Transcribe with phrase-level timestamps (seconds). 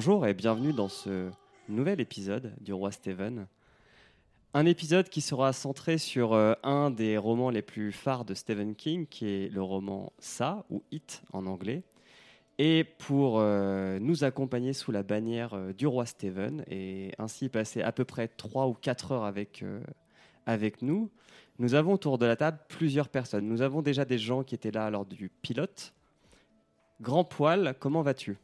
[0.00, 1.28] Bonjour et bienvenue dans ce
[1.68, 3.48] nouvel épisode du Roi Steven.
[4.54, 8.76] Un épisode qui sera centré sur euh, un des romans les plus phares de Stephen
[8.76, 11.82] King, qui est le roman Ça, ou It en anglais.
[12.58, 17.82] Et pour euh, nous accompagner sous la bannière euh, du Roi Steven, et ainsi passer
[17.82, 19.64] à peu près 3 ou 4 heures avec,
[20.46, 21.10] avec nous,
[21.58, 23.48] nous avons autour de la table plusieurs personnes.
[23.48, 25.92] Nous avons déjà des gens qui étaient là lors du pilote.
[27.00, 28.36] Grand Poil, comment vas-tu?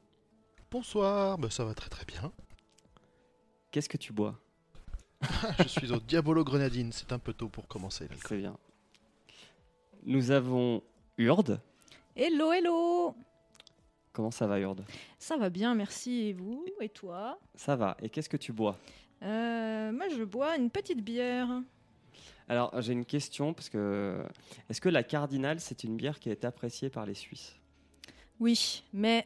[0.75, 2.33] Bonsoir, bah, ça va très très bien.
[3.71, 4.41] Qu'est-ce que tu bois
[5.61, 8.09] Je suis au Diabolo Grenadine, c'est un peu tôt pour commencer.
[8.27, 8.57] C'est bien.
[10.03, 10.83] Nous avons
[11.17, 11.61] Urde.
[12.17, 13.15] Hello, hello
[14.13, 14.85] Comment ça va, Urde
[15.17, 16.31] Ça va bien, merci.
[16.31, 16.67] Et vous?
[16.81, 17.39] Et toi?
[17.55, 17.97] Ça va.
[18.03, 18.77] Et qu'est-ce que tu bois?
[19.23, 21.63] Euh, Moi, je bois une petite bière.
[22.49, 24.25] Alors, j'ai une question, parce que
[24.69, 27.55] est-ce que la Cardinal, c'est une bière qui est appréciée par les Suisses?
[28.41, 29.25] Oui, mais...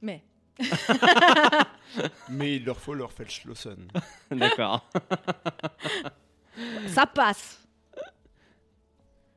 [0.00, 0.24] Mais...
[2.28, 3.88] Mais il leur faut leur Feldschlossen.
[4.30, 4.88] D'accord.
[6.88, 7.66] Ça passe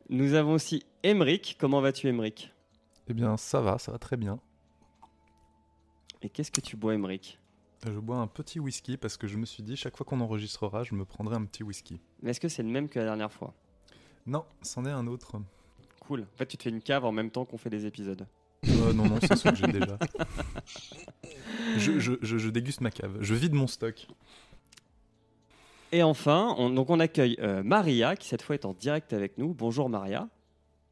[0.09, 1.57] Nous avons aussi Emric.
[1.59, 2.53] Comment vas-tu, Emric?
[3.07, 4.39] Eh bien, ça va, ça va très bien.
[6.21, 7.39] Et qu'est-ce que tu bois, Emric?
[7.85, 10.83] Je bois un petit whisky parce que je me suis dit, chaque fois qu'on enregistrera,
[10.83, 12.01] je me prendrai un petit whisky.
[12.21, 13.53] Mais est-ce que c'est le même que la dernière fois?
[14.25, 15.39] Non, c'en est un autre.
[15.99, 16.21] Cool.
[16.21, 18.25] En fait, tu te fais une cave en même temps qu'on fait des épisodes.
[18.67, 19.97] Euh, non, non, c'est ce que j'ai déjà.
[21.77, 23.17] Je, je- je- je déguste ma cave.
[23.19, 24.07] Je vide mon stock.
[25.91, 29.37] Et enfin, on, donc on accueille euh, Maria, qui cette fois est en direct avec
[29.37, 29.53] nous.
[29.53, 30.29] Bonjour, Maria.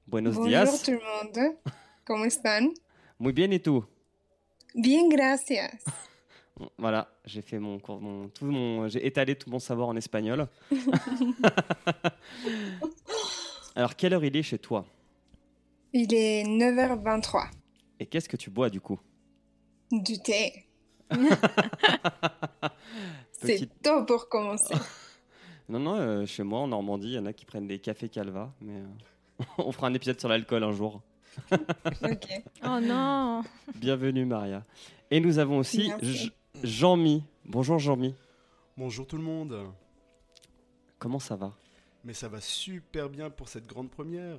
[0.07, 0.81] Buenos Bonjour días.
[0.83, 1.55] tout le monde,
[2.05, 2.73] ¿cómo están?
[3.19, 3.85] Muy bien, et tout?
[4.75, 5.71] Bien, gracias.
[6.77, 10.47] Voilà, j'ai fait mon, cours- mon, tout mon, j'ai étalé tout mon savoir en espagnol.
[13.75, 14.85] Alors, quelle heure il est chez toi?
[15.93, 17.47] Il est 9h23.
[17.99, 18.99] Et qu'est-ce que tu bois du coup?
[19.91, 20.65] Du thé.
[21.11, 21.29] Petite-
[23.41, 24.73] C'est tôt pour commencer.
[25.69, 28.09] Non, non, euh, chez moi en Normandie, il y en a qui prennent des cafés
[28.09, 31.01] calva, mais euh, on fera un épisode sur l'alcool un jour.
[31.51, 32.43] ok.
[32.65, 33.43] Oh non
[33.75, 34.65] Bienvenue Maria.
[35.09, 35.89] Et nous avons aussi
[36.63, 37.23] Jean-Mi.
[37.45, 38.13] Bonjour Jean-Mi.
[38.75, 39.57] Bonjour tout le monde.
[40.99, 41.53] Comment ça va?
[42.03, 44.37] Mais ça va super bien pour cette grande première.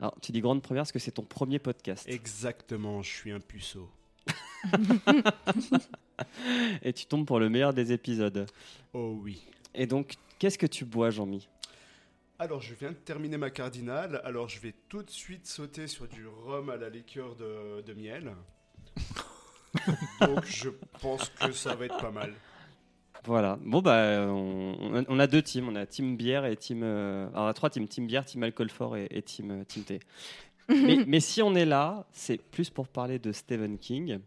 [0.00, 2.08] Alors, tu dis grande première parce que c'est ton premier podcast.
[2.08, 3.90] Exactement, je suis un puceau.
[6.82, 8.46] Et tu tombes pour le meilleur des épisodes.
[8.94, 9.42] Oh oui.
[9.74, 11.48] Et donc, qu'est-ce que tu bois Jean-Mi?
[12.38, 16.08] Alors, je viens de terminer ma cardinale, alors je vais tout de suite sauter sur
[16.08, 18.34] du rhum à la liqueur de, de miel.
[20.22, 20.70] Donc, je
[21.02, 22.32] pense que ça va être pas mal.
[23.26, 23.58] Voilà.
[23.62, 25.68] Bon, bah, on, on a deux teams.
[25.68, 26.82] On a team bière et team.
[26.82, 29.64] euh, alors, on a trois teams team bière, team alcool fort et, et team, euh,
[29.64, 30.00] team thé.
[30.68, 34.20] mais, mais si on est là, c'est plus pour parler de Stephen King.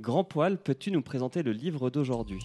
[0.00, 2.40] Grand Poil, peux-tu nous présenter le livre d'aujourd'hui?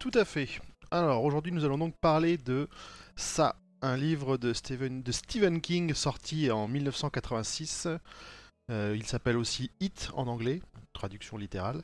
[0.00, 0.48] Tout à fait.
[0.90, 2.68] Alors aujourd'hui nous allons donc parler de
[3.16, 7.86] Ça, un livre de Stephen, King sorti en 1986.
[8.70, 10.62] Euh, il s'appelle aussi It en anglais,
[10.94, 11.82] traduction littérale.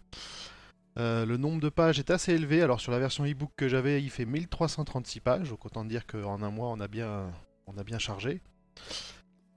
[0.98, 2.62] Euh, le nombre de pages est assez élevé.
[2.62, 5.50] Alors sur la version e-book que j'avais, il fait 1336 pages.
[5.50, 7.30] Donc autant dire qu'en un mois on a bien,
[7.66, 8.40] on a bien chargé.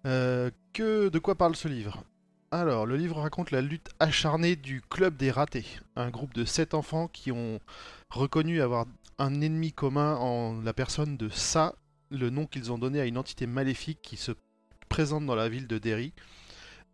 [0.06, 2.04] Euh, que de quoi parle ce livre?
[2.52, 6.74] Alors le livre raconte la lutte acharnée du club des ratés, un groupe de 7
[6.74, 7.60] enfants qui ont
[8.10, 8.88] reconnu avoir
[9.20, 11.76] un ennemi commun en la personne de Sa,
[12.10, 14.32] le nom qu'ils ont donné à une entité maléfique qui se
[14.88, 16.12] présente dans la ville de Derry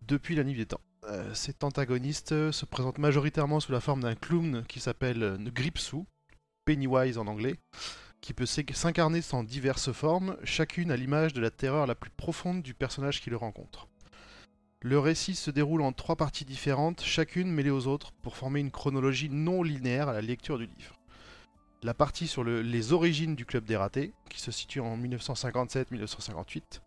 [0.02, 0.82] depuis la nuit des temps.
[1.06, 6.06] Euh, cet antagoniste se présente majoritairement sous la forme d'un clown qui s'appelle euh, Gripsou,
[6.66, 7.56] Pennywise en anglais,
[8.20, 12.62] qui peut s'incarner en diverses formes, chacune à l'image de la terreur la plus profonde
[12.62, 13.88] du personnage qui le rencontre.
[14.82, 18.70] Le récit se déroule en trois parties différentes, chacune mêlée aux autres, pour former une
[18.72, 21.00] chronologie non linéaire à la lecture du livre.
[21.82, 26.82] La partie sur le- les origines du Club des Ratés, qui se situe en 1957-1958.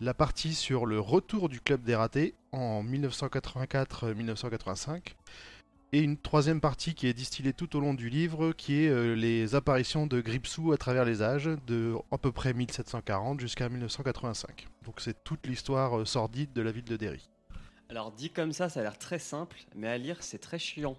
[0.00, 5.16] La partie sur le retour du Club des Ratés en 1984-1985.
[5.92, 9.14] Et une troisième partie qui est distillée tout au long du livre, qui est euh,
[9.14, 14.66] les apparitions de Gripsou à travers les âges, de à peu près 1740 jusqu'à 1985.
[14.84, 17.26] Donc c'est toute l'histoire euh, sordide de la ville de Derry.
[17.88, 20.96] Alors, dit comme ça, ça a l'air très simple, mais à lire, c'est très chiant.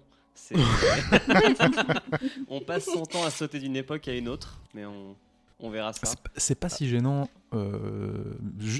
[2.48, 5.14] On passe son temps à sauter d'une époque à une autre, mais on,
[5.60, 6.00] On verra ça.
[6.04, 8.34] C'est pas- C'est pas si gênant, euh,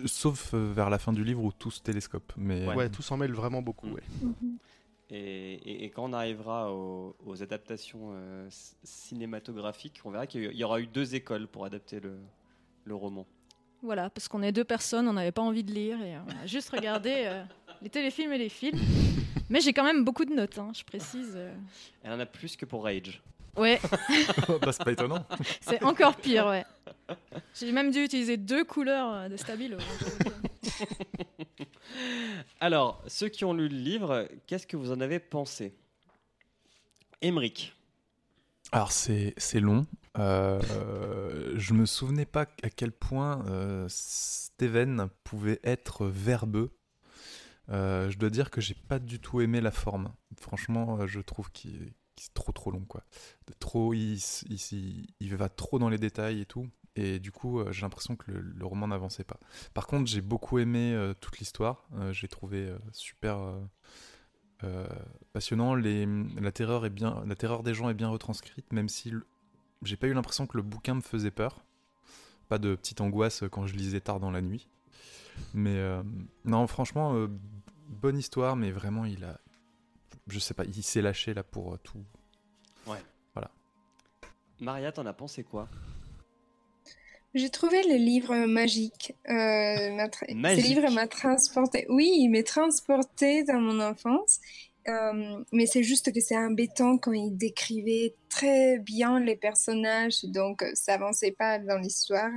[0.07, 2.33] sauf vers la fin du livre où tout se télescope.
[2.37, 2.75] Mais Ouais.
[2.75, 3.87] Ouais, tout s'en mêle vraiment beaucoup.
[3.89, 3.93] Mm.
[3.95, 4.03] ouais.
[5.11, 8.49] Et, et- et quand on arrivera aux, aux adaptations euh,
[8.85, 12.17] cinématographiques, on verra qu'il y aura eu deux écoles pour adapter le,
[12.85, 13.27] le roman.
[13.83, 16.47] Voilà, parce qu'on est deux personnes, on n'avait pas envie de lire et on a
[16.47, 17.43] juste regardé euh,
[17.83, 18.79] les téléfilms et les films.
[19.49, 21.33] Mais j'ai quand même beaucoup de notes, hein, je précise.
[21.35, 21.53] euh.
[22.05, 23.21] Elle en a plus que pour Rage.
[23.57, 23.81] Ouais,
[24.63, 25.25] bah, c'est pas étonnant.
[25.61, 26.65] c'est encore pire, ouais.
[27.55, 29.77] J'ai même dû utiliser deux couleurs de stabilo.
[32.61, 35.75] Alors, ceux qui ont lu le livre, qu'est-ce que vous en avez pensé?
[37.23, 37.75] Emric.
[38.73, 39.87] Alors c'est long.
[40.19, 40.61] Euh,
[41.57, 46.71] je me souvenais pas à quel point euh, Steven pouvait être verbeux.
[47.69, 50.13] Euh, je dois dire que j'ai pas du tout aimé la forme.
[50.41, 53.03] Franchement, euh, je trouve qu'il est trop trop long quoi.
[53.59, 54.21] Trop, il
[55.21, 56.69] va trop dans les détails et tout.
[56.97, 59.39] Et du coup, euh, j'ai l'impression que le, le roman n'avançait pas.
[59.75, 61.87] Par contre, j'ai beaucoup aimé euh, toute l'histoire.
[61.95, 63.39] Euh, j'ai trouvé euh, super
[65.33, 65.75] passionnant.
[65.75, 66.07] Les,
[66.39, 69.11] la, terreur est bien, la terreur des gens est bien retranscrite, même si
[69.83, 71.65] j'ai pas eu l'impression que le bouquin me faisait peur.
[72.51, 74.69] Pas de petite angoisse quand je lisais tard dans la nuit.
[75.55, 75.81] Mais
[76.45, 77.27] non, franchement,
[77.89, 79.41] bonne histoire, mais vraiment, il a.
[80.27, 82.05] Je sais pas, il s'est lâché là pour tout.
[84.61, 85.69] Maria, t'en as pensé quoi?
[87.35, 89.15] J'ai trouvé le livre magique.
[89.29, 90.65] Euh, Magique.
[90.65, 91.87] Ce livre m'a transporté.
[91.89, 94.41] Oui, il m'a transporté dans mon enfance.
[94.89, 100.63] Euh, mais c'est juste que c'est embêtant quand il décrivait très bien les personnages, donc
[100.63, 102.31] euh, ça avançait pas dans l'histoire.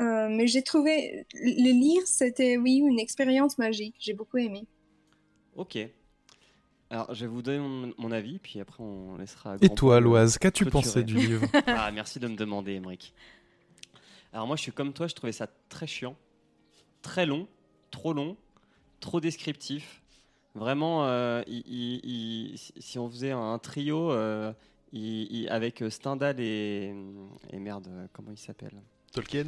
[0.00, 3.96] Euh, mais j'ai trouvé le lire, c'était oui une expérience magique.
[3.98, 4.66] J'ai beaucoup aimé.
[5.56, 5.78] Ok.
[6.90, 9.56] Alors, je vais vous donner mon, mon avis, puis après on laissera.
[9.60, 11.46] Et toi, Loise, qu'as-tu pensé du livre?
[11.66, 13.14] Ah, merci de me demander, Emric.
[14.34, 16.16] Alors moi, je suis comme toi, je trouvais ça très chiant,
[17.02, 17.46] très long,
[17.90, 18.36] trop long,
[19.00, 20.02] trop descriptif.
[20.56, 22.00] Vraiment, euh, il- il-
[22.52, 24.52] il- si- on faisait un trio euh,
[24.92, 26.94] il- il- avec Stendhal et,
[27.52, 28.74] et merde, comment il s'appelle?
[29.12, 29.46] Tolkien?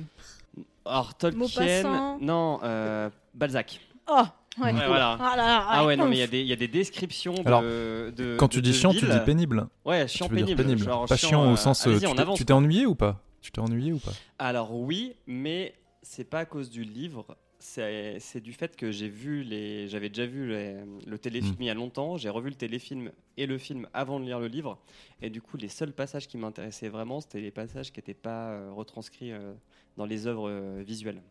[0.85, 1.39] Alors Tolkien,
[1.83, 2.19] Maupassant.
[2.21, 3.81] non, euh, Balzac.
[4.09, 4.23] Oh,
[4.59, 4.73] ouais.
[4.73, 5.19] Ouais, voilà.
[5.21, 7.35] Ah, là, Ah ouais, non, mais il y a des- il y, a des descriptions
[7.35, 7.47] de.
[7.47, 9.67] Alors, de- Quand de- tu dis de chiant, tu dis pénible.
[9.85, 10.47] Ouais, chiant tu pénible.
[10.47, 10.85] dire pénible.
[10.85, 11.85] genre pas chiant euh, au sens.
[11.89, 11.99] euh,
[12.37, 13.21] tu t'es ennuyé ou pas?
[13.47, 14.11] Tu t'es ennuyé ou pas
[14.41, 15.73] Alors oui, mais
[16.03, 17.37] c'est pas à cause du livre.
[17.61, 21.63] C'est du fait que j'ai vu les, j'avais déjà vu les- le téléfilm Mm.
[21.63, 22.17] il y a longtemps.
[22.17, 24.79] J'ai revu le téléfilm et le film avant de lire le livre.
[25.23, 28.51] Et du coup, les seuls passages qui m'intéressaient vraiment, c'était les passages qui n'étaient pas
[28.51, 29.53] euh, retranscrits euh,
[29.97, 31.23] dans les œuvres euh, visuelles.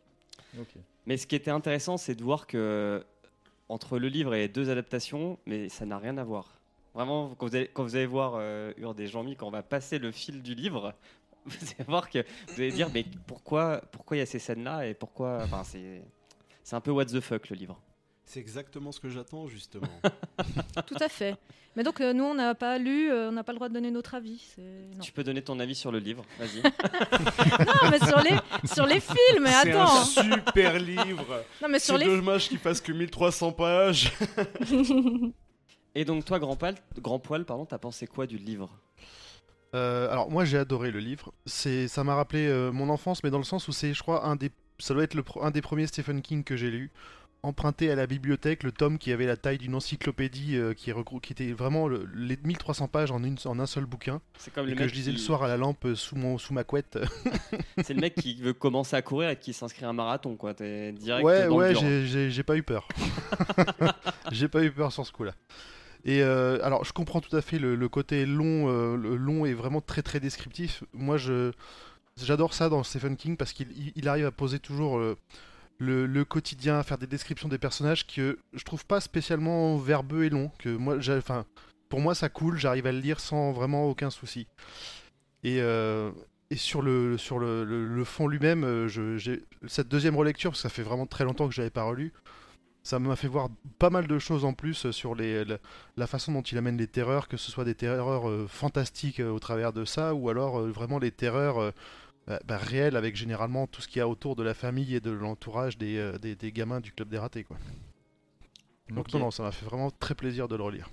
[1.05, 3.03] Mais ce qui était intéressant, c'est de voir que
[3.67, 6.59] entre le livre et les deux adaptations, mais ça n'a rien à voir.
[6.93, 9.63] Vraiment, quand vous allez, quand vous allez voir euh, Urde et Jean-Mi, quand on va
[9.63, 10.93] passer le fil du livre,
[11.45, 14.87] vous allez voir que vous allez dire, mais pourquoi pourquoi il y a ces scènes-là
[14.87, 15.39] et pourquoi.
[15.43, 16.01] Enfin, c'est
[16.63, 17.79] c'est un peu what the fuck le livre.
[18.27, 19.87] C'est exactement ce que j'attends, justement.
[20.87, 21.35] Tout à fait.
[21.75, 23.73] Mais donc, euh, nous, on n'a pas lu, euh, on n'a pas le droit de
[23.75, 24.39] donner notre avis.
[24.55, 24.61] c'est-
[24.95, 24.99] Non.
[25.01, 26.61] Tu peux donner ton avis sur le livre, vas-y.
[27.67, 28.35] Non, mais sur les,
[28.73, 29.99] sur les films, mais C'est attends.
[29.99, 31.43] un super livre.
[31.61, 34.11] Non, mais sur C'est les dommage qu'il fasse que 1300 pages.
[35.95, 38.69] et donc toi, Grand Poil, Grand Poil, pardon, t'as pensé quoi du livre?
[39.75, 41.33] Euh, alors moi j'ai adoré le livre.
[41.45, 44.25] C'est, ça m'a rappelé euh, mon enfance, mais dans le sens où c'est, je crois,
[44.25, 46.91] un des, ça doit être le, un des premiers Stephen King que j'ai lu.
[47.43, 50.89] Emprunté à la bibliothèque, le tome qui avait la taille d'une encyclopédie, euh, qui,
[51.29, 54.71] était vraiment le- les 1300 pages en, une, en un seul bouquin, C'est comme et
[54.71, 56.97] le que mec je lisais le soir à la lampe sous, mon, sous ma couette.
[57.83, 60.55] C'est le mec qui veut commencer à courir et qui s'inscrit à un marathon, quoi.
[60.55, 62.87] T'es direct ouais, dans ouais, j'ai- j'ai j'ai pas eu peur.
[64.31, 65.33] j'ai pas eu peur sur ce coup-là.
[66.05, 69.81] Et euh, alors, je comprends tout à fait le, côté long, euh, long est vraiment
[69.81, 70.83] très très descriptif.
[70.93, 71.51] Moi, je
[72.21, 75.17] j'adore ça dans Stephen King parce qu'il il- arrive à poser toujours euh,
[75.79, 80.29] le, quotidien, à faire des descriptions des personnages que je trouve pas spécialement verbeux et
[80.29, 80.51] long.
[80.59, 81.45] Que moi, enfin,
[81.89, 82.57] pour moi, ça coule.
[82.57, 84.47] J'arrive à le lire sans vraiment aucun souci.
[85.43, 86.11] Et euh,
[86.51, 88.87] et sur le, sur le, fond lui-même,
[89.67, 92.13] cette deuxième relecture, parce que ça fait vraiment très longtemps que je l'avais pas relu,
[92.85, 93.49] ça m'a fait voir
[93.79, 95.57] pas mal de choses en plus euh, sur les, la,
[95.97, 99.31] la façon dont il amène les terreurs, que ce soit des terreurs euh, fantastiques euh,
[99.31, 101.71] au travers de ça, ou alors euh, vraiment les terreurs euh,
[102.27, 104.99] bah, bah, réelles avec généralement tout ce qu'il y a autour de la famille et
[104.99, 107.43] de l'entourage des, euh, des, des gamins du club des ratés.
[107.43, 107.57] Quoi.
[108.91, 110.87] Donc non, non, ça m'a fait vraiment très plaisir de le relire.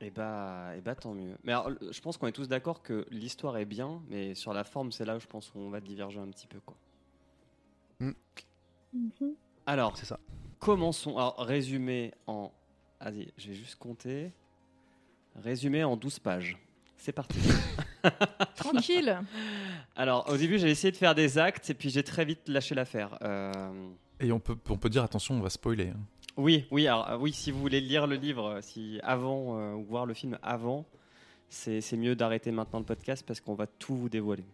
[0.00, 1.36] Et bah, et bah tant mieux.
[1.44, 4.64] Mais alors, je pense qu'on est tous d'accord que l'histoire est bien, mais sur la
[4.64, 6.74] forme, c'est là où je pense qu'on va diverger un petit peu, quoi.
[8.00, 8.14] Mhm.
[9.64, 10.18] Alors, C'est ça.
[10.62, 11.16] Commençons.
[11.18, 12.50] Alors, résumé en.
[13.00, 14.30] Vas-y, je vais juste compter.
[15.42, 16.56] Résumé en 12 pages.
[16.96, 17.38] C'est parti.
[18.54, 19.18] Tranquille.
[19.96, 22.74] Alors, au début, j'ai essayé de faire des actes et puis j'ai très vite lâché
[22.74, 23.18] l'affaire.
[23.22, 23.72] Euh,
[24.20, 25.88] Et on peut, on peut dire attention, on va spoiler.
[25.88, 26.00] hein.
[26.36, 29.74] Oui, oui, alors, euh, oui, si vous voulez lire le livre, euh, si avant euh,
[29.74, 30.86] ou voir le film avant,
[31.50, 34.44] c'est c'est mieux d'arrêter maintenant le podcast parce qu'on va tout vous dévoiler.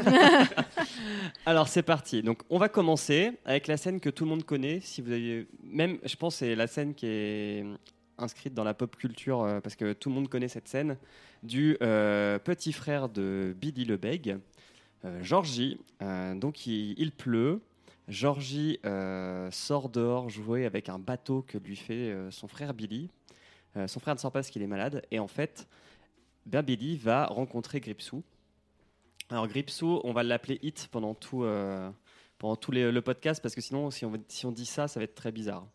[1.46, 2.22] alors c'est parti.
[2.22, 4.80] Donc on va commencer avec la scène que tout le monde connaît.
[4.80, 7.64] Si vous avez même, je pense, c'est la scène qui est
[8.18, 10.96] inscrite dans la pop culture euh, parce que tout le monde connaît cette scène
[11.42, 14.38] du euh, petit frère de Billy Lebeg,
[15.04, 15.78] euh, Georgie.
[16.00, 17.60] Donc il, pleut.
[18.08, 18.78] Georgie
[19.50, 23.08] sort dehors jouer avec un bateau que lui fait son frère Billy.
[23.86, 25.02] Son frère ne sent pas parce qu'il est malade.
[25.10, 25.68] Et en fait,
[26.46, 28.22] ben Billy va rencontrer Gripsou.
[29.30, 31.88] Alors Gripsou, on va l'appeler Hit pendant tout, euh,
[32.38, 35.04] pendant tout le podcast parce que sinon, si on, si on dit ça, ça va
[35.04, 35.68] être très bizarre.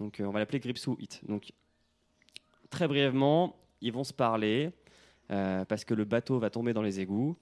[0.00, 1.20] Donc euh, on va l'appeler Gripsou Hit.
[1.28, 1.52] Donc
[2.70, 4.70] très brièvement, ils vont se parler
[5.30, 7.36] euh, parce que le bateau va tomber dans les égouts.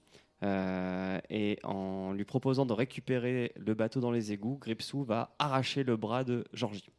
[1.29, 5.95] Et en lui proposant de récupérer le bateau dans les égouts, Gripsou va arracher le
[5.95, 6.89] bras de Georgie.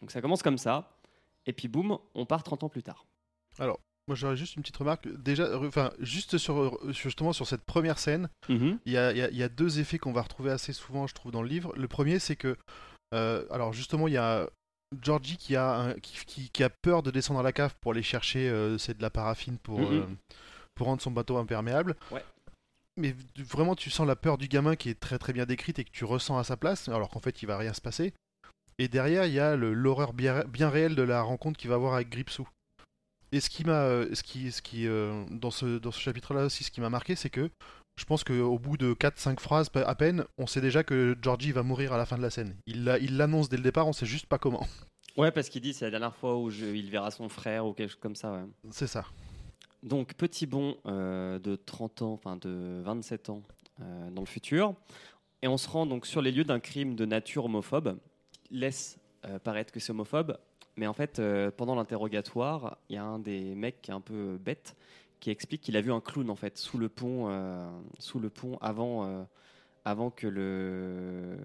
[0.00, 0.96] Donc ça commence comme ça,
[1.46, 3.04] et puis boum, on part 30 ans plus tard.
[4.10, 5.06] Moi, j'aurais juste une petite remarque.
[5.22, 8.28] Déjà, enfin, juste sur, euh, justement sur cette première scène,
[8.84, 10.72] il y a, il y a- il y a deux effets qu'on va retrouver assez
[10.72, 11.72] souvent, je trouve, dans le livre.
[11.76, 12.56] Le premier, c'est que,
[13.14, 14.48] euh, alors justement, il y a
[15.00, 17.92] Georgie qui a, un- qui, qui- qui a peur de descendre à la cave pour
[17.92, 19.86] aller chercher, euh, c'est de la paraffine pour, Mhm.
[19.92, 20.06] euh,
[20.74, 21.94] pour rendre son bateau imperméable.
[22.10, 22.24] Ouais.
[22.96, 25.84] Mais vraiment, tu sens la peur du gamin qui est très très bien décrite et
[25.84, 28.12] que tu ressens à sa place, alors qu'en fait, il va rien se passer.
[28.80, 31.94] Et derrière, il y a l'horreur bien, bien réelle de la rencontre qu'il va avoir
[31.94, 32.48] avec Gripsou.
[33.32, 36.44] Et ce qui m'a, euh, ce qui, ce qui, euh, dans ce, dans ce chapitre-là
[36.46, 37.48] aussi, ce qui m'a marqué, c'est que
[37.96, 41.62] je pense qu'au bout de 4-5 phrases à peine, on sait déjà que Georgie va
[41.62, 42.56] mourir à la fin de la scène.
[42.66, 44.66] Il l'a- il l'annonce dès le départ, on sait juste pas comment.
[45.16, 47.72] Ouais, parce qu'il dit c'est la dernière fois où je- il verra son frère ou
[47.74, 48.32] quelque chose comme ça.
[48.32, 48.44] ouais.
[48.70, 49.04] C'est ça.
[49.82, 53.42] Donc petit bond euh, de 30 ans, enfin de 27 ans
[53.80, 54.72] euh, dans le futur,
[55.42, 57.98] et on se rend donc sur les lieux d'un crime de nature homophobe.
[58.52, 60.38] Laisse euh, paraître que c'est homophobe,
[60.80, 64.00] mais en fait euh, pendant l'interrogatoire, il y a un des mecs qui est un
[64.00, 64.74] peu bête
[65.20, 68.30] qui explique qu'il a vu un clown en fait sous le pont, euh, sous le
[68.30, 69.04] pont avant.
[69.04, 69.22] euh,
[69.86, 71.38] avant que le-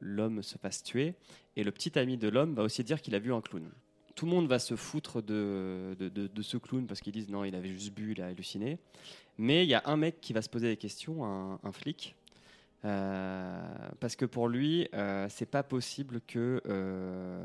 [0.00, 1.14] l'homme se fasse tuer.
[1.54, 3.70] Et le petit ami de l'homme va aussi dire qu'il a vu un clown.
[4.14, 7.54] Tout le monde va se foutre de, de, ce clown parce qu'ils disent non, il
[7.54, 8.78] avait juste bu, il a halluciné.
[9.36, 11.24] Mais il y a un mec qui va se poser des questions,
[11.62, 12.16] un, flic.
[12.82, 16.62] parce que pour lui, euh, c'est pas possible que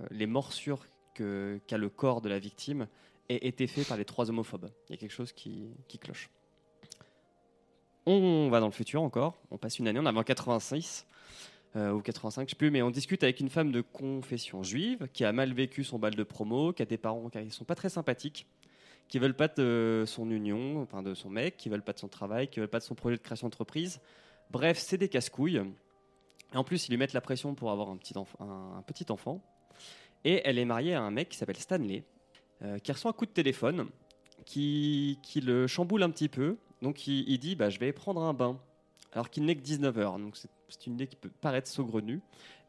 [0.09, 0.85] les morsures
[1.17, 2.87] qu'a le corps de la victime
[3.29, 4.69] aient été faites par les trois homophobes.
[4.87, 5.69] Il y a quelque chose qui,
[5.99, 6.29] cloche.
[8.05, 9.37] On va dans le futur encore.
[9.51, 11.05] On passe une année, on est en 86
[11.75, 15.09] euh, ou 85, je sais plus, mais on discute avec une femme de confession juive
[15.11, 17.75] qui a mal vécu son bal de promo, qui a des parents qui sont pas
[17.75, 18.47] très sympathiques,
[19.09, 22.07] qui veulent pas de son union, enfin de son mec, qui veulent pas de son
[22.07, 23.99] travail, qui veulent pas de son projet de création d'entreprise.
[24.49, 25.61] Bref, c'est des casse-couilles.
[26.53, 28.15] Et en plus, ils lui mettent la pression pour avoir un petit
[29.11, 29.41] enfant.
[30.27, 32.03] Et elle est mariée à un mec qui s'appelle Stanley,
[32.61, 33.87] euh, qui reçoit un coup de téléphone,
[34.45, 36.57] qui, qui le chamboule un petit peu.
[36.81, 38.59] Donc il, il dit bah, Je vais prendre un bain.
[39.13, 40.21] Alors qu'il n'est que 19h.
[40.21, 42.19] Donc c'est une idée qui peut paraître saugrenue.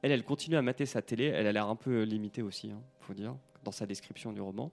[0.02, 1.24] Elle, elle continue à mater sa télé.
[1.24, 3.34] Elle a l'air un peu limitée aussi, il faut dire,
[3.64, 4.70] dans sa description du roman.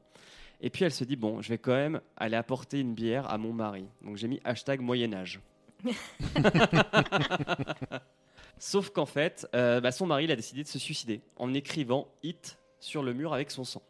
[0.61, 3.39] Et puis elle se dit Bon, je vais quand même aller apporter une bière à
[3.39, 3.87] mon mari.
[4.03, 5.41] Donc j'ai mis hashtag Moyen-Âge.
[8.59, 12.07] Sauf qu'en fait, euh, bah, son mari il a décidé de se suicider en écrivant
[12.21, 13.81] Hit sur le mur avec son sang.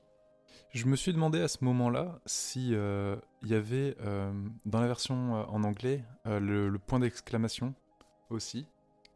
[0.71, 4.31] Je me suis demandé à ce moment-là si euh, il y avait euh,
[4.65, 7.73] dans la version euh, en anglais euh, le, le point d'exclamation
[8.29, 8.65] aussi,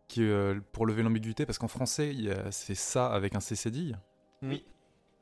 [0.08, 2.14] qui euh, pour lever l'ambiguïté, parce qu'en français
[2.52, 3.94] c'est ça avec un CCD
[4.42, 4.66] Oui.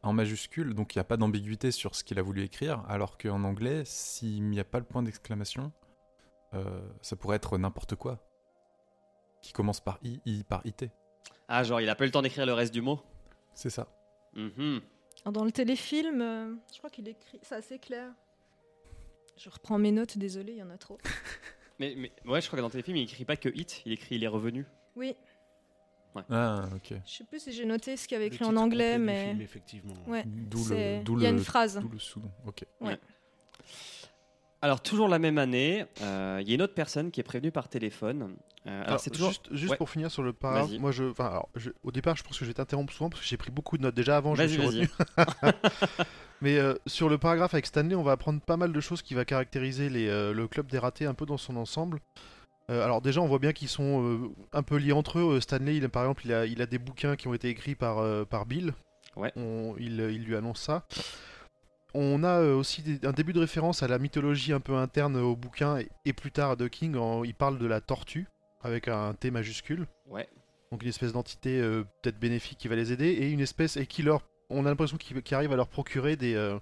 [0.04, 3.18] en majuscule, donc il n'y a pas d'ambiguïté sur ce qu'il a voulu écrire, alors
[3.18, 5.72] qu'en anglais, s'il n'y a pas le point d'exclamation,
[6.54, 8.20] euh, ça pourrait être n'importe quoi,
[9.42, 10.86] qui commence par i, i par it.
[11.48, 13.00] Ah, genre, il a pas eu le temps d'écrire le reste du mot?
[13.54, 13.88] C'est ça.
[14.38, 14.82] Mhm.
[15.24, 17.40] Alors, Dans le téléfilm, euh, je crois qu'il écrit.
[17.42, 18.12] C'est assez clair.
[19.38, 20.98] Je reprends mes notes, désolé, il y en a trop.
[21.80, 23.92] mais, mais ouais, je crois que dans tes films, il écrit pas que Hit, il
[23.92, 24.66] écrit Il est revenu.
[24.96, 25.16] Oui,
[26.30, 26.94] Ah, ok.
[27.06, 29.28] je sais plus si j'ai noté ce qu'il y avait Le écrit en anglais, mais.
[29.30, 29.94] film, effectivement.
[30.08, 31.78] Ouais, D'où c'est- le, d'où il y a le- une phrase.
[31.80, 32.32] d'où le sous-nom.
[32.48, 32.66] Ok.
[34.62, 37.52] Alors, toujours la même année, euh, il y a une autre personne qui est prévenue
[37.52, 38.36] par téléphone.
[38.68, 39.30] Euh, alors, Alors, toujours.
[39.30, 39.78] Juste, juste Ouais.
[39.78, 42.44] pour finir sur le paragraphe, moi je, enfin, alors, je- au départ, je pense que
[42.46, 43.96] je vais t'interrompre souvent parce que j'ai pris beaucoup de notes.
[43.96, 44.90] Déjà avant, je me suis retenu.
[46.42, 49.14] Mais euh, sur le paragraphe avec Stanley, on va apprendre pas mal de choses qui
[49.16, 52.00] va caractériser les, euh, le club des ratés un peu dans son ensemble.
[52.70, 55.40] Alors déjà, on voit bien qu'ils sont un peu liés entre eux.
[55.40, 58.04] Stanley, il, par exemple, il a, il a des bouquins qui ont été écrits par,
[58.28, 58.74] par Bill.
[59.16, 59.32] Ouais.
[59.38, 60.86] On- il, il lui annonce ça.
[61.94, 65.80] On a aussi un début de référence à la mythologie un peu interne au bouquin
[66.06, 66.98] et, plus tard de King.
[66.98, 68.28] en- il parle de la tortue
[68.62, 69.88] avec un T majuscule.
[70.08, 70.28] Ouais.
[70.72, 73.86] Donc une espèce d'entité euh, peut-être bénéfique qui va les aider et une espèce et
[73.86, 76.60] qui leur, on a l'impression qu'il qu'il arrive à leur procurer des, euh,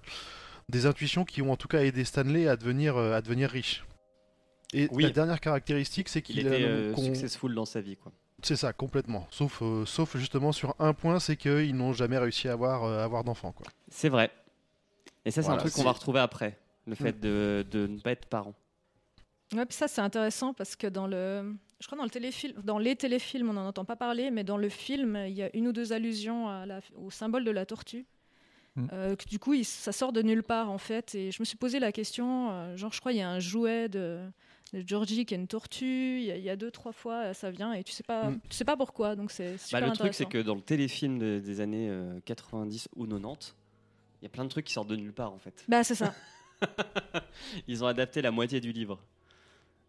[0.68, 3.84] des intuitions qui ont en tout cas aidé Stanley à devenir, euh, à devenir riche.
[4.72, 5.04] Et Oui.
[5.04, 8.12] la dernière caractéristique, c'est Il qu'il était a- euh, qu'on- successful dans sa vie, quoi.
[8.42, 9.26] C'est ça, complètement.
[9.30, 13.00] Sauf, euh, sauf justement sur un point, c'est qu'ils n'ont jamais réussi à avoir, euh,
[13.00, 13.52] à avoir d'enfants.
[13.52, 13.66] quoi.
[13.88, 14.30] C'est vrai.
[15.24, 16.58] Et ça, c'est Voilà, un truc qu'on va retrouver après.
[16.86, 18.54] Le fait de, de ne pas être parent.
[19.54, 22.78] Ouais, puis ça c'est intéressant parce que dans le, je crois dans le téléfilm, dans
[22.78, 25.68] les téléfilms on n'en entend pas parler, mais dans le film il y a une
[25.68, 28.06] ou deux allusions à la- au symbole de la tortue.
[28.76, 28.86] Mm.
[28.92, 31.14] Euh, que du coup, il- ça sort de nulle part en fait.
[31.14, 33.38] Et je me suis posé la question, euh, genre je crois il y a un
[33.40, 34.20] jouet de,
[34.74, 36.18] de Georgie qui est une tortue.
[36.20, 38.02] Il y, a- il y a deux trois fois euh, ça vient et tu sais
[38.02, 38.40] pas, Mm.
[38.50, 39.16] tu sais pas pourquoi.
[39.16, 42.88] Donc c'est Bah, le truc, c'est que dans le téléfilm de- des années euh, 90
[42.96, 43.54] ou 90,
[44.20, 45.64] il y a plein de trucs qui sortent de nulle part, en fait.
[45.68, 46.14] Bah c'est ça.
[47.68, 48.98] Ils ont adapté la moitié du livre.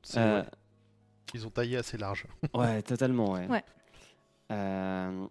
[0.04, 0.44] C'est Euh.
[1.34, 2.26] Ils ont taillé assez large.
[2.54, 3.48] ouais, totalement, ouais.
[3.48, 3.64] Ouais.
[4.52, 5.26] Euh,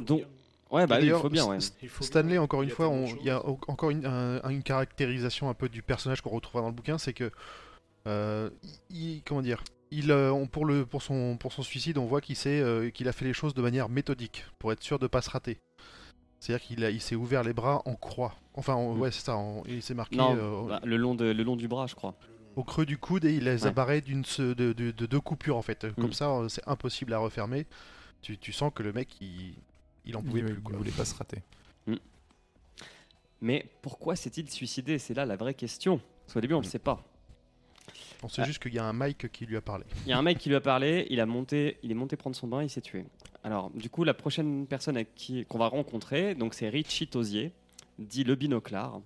[0.00, 0.28] Donc, bien.
[0.70, 1.56] ouais, bah, il faut bien, ouais.
[1.58, 2.42] S- Il faut Stanley, bien.
[2.42, 6.20] encore une fois, il y a encore une, un- une caractérisation un peu du personnage
[6.22, 7.30] qu'on retrouvera dans le bouquin, c'est que,
[8.06, 8.48] euh,
[8.90, 12.36] il, comment dire, il, euh, pour, le, pour, son, pour son suicide, on voit qu'il
[12.46, 15.58] euh, a fait les choses de manière méthodique, pour être sûr de pas se rater.
[16.40, 18.34] C'est-à-dire qu'il a- il s'est ouvert les bras en croix.
[18.54, 19.00] Enfin, en- Mm.
[19.00, 19.36] ouais, c'est ça.
[19.36, 21.94] en- il s'est marqué Non, euh, bah, le, long de, le long du bras, je
[21.96, 22.14] crois.
[22.58, 23.72] Au creux du coude et il les a Ouais.
[23.72, 25.86] barrés d'une, de, de- de deux coupures en fait.
[25.94, 26.12] Comme Mm.
[26.12, 27.66] ça, euh, c'est impossible à refermer.
[28.20, 29.54] Tu, tu sens que le mec, il,
[30.04, 30.54] il en pouvait Il, plus.
[30.56, 30.76] il Quoi.
[30.76, 31.42] voulait pas se rater.
[33.40, 34.98] Mais pourquoi s'est-il suicidé?
[34.98, 36.00] C'est là la vraie question.
[36.24, 37.04] Parce qu'au début, on ne le sait pas.
[38.22, 38.44] On sait Ah.
[38.44, 39.84] juste qu'il y a un Mike qui lui a parlé.
[40.04, 42.16] Il y a un mec qui lui a parlé, il, a monté, il est monté
[42.16, 43.04] prendre son bain, il s'est tué.
[43.44, 45.04] Alors, du coup, la prochaine personne
[45.48, 47.52] qu'on va rencontrer, donc c'est Richie Tosier,
[48.00, 49.00] dit le binoclard,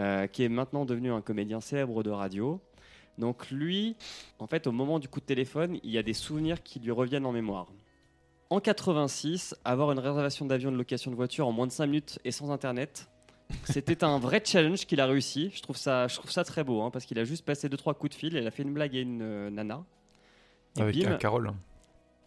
[0.00, 2.60] euh, qui est maintenant devenu un comédien célèbre de radio.
[3.18, 3.96] Donc lui,
[4.38, 6.90] en fait, au moment du coup de téléphone, il y a des souvenirs qui lui
[6.90, 7.66] reviennent en mémoire.
[8.48, 12.18] En 86, avoir une réservation d'avion de location de voiture en moins de 5 minutes
[12.24, 13.08] et sans internet,
[13.64, 15.50] c'était un vrai challenge qu'il a réussi.
[15.54, 17.94] Je trouve ça, je trouve ça très beau, hein, parce qu'il a juste passé 2-3
[17.94, 19.84] coups de fil, il a fait une blague à une euh, nana.
[20.78, 21.52] Et Avec bim, un Carole.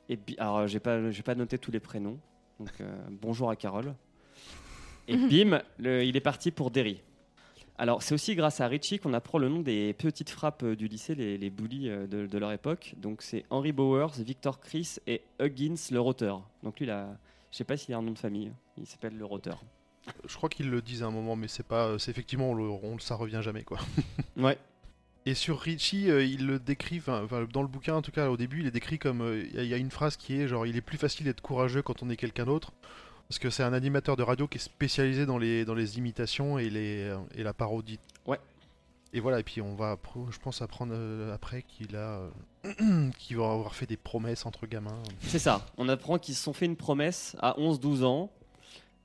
[0.09, 2.19] et bi- alors, j'ai pas, j'ai pas noté tous les prénoms.
[2.59, 3.93] Donc, euh, bonjour à Carole.
[5.07, 7.01] Et bim, le- il est parti pour Derry.
[7.77, 10.87] Alors, c'est aussi grâce à Richie qu'on apprend le nom des petites frappes euh, du
[10.87, 12.93] lycée, les, les bullies euh, de, de leur époque.
[12.97, 16.43] Donc, c'est Henry Bowers, Victor Chris et Huggins le roteur.
[16.61, 17.17] Donc, lui, là,
[17.51, 18.51] je sais pas s'il a un nom de famille.
[18.77, 19.63] Il s'appelle le roteur.
[20.27, 21.97] Je crois qu'ils le disent à un moment, mais c'est pas.
[21.97, 23.79] C'est effectivement, on le- on- ça revient jamais quoi.
[24.37, 24.57] Ouais.
[25.25, 28.35] Et sur Richie, euh, il le décrit, enfin, dans le bouquin en tout cas au
[28.35, 29.21] début, il est décrit comme.
[29.21, 31.81] euh, il y a une phrase qui est genre, il est plus facile d'être courageux
[31.81, 32.73] quand on est quelqu'un d'autre.
[33.29, 36.59] Parce que c'est un animateur de radio qui est spécialisé dans les, dans les imitations
[36.59, 37.99] et, les, euh, et la parodie.
[38.27, 38.39] Ouais.
[39.11, 39.97] Et voilà, et puis on va,
[40.31, 42.19] je pense, apprendre euh, après qu'il a.
[42.65, 45.01] euh, qu'il va avoir fait des promesses entre gamins.
[45.21, 45.65] C'est ça.
[45.77, 48.29] On apprend qu'ils se sont fait une promesse à 11-12 ans.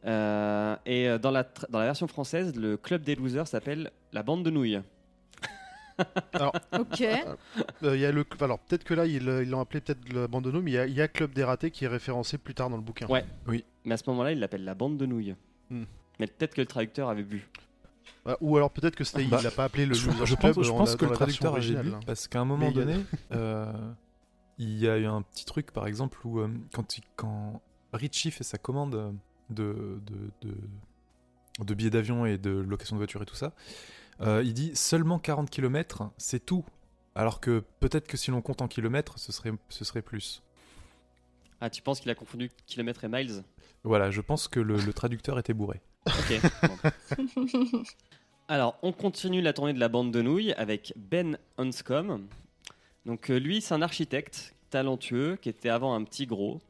[0.04, 4.42] Euh, et dans la, dans la version française, le club des losers s'appelle la bande
[4.44, 4.80] de nouilles.
[6.78, 7.00] Ok.
[7.02, 10.24] Euh, il y a le, alors peut-être que là ils ils l'ont appelé peut-être le
[10.24, 12.54] abandonné, mais il y a, il y a Club des ratés qui est référencé plus
[12.54, 13.06] tard dans le bouquin.
[13.06, 13.24] Ouais.
[13.84, 15.34] Mais à ce moment-là, il l'appelle la bande de nouilles.
[15.70, 15.84] Hmm.
[16.20, 17.48] Mais peut-être que le traducteur avait bu.
[18.26, 20.34] Euh, ou alors peut-être que c'était, Bah, il l'a pas appelé le je, Losers je
[20.34, 22.00] Club pense, je que le traducteur vu, hein.
[22.06, 23.72] parce qu'à un moment Mais il y a- donné, euh,
[24.58, 27.60] il y a eu un petit truc, par exemple, où euh, quand, il- quand
[27.92, 29.14] Richie fait sa commande
[29.50, 30.54] de, de, de,
[31.64, 33.52] de billets d'avion et de location de voiture et tout ça,
[34.20, 36.64] euh, il dit seulement 40 km, c'est tout.
[37.14, 40.42] Alors que peut-être que si l'on compte en kilomètres, ce serait, ce serait plus.
[41.60, 43.42] Ah, tu penses qu'il a confondu kilomètres et miles?
[43.82, 45.80] Voilà, je pense que le, le traducteur était bourré.
[46.06, 46.40] Ok.
[46.62, 47.82] bon.
[48.48, 52.26] Alors, on continue la tournée de la bande de nouilles avec Ben Hanscom.
[53.04, 56.60] Donc, euh, lui, c'est un architecte talentueux qui était avant un petit gros.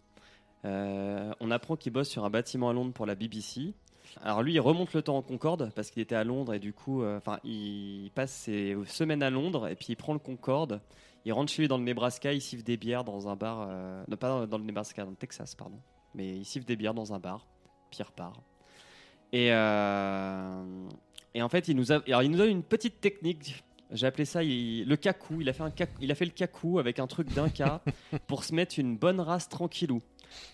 [0.64, 3.74] Euh, on apprend qu'il bosse sur un bâtiment à Londres pour la BBC.
[4.22, 6.72] Alors lui, il remonte le temps en Concorde parce qu'il était à Londres et du
[6.72, 10.80] coup, euh, enfin, il passe ses semaines à Londres et puis il prend le Concorde.
[11.24, 14.02] Il rentre chez lui dans le Nebraska, il siffle des bières dans un bar, euh,
[14.08, 15.78] non pas dans, le Nebraska, dans le Texas, pardon,
[16.14, 17.46] mais il siffle des bières dans un bar,
[17.90, 18.40] pire part.
[19.32, 20.88] Et, euh,
[21.34, 23.62] et en fait, il nous, a, alors, il nous donne une petite technique.
[23.90, 25.40] J'ai appelé ça il- le cacou.
[25.40, 27.82] Il a fait un cac- il a fait le cacou avec un truc d'un cas
[28.26, 30.00] pour se mettre une bonne race tranquillou.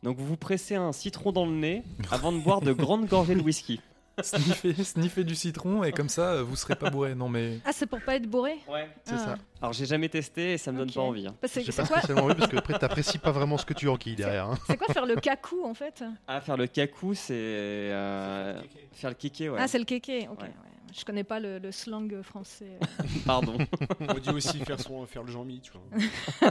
[0.03, 3.35] Donc vous vous pressez un citron dans le nez avant de boire de grandes gorgées
[3.35, 3.81] de whisky.
[4.23, 7.17] sniffer, sniffer du citron et comme ça, vous serez pas bourré.
[7.17, 8.55] Non mais Ah, c'est pour pas être bourré?
[8.69, 8.89] Ouais.
[9.05, 9.19] C'est Ah.
[9.19, 9.39] ça.
[9.61, 11.27] Alors j'ai jamais testé et ça me donne pas envie.
[11.27, 11.35] hein.
[11.43, 13.67] Bah, c'est J'ai c'est pas quoi, spécialement envie parce que après t'apprécies pas vraiment ce
[13.67, 14.47] que tu enquilles derrière.
[14.51, 14.59] hein.
[14.69, 16.05] c'est quoi faire le cacou en fait?
[16.29, 18.61] Ah, faire le kakou, c'est euh,
[18.93, 19.59] faire le kéké, ouais.
[19.61, 20.29] Ah, c'est le kéké.
[20.31, 20.39] Ok.
[20.43, 20.47] Ouais.
[20.47, 20.53] ouais.
[20.97, 22.79] Je connais pas le, le slang français.
[23.27, 23.59] Pardon.
[23.99, 26.51] On dit aussi faire, son, faire le Jean-Mi, tu vois.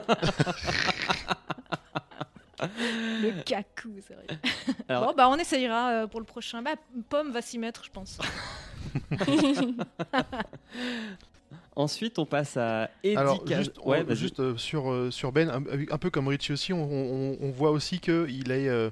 [3.21, 4.25] Le cacou, c'est vrai.
[4.89, 6.61] Alors- Bon, bah on essayera euh, pour le prochain.
[6.61, 6.75] Bah,
[7.09, 8.17] Pomme va s'y mettre, je pense.
[11.75, 15.49] Ensuite, on passe à Eddie Alors juste, ouais, on- juste euh, sur, euh, sur Ben,
[15.49, 18.91] un, un peu comme Richie aussi, on, on- on voit aussi qu'il est, euh,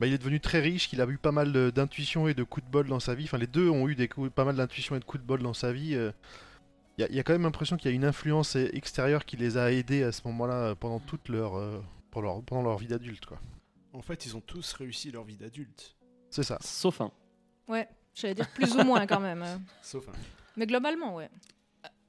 [0.00, 2.42] bah, il est devenu très riche, qu'il a eu pas mal de- d'intuition et de
[2.42, 3.24] coups de bol dans sa vie.
[3.24, 5.42] Enfin, les deux ont eu des coups- pas mal d'intuition et de coups de bol
[5.42, 5.94] dans sa vie.
[5.94, 6.10] euh.
[6.98, 9.56] Il y, y a quand même l'impression qu'il y a une influence extérieure qui les
[9.58, 11.80] a aidés à ce moment-là pendant toute leur, euh,
[12.12, 13.26] pour leur, pendant leur vie d'adulte.
[13.26, 13.40] quoi.
[13.92, 15.96] En fait, ils ont tous réussi leur vie d'adulte.
[16.30, 16.58] C'est ça.
[16.60, 17.10] Sauf un.
[17.68, 19.42] Ouais, j'allais dire plus ou moins quand même.
[19.42, 19.56] euh.
[19.82, 20.12] Sauf un.
[20.56, 21.28] Mais globalement, ouais.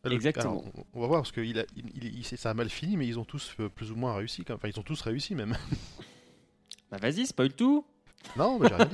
[0.04, 0.60] Le- Exactement.
[0.60, 2.98] alors, on- va voir parce que il a, il, il- il- ça a mal fini,
[2.98, 4.44] mais ils ont tous euh, plus ou moins réussi.
[4.44, 5.56] quand- Enfin, ils ont tous réussi même.
[6.92, 7.86] Bah vas-y, spoil tout.
[8.38, 8.92] Non, mais j'ai rien dit.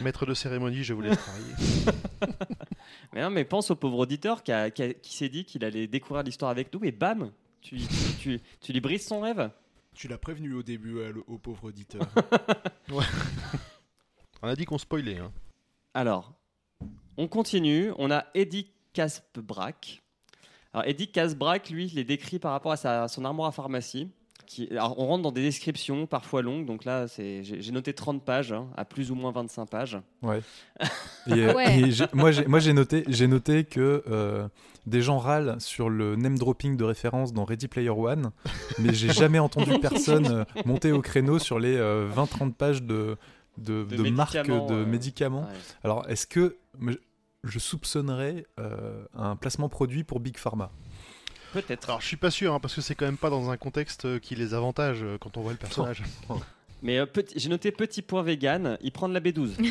[0.02, 1.54] Maître de cérémonie, je vous laisse travailler.
[3.12, 4.52] Mais non, mais pense au pauvre auditeur qui
[5.16, 7.30] s'est dit qu'il allait découvrir l'histoire avec nous et bam,
[7.62, 7.86] tu, tu,
[8.20, 9.50] tu- tu lui brises son rêve?
[9.94, 12.02] Tu l'as prévenu au début le- au pauvre auditeur.
[14.42, 15.18] On a dit qu'on spoilait.
[15.18, 15.30] Hein.
[15.94, 16.32] Alors,
[17.16, 17.92] on continue.
[17.98, 20.02] On a Eddie Casbrack.
[20.72, 24.08] Alors, Eddie Casbrack, lui, il est décrit par rapport à sa, son armoire à pharmacie.
[24.46, 26.66] Qui, alors, on rentre dans des descriptions parfois longues.
[26.66, 29.98] Donc là, c'est, j'ai, j'ai noté 30 pages, hein, à plus ou moins 25 pages.
[30.22, 30.40] Ouais.
[31.28, 31.78] Et, euh, Ouais.
[31.78, 34.48] et j'ai- moi, j'ai, moi, j'ai noté, j'ai noté que euh,
[34.86, 38.30] des gens râlent sur le name dropping de référence dans Ready Player One,
[38.78, 43.16] mais j'ai jamais entendu personne euh, monter au créneau sur les 20-30 pages de,
[43.58, 45.42] de, De de marques médicaments, de euh, médicaments.
[45.42, 45.58] Ouais.
[45.84, 46.56] Alors, est-ce que
[47.44, 50.70] je soupçonnerais euh, un placement produit pour Big Pharma?
[51.52, 51.88] Peut-être.
[51.88, 54.06] Alors, je suis pas sûr, hein, parce que c'est quand même pas dans un contexte
[54.06, 56.02] euh, qui les avantage euh, quand on voit le personnage.
[56.82, 59.52] Mais euh, petit- j'ai noté petit point vegan, il prend de la B12.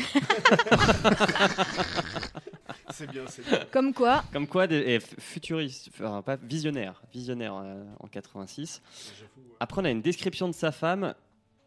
[2.90, 3.60] c'est bien, c'est bien.
[3.70, 8.80] Comme quoi, Comme quoi, des, et f- futuriste, enfin, pas visionnaire, visionnaire euh, en 86.
[9.18, 9.56] J'avoue, ouais.
[9.60, 11.14] Après, on a une description de sa femme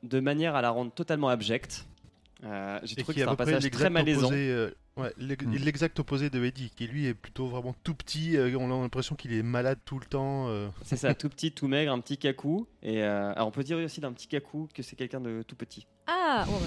[0.03, 1.85] de manière à la rendre totalement abjecte.
[2.45, 4.27] Euh, J'ai Et trouvé qui que est c'est à un peu près passage très malaisant.
[4.27, 5.55] opposé, euh, ouais, l'ex- Mm.
[5.55, 8.37] l'exact opposé de Eddie, qui lui est plutôt vraiment tout petit.
[8.37, 10.47] euh, on a l'impression qu'il est malade tout le temps.
[10.49, 10.67] euh.
[10.83, 12.67] C'est ça, tout petit, tout maigre, un petit cacou.
[12.83, 15.55] Et euh, alors on peut dire aussi d'un petit cacou que c'est quelqu'un de tout
[15.55, 15.87] petit.
[16.07, 16.59] ah, ouais, ouais.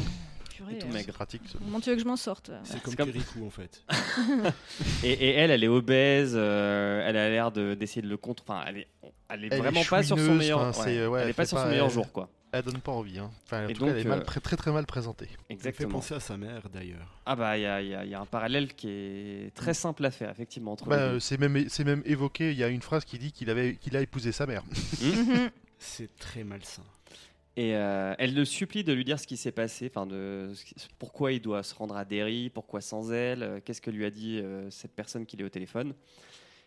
[0.57, 1.05] Purée, Et tout maigre.
[1.07, 1.43] C'est pratique.
[1.47, 1.59] ça.
[1.61, 3.85] Comment tu veux que je m'en sorte C'est comme comme- Kirikou en fait.
[5.05, 6.33] Et, et elle, elle est obèse.
[6.35, 8.43] euh, elle a l'air de- d'essayer de le contre.
[8.47, 8.89] Enfin, elle est,
[9.29, 10.77] elle est Elle est vraiment pas sur son meilleur.
[10.77, 12.29] ouais, elle est pas sur son meilleur jour, quoi.
[12.53, 13.19] Elle donne pas envie.
[13.19, 13.31] Hein.
[13.45, 15.27] Enfin, en Et tout cas, elle est mal, euh, très, très très mal présentée.
[15.27, 15.91] Ça me fait Exactement.
[15.93, 17.21] penser à sa mère d'ailleurs.
[17.27, 20.31] Ah bah il y a, y y un parallèle qui est très simple à faire,
[20.31, 22.53] effectivement entre Bah, euh, c'est même, c'est même évoqué.
[22.53, 24.63] Il y a une phrase qui dit qu'il avait, qu'il a épousé sa mère.
[25.03, 25.51] Mhm.
[25.79, 26.83] C'est très malsain.
[27.57, 30.53] Et euh, elle le supplie de lui dire ce qui s'est passé, enfin de
[30.99, 34.11] pourquoi il doit se rendre à Derry, pourquoi sans elle, euh, qu'est-ce que lui a
[34.11, 35.93] dit euh, cette personne qu'il est au téléphone.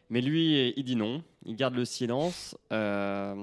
[0.09, 2.57] Mais lui, il dit non, il garde le silence.
[2.73, 3.35] euh,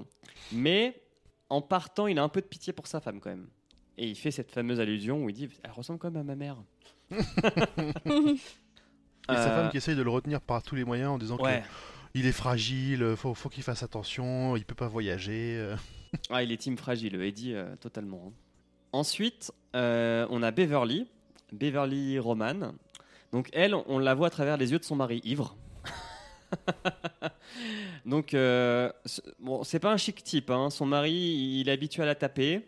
[0.53, 1.01] mais
[1.50, 3.48] en partant, il a un peu de pitié pour sa femme quand même.
[3.96, 6.37] Et il fait cette fameuse allusion où il dit Elle ressemble quand même à ma
[6.37, 6.56] mère.
[9.30, 11.37] Et sa Euh, femme qui essaye de le retenir par tous les moyens en disant
[11.38, 11.62] Ouais.
[12.14, 15.56] qu'il est fragile, faut, faut qu'il fasse attention, il peut pas voyager.
[15.58, 15.76] euh.
[16.30, 18.22] Ah, il est team fragile, Eddie, euh, totalement.
[18.28, 18.32] hein.
[18.92, 21.06] Ensuite, euh, on a Beverly,
[21.52, 22.72] Beverly Roman.
[23.32, 25.56] Donc elle, on la voit à travers les yeux de son mari ivre.
[28.06, 28.90] Donc, euh,
[29.40, 30.50] bon, c'est pas un chic type.
[30.50, 30.70] hein.
[30.70, 31.12] Son mari,
[31.61, 32.66] il est habitué à la taper.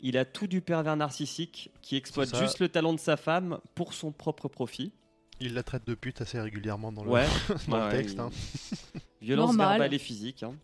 [0.00, 3.94] Il a tout du pervers narcissique qui exploite juste le talent de sa femme pour
[3.94, 4.92] son propre profit.
[5.40, 7.26] Il la traite de pute assez régulièrement dans le, Ouais,
[7.68, 8.14] dans le Ouais, texte.
[8.16, 8.30] il- hein.
[9.20, 9.68] Violence Normal.
[9.78, 10.42] verbale et physique.
[10.44, 10.54] hein.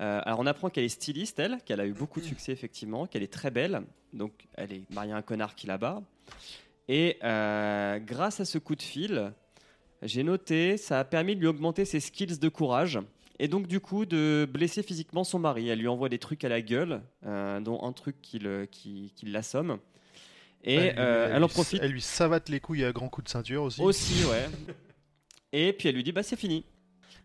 [0.00, 3.06] Euh, alors on apprend qu'elle est styliste, elle, qu'elle a eu beaucoup de succès effectivement,
[3.06, 3.82] qu'elle est très belle.
[4.12, 6.02] Donc elle est mariée à un connard qui la bat.
[6.88, 9.32] Et euh, grâce à ce coup de fil,
[10.04, 12.98] j'ai noté, ça a permis de lui augmenter ses skills de courage.
[13.40, 15.68] Et donc du coup de blesser physiquement son mari.
[15.68, 19.12] Elle lui envoie des trucs à la gueule, euh, dont un truc qui, le- qui,
[19.16, 19.78] qui l'assomme.
[20.62, 23.08] Et elle, lui- euh, elle en lui- profite Elle lui savate les couilles à grands
[23.08, 23.82] coups de ceinture aussi.
[23.82, 24.48] aussi, ouais.
[25.52, 26.64] Et puis elle lui dit bah c'est fini.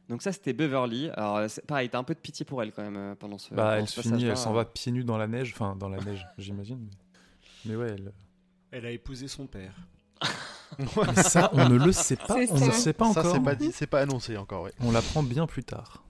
[0.09, 1.09] Donc ça c'était Beverly.
[1.11, 3.37] Alors euh, c'est- pareil, t'as un peu de pitié pour elle quand même euh, pendant
[3.37, 3.53] ce.
[3.53, 5.89] Bah, pendant elle ce finit, elle s'en va pieds nus dans la neige, enfin dans
[5.89, 6.89] la neige, j'imagine.
[7.65, 8.11] Mais ouais, elle-
[8.71, 9.73] Elle a épousé son père.
[11.15, 12.71] Mais ça, on ne le sait pas, on ne ça.
[12.71, 13.33] sait pas Ça, encore.
[13.33, 14.63] c'est pas, dit- c'est pas annoncé encore.
[14.63, 14.71] Ouais.
[14.81, 16.03] On l'apprend bien plus tard.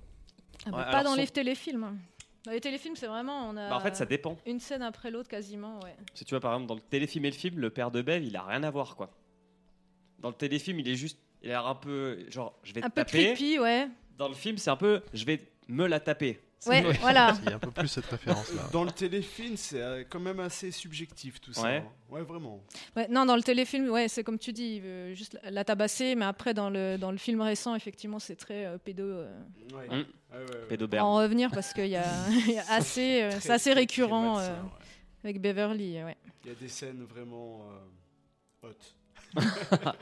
[0.65, 1.97] Ah bah, Ouais, pas dans son- les téléfilms.
[2.45, 3.49] Dans les téléfilms, c'est vraiment.
[3.49, 4.37] On a Bah, en fait, ça dépend.
[4.45, 5.95] une scène après l'autre quasiment, ouais.
[6.13, 8.23] Si tu vois, par exemple, dans le téléfilm et le film, le père de Bev,
[8.23, 9.09] il a rien à voir, quoi.
[10.19, 11.19] Dans le téléfilm, il est juste.
[11.41, 12.25] Il a l'air un peu.
[12.29, 13.33] Genre, je vais te Un peu taper.
[13.33, 13.87] creepy, ouais.
[14.17, 15.01] Dans le film, c'est un peu.
[15.13, 16.41] Je vais me la taper.
[16.67, 17.37] Ouais, voilà.
[17.43, 18.63] Il y a un peu plus cette référence-là.
[18.73, 21.61] Dans le téléfilm, c'est euh, quand même assez subjectif tout ça.
[21.63, 21.77] Ouais.
[21.77, 21.85] hein.
[22.09, 22.61] Ouais, vraiment.
[22.95, 25.63] Ouais, non, dans le téléfilm, ouais, c'est comme tu dis, il veut juste la- la
[25.63, 29.03] tabasser, mais après, dans le, dans le film récent, effectivement, c'est très euh, pédo.
[29.03, 29.31] euh.
[29.73, 29.87] Ouais.
[29.87, 29.91] Mm.
[29.91, 30.67] Ouais, ouais, ouais.
[30.67, 31.05] Pédobert.
[31.05, 32.03] En revenir parce qu'il y a,
[32.47, 34.69] il y a assez, euh, c'est assez récurrent malsain, euh, ouais.
[35.23, 36.17] avec Beverly, ouais.
[36.43, 37.61] Il y a des scènes vraiment
[38.63, 38.73] euh, hot.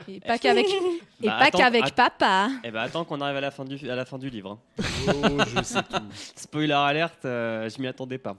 [0.08, 0.66] Et pas qu'avec,
[1.22, 2.48] et Bah, pas qu'avec papa.
[2.64, 4.58] Eh ben, attends qu'on arrive à la fin du, à la fin du livre.
[4.78, 4.84] hein.
[5.08, 6.02] Oh, je sais tout.
[6.36, 8.36] Spoiler alerte, euh, je m'y attendais pas.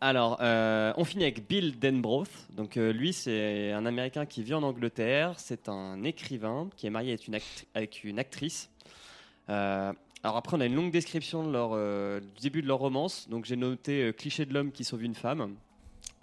[0.00, 2.26] Alors, euh, on finit avec Bill Denbrough.
[2.54, 5.32] Donc, euh, lui, c'est un Américain qui vit en Angleterre.
[5.38, 8.68] C'est un écrivain qui est marié avec une, act- avec une actrice.
[9.48, 12.78] Euh, alors après, on a une longue description de leur, euh, du début de leur
[12.78, 13.26] romance.
[13.30, 15.54] Donc, j'ai noté euh, cliché de l'homme qui sauve une femme.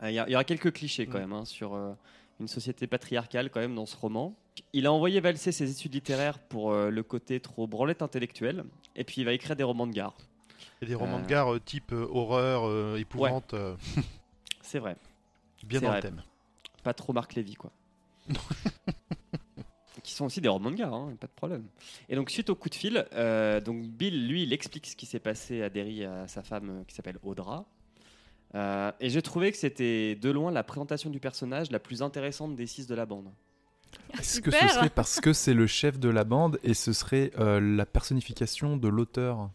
[0.04, 1.94] Euh, Il y, y aura quelques clichés quand même hein, sur euh,
[2.40, 4.36] une société patriarcale quand même dans ce roman.
[4.74, 8.64] Il a envoyé valser ses études littéraires pour euh, le côté trop branlette intellectuelle.
[8.96, 10.16] Et puis, il va écrire des romans de gare.
[10.82, 11.22] A des romans Euh.
[11.22, 13.76] de gare euh, type euh, horreur, euh, épouvante, euh,
[14.62, 14.96] C'est vrai.
[15.66, 15.98] bien dans vrai.
[15.98, 16.24] le thème.
[16.84, 17.72] pas trop Marc Lévy, quoi.
[20.04, 21.66] qui sont aussi des romans de gare, hein, pas de problème.
[22.10, 25.06] Et donc, suite au coup de fil, euh, donc Bill, lui, il explique ce qui
[25.06, 27.66] s'est passé à Derry à sa femme euh, qui s'appelle Audra.
[28.56, 32.56] Euh, et j'ai trouvé que c'était de loin la présentation du personnage la plus intéressante
[32.56, 33.32] des six de la bande.
[34.20, 37.32] Est-ce que ce serait parce que c'est le chef de la bande et ce serait
[37.40, 39.50] euh, la personnification de l'auteur?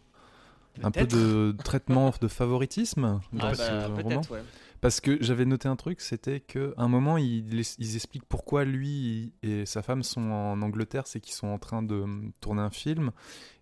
[0.82, 3.20] Un peu de traitement de favoritisme?
[3.32, 4.02] Dans Ah ce bah, roman?
[4.02, 4.42] peut-être, ouais.
[4.80, 9.32] Parce que j'avais noté un truc, c'était qu'à un moment, ils, ils expliquent pourquoi lui
[9.42, 12.70] et sa femme sont en Angleterre, c'est qu'ils sont en train de hum, tourner un
[12.70, 13.10] film,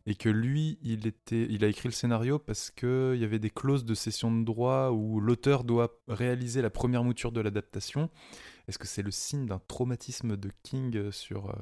[0.07, 3.50] et que lui, il, était, il a écrit le scénario parce qu'il y avait des
[3.50, 8.11] clauses de cession de droit où l'auteur doit réaliser la première mouture de l'adaptation.
[8.68, 11.48] Est-ce que c'est le signe d'un traumatisme de King sur...
[11.50, 11.55] euh,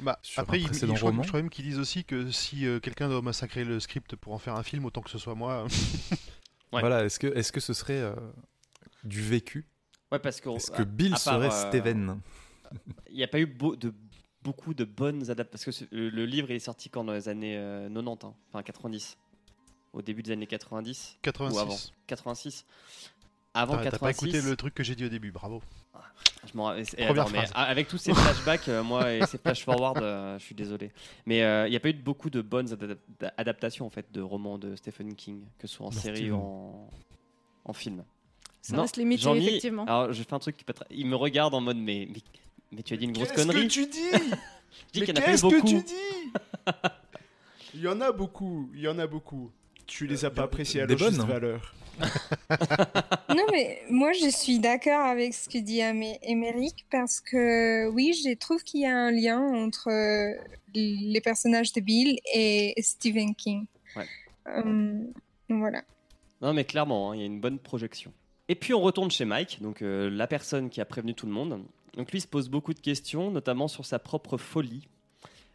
[0.00, 1.22] Bah, Sur après, un il, il- précédent je, crois, roman.
[1.24, 4.32] je crois même qu'ils disent aussi que si euh, quelqu'un doit massacrer le script pour
[4.32, 5.66] en faire un film, autant que ce soit moi.
[6.72, 6.80] Ouais.
[6.80, 8.12] Voilà, est-ce que, est-ce que ce serait euh,
[9.06, 9.66] du vécu
[10.12, 12.20] Ouais, parce que Est-ce que Bill à serait euh, Steven
[13.10, 13.92] il n'y a pas eu beau- de,
[14.42, 15.50] beaucoup de bonnes adaptations.
[15.50, 18.34] Parce que ce- le, le livre est sorti quand dans les années euh, 90, hein,
[18.50, 19.16] enfin 90.
[19.92, 21.92] Au début des années 90 ou avant 86.
[22.06, 22.66] 86.
[23.54, 24.00] Avant T'as t'as 86.
[24.00, 25.62] pas écouté le truc que j'ai dit au début, bravo.
[26.46, 29.98] Je m'en Première attends, mais avec tous ces flashbacks, euh, moi, et ces flash forward,
[30.02, 30.92] euh, je suis désolé.
[31.24, 32.98] Mais euh, il n'y a pas eu beaucoup de bonnes adap-
[33.38, 36.90] adaptations en fait de romans de Stephen King, que ce soit en série ou en,
[37.64, 38.04] en film.
[38.68, 39.84] Ça Non, reste limité, ai- effectivement.
[39.84, 40.84] Alors, je fais un truc qui peut être.
[40.90, 42.20] Il me regarde en mode mais mais,
[42.72, 43.68] mais tu as dit une grosse Qu'est-ce connerie.
[43.68, 44.18] que tu dis Je
[44.92, 45.66] dis Mais qu'il y en a pas eu qu'est-ce que beaucoup.
[45.68, 46.72] tu dis
[47.74, 49.50] Il y en a beaucoup, il y en a beaucoup.
[49.86, 51.26] Tu les as pas appréciés à leur juste bonnes, hein.
[51.32, 51.74] valeur.
[53.30, 58.12] Non, mais moi, je suis d'accord avec ce que dit Amé- Émeric parce que oui,
[58.24, 60.34] je trouve qu'il y a un lien entre euh,
[60.74, 63.66] les personnages de Bill et Stephen King.
[63.94, 64.06] Ouais.
[64.48, 65.04] Euh,
[65.48, 65.82] voilà.
[66.40, 68.12] Non, mais clairement, hein, il y a une bonne projection.
[68.48, 71.32] Et puis on retourne chez Mike, donc euh, la personne qui a prévenu tout le
[71.32, 71.62] monde.
[71.96, 74.88] Donc lui se pose beaucoup de questions, notamment sur sa propre folie.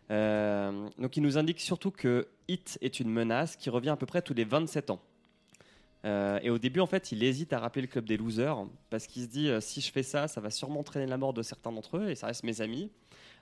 [0.09, 4.05] Euh, donc il nous indique surtout que Hit est une menace qui revient à peu
[4.05, 4.99] près tous les 27 ans.
[6.03, 9.07] Euh, et au début, en fait, il hésite à rappeler le club des losers parce
[9.07, 11.71] qu'il se dit si je fais ça, ça va sûrement entraîner la mort de certains
[11.71, 12.89] d'entre eux et ça reste mes amis.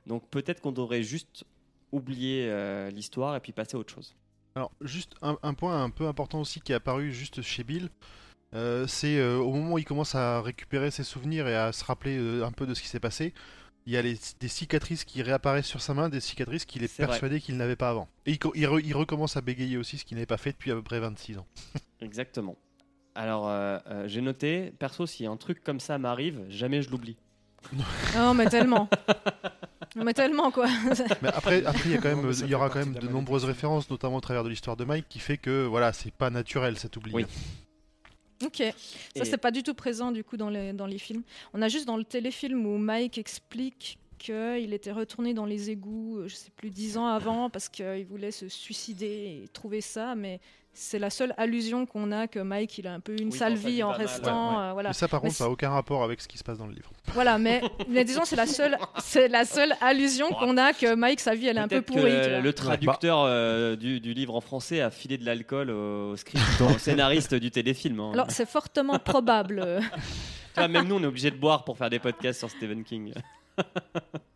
[0.05, 1.45] Donc peut-être qu'on devrait juste
[1.91, 2.53] oublier
[2.91, 4.13] l'histoire et puis passer à autre chose.
[4.55, 7.89] Alors, juste un point un peu important aussi qui est apparu juste chez Bill,
[8.55, 11.83] euh, c'est euh, au moment où il commence à récupérer ses souvenirs et à se
[11.83, 13.33] rappeler euh, un peu de ce qui s'est passé,
[13.85, 16.95] il y a les- des cicatrices qui réapparaissent sur sa main, des cicatrices qu'il est,
[16.97, 18.07] persuadé qu'il n'avait pas avant.
[18.25, 20.51] Et il, co- il re- il recommence à bégayer aussi, ce qu'il n'avait pas fait
[20.51, 21.47] depuis à peu près 26 ans.
[22.01, 22.55] Exactement.
[23.15, 27.17] Alors, euh, euh, j'ai noté, perso, si un truc comme ça m'arrive, jamais je l'oublie.
[28.15, 28.87] Non, mais tellement.
[29.95, 30.67] Non, mais tellement, quoi.
[31.21, 32.77] Mais après, après il y, a quand Non, même, mais ça il y aura quand
[32.79, 35.91] même de nombreuses références, notamment au travers de l'histoire de Mike, qui fait que voilà,
[35.93, 37.11] c'est pas naturel cet oubli.
[37.13, 37.25] Oui.
[38.45, 38.63] Ok.
[39.15, 41.23] Ça, c'est pas du tout présent, du coup, dans les, dans les films.
[41.53, 46.19] On a juste dans le téléfilm où Mike explique qu'il était retourné dans les égouts,
[46.19, 50.13] euh, je sais plus, dix ans avant, parce qu'il voulait se suicider et trouver ça,
[50.15, 50.39] mais
[50.81, 53.53] c'est la seule allusion qu'on a que Mike, il a un peu une Oui, sale
[53.55, 54.49] quand ça vie lui en restant.
[54.51, 54.63] ouais, ouais.
[54.69, 54.89] euh, voilà.
[54.89, 56.73] Mais ça, par contre, ça n'a aucun rapport avec ce qui se passe dans le
[56.73, 56.89] livre.
[57.13, 61.19] Voilà, mais, mais disons, c'est la seule, c'est la seule allusion qu'on a que Mike,
[61.19, 62.03] sa vie, elle est un peu pourrie.
[62.11, 66.15] le, le traducteur euh, du, du livre en français a filé de l'alcool au, au
[66.15, 67.99] script, Donc- au scénariste du téléfilm.
[67.99, 68.11] hein.
[68.13, 69.81] Alors, c'est fortement probable.
[70.55, 72.83] Tu vois, même nous, on est obligé de boire pour faire des podcasts sur Stephen
[72.83, 73.13] King.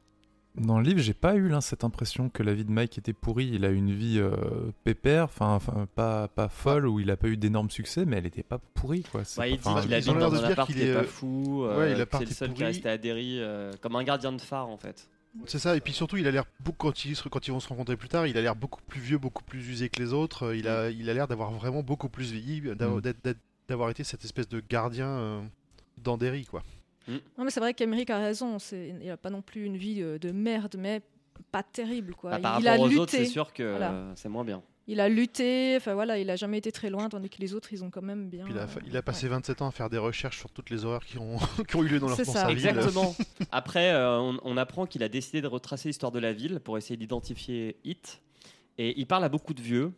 [0.55, 3.11] Dans le livre, j'ai pas eu là, cette impression que la vie de Mike était
[3.13, 3.49] pourrie.
[3.51, 4.35] Il a eu une vie euh,
[4.83, 5.59] pépère, enfin,
[5.95, 9.01] pas, pas folle, où il a pas eu d'énormes succès, mais elle était pas pourrie,
[9.01, 9.23] quoi.
[9.35, 11.03] Bah, il dit qu'il habite dans de un dire appart qu'il qui est pas euh,
[11.05, 13.39] fou, ouais, euh, il a que c'est parti le seul qui est resté à Derry,
[13.39, 15.09] euh, comme un gardien de phare en fait.
[15.47, 17.59] C'est ça, et puis surtout, il a l'air beaucoup quand ils, se- quand ils vont
[17.59, 20.13] se rencontrer plus tard, il a l'air beaucoup plus vieux, beaucoup plus usé que les
[20.13, 20.43] autres.
[20.49, 23.33] euh, Il a, il a l'air d'avoir vraiment beaucoup plus vieilli, d'avoir Mm.
[23.67, 25.41] d'avoir été cette espèce de gardien euh,
[26.03, 26.61] dans Derry, quoi.
[27.07, 28.59] Non, mais c'est vrai qu'Emeric a raison.
[28.59, 31.01] c'est- Il n'a pas non plus une vie euh, de merde, mais
[31.51, 32.15] pas terrible.
[32.15, 32.31] Quoi.
[32.31, 32.99] Bah, par il a rapport aux lutté.
[33.01, 33.91] autres, c'est sûr que Voilà.
[33.91, 34.61] euh, c'est moins bien.
[34.87, 35.75] Il a lutté.
[35.77, 38.01] Enfin voilà, il a jamais été très loin, tandis que les autres, ils ont quand
[38.01, 38.45] même bien.
[38.49, 39.31] Il, a, il a passé ouais.
[39.31, 41.37] 27 ans à faire des recherches sur toutes les horreurs qui ont,
[41.67, 42.51] qui ont eu lieu dans, leur, ça.
[42.51, 43.15] Exactement.
[43.51, 46.77] Après, euh, on, on apprend qu'il a décidé de retracer l'histoire de la ville pour
[46.77, 48.21] essayer d'identifier It.
[48.77, 49.93] Et il parle à beaucoup de vieux.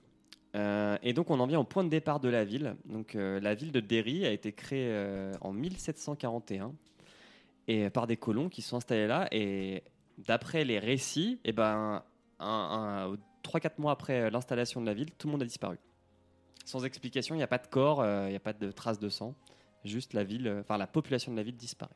[0.55, 2.75] Euh, et donc, on en vient au point de départ de la ville.
[2.85, 6.73] Donc, euh, la ville de Derry a été créée euh, en 1741
[7.67, 9.28] et par des colons qui sont installés là.
[9.32, 9.84] Et
[10.17, 12.04] d'après les récits, et ben,
[12.39, 15.78] un, un- 3-4 mois après l'installation de la ville, tout le monde a disparu.
[16.65, 18.99] Sans explication, il n'y a pas de corps, euh, il n'y a pas de traces
[18.99, 19.36] de sang.
[19.84, 21.95] Juste la ville, euh, enfin la population de la ville disparaît.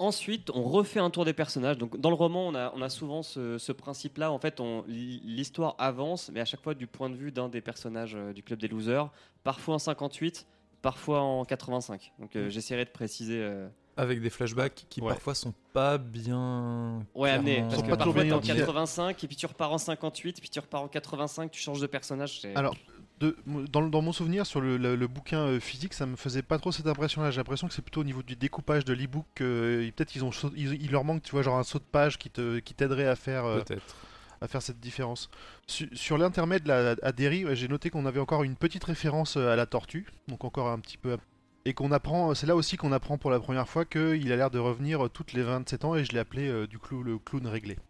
[0.00, 1.76] Ensuite, on refait un tour des personnages.
[1.76, 4.32] Donc, dans le roman, on a, souvent ce, principe-là.
[4.32, 4.58] En fait,
[4.88, 8.42] l'histoire avance, mais à chaque fois du point de vue d'un des personnages euh, du
[8.42, 9.10] club des losers.
[9.44, 10.46] Parfois en 58,
[10.82, 12.12] parfois en 85.
[12.18, 13.38] Donc, euh, j'essaierai de préciser.
[13.40, 15.08] euh, Avec des flashbacks qui Ouais.
[15.08, 17.04] parfois sont pas bien.
[17.14, 17.54] Ouais, amené.
[17.56, 18.60] clairement- Parce Sont que pas toujours parfois, bien t'es en identifiés.
[18.60, 21.86] 85, et puis tu repars en 58, puis tu repars en 85, tu changes de
[21.86, 22.40] personnage.
[22.40, 22.74] c'est- Alors,
[23.18, 23.36] de-
[23.70, 26.58] dans, dans mon souvenir sur le, le- le bouquin euh, physique, ça me faisait pas
[26.58, 27.30] trop cette impression-là.
[27.30, 29.26] J'ai l'impression que c'est plutôt au niveau du découpage de l'e-book.
[29.42, 32.16] euh, Peut-être ils ont, ils- il leur manque, tu vois, genre un saut de page
[32.18, 33.96] qui te, qui t'aiderait à faire, euh, Peut-être.
[34.42, 35.28] À faire cette différence.
[35.66, 39.36] Su- sur l'intermède là, à Derry, ouais, j'ai noté qu'on avait encore une petite référence
[39.36, 41.18] euh, à la tortue, donc encore un petit peu.
[41.66, 44.50] Et qu'on apprend, c'est là aussi qu'on apprend pour la première fois qu'il a l'air
[44.50, 47.18] de revenir euh, toutes les 27 ans et je l'ai appelé euh, du coup le
[47.18, 47.76] clown réglé.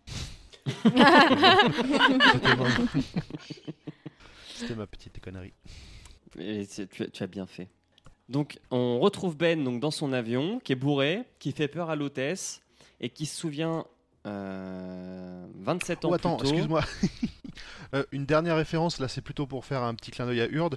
[4.55, 4.87] C'était ma...
[4.87, 5.53] Petite connerie.
[6.39, 7.69] Et tu, as- tu as bien fait.
[8.29, 11.97] Donc, on retrouve Ben donc, dans son avion, qui est bourré, qui fait peur à
[11.97, 12.61] l'hôtesse
[13.01, 13.87] et qui se souvient
[14.27, 16.55] euh, 27 ans Oh, attends, plus tôt.
[16.55, 16.83] excuse-moi.
[17.93, 20.77] Euh, une dernière référence, là c'est plutôt pour faire un petit clin d'œil à Urde.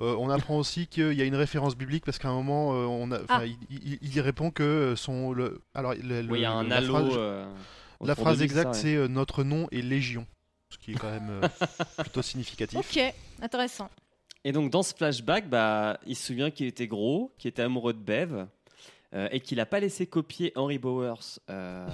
[0.00, 2.86] Euh, on apprend aussi qu'il y a une référence biblique parce qu'à un moment, euh,
[2.86, 3.44] on a, enfin, Ah.
[3.46, 5.32] il, il- il y répond que son.
[5.32, 6.88] Le, alors, le- le- Oui, il y a un la halo.
[6.94, 7.46] phrase, euh,
[8.00, 8.80] la phrase exacte, ouais.
[8.80, 10.26] c'est euh, Notre nom est Légion.
[10.70, 11.48] Ce qui est quand même euh,
[11.98, 12.78] plutôt significatif.
[12.78, 13.90] Ok, intéressant.
[14.42, 17.92] Et donc, dans ce flashback, bah, il se souvient qu'il était gros, qu'il était amoureux
[17.92, 18.46] de Bev.
[19.16, 21.88] Euh, et qu'il n'a pas laissé copier Henry Bowers euh,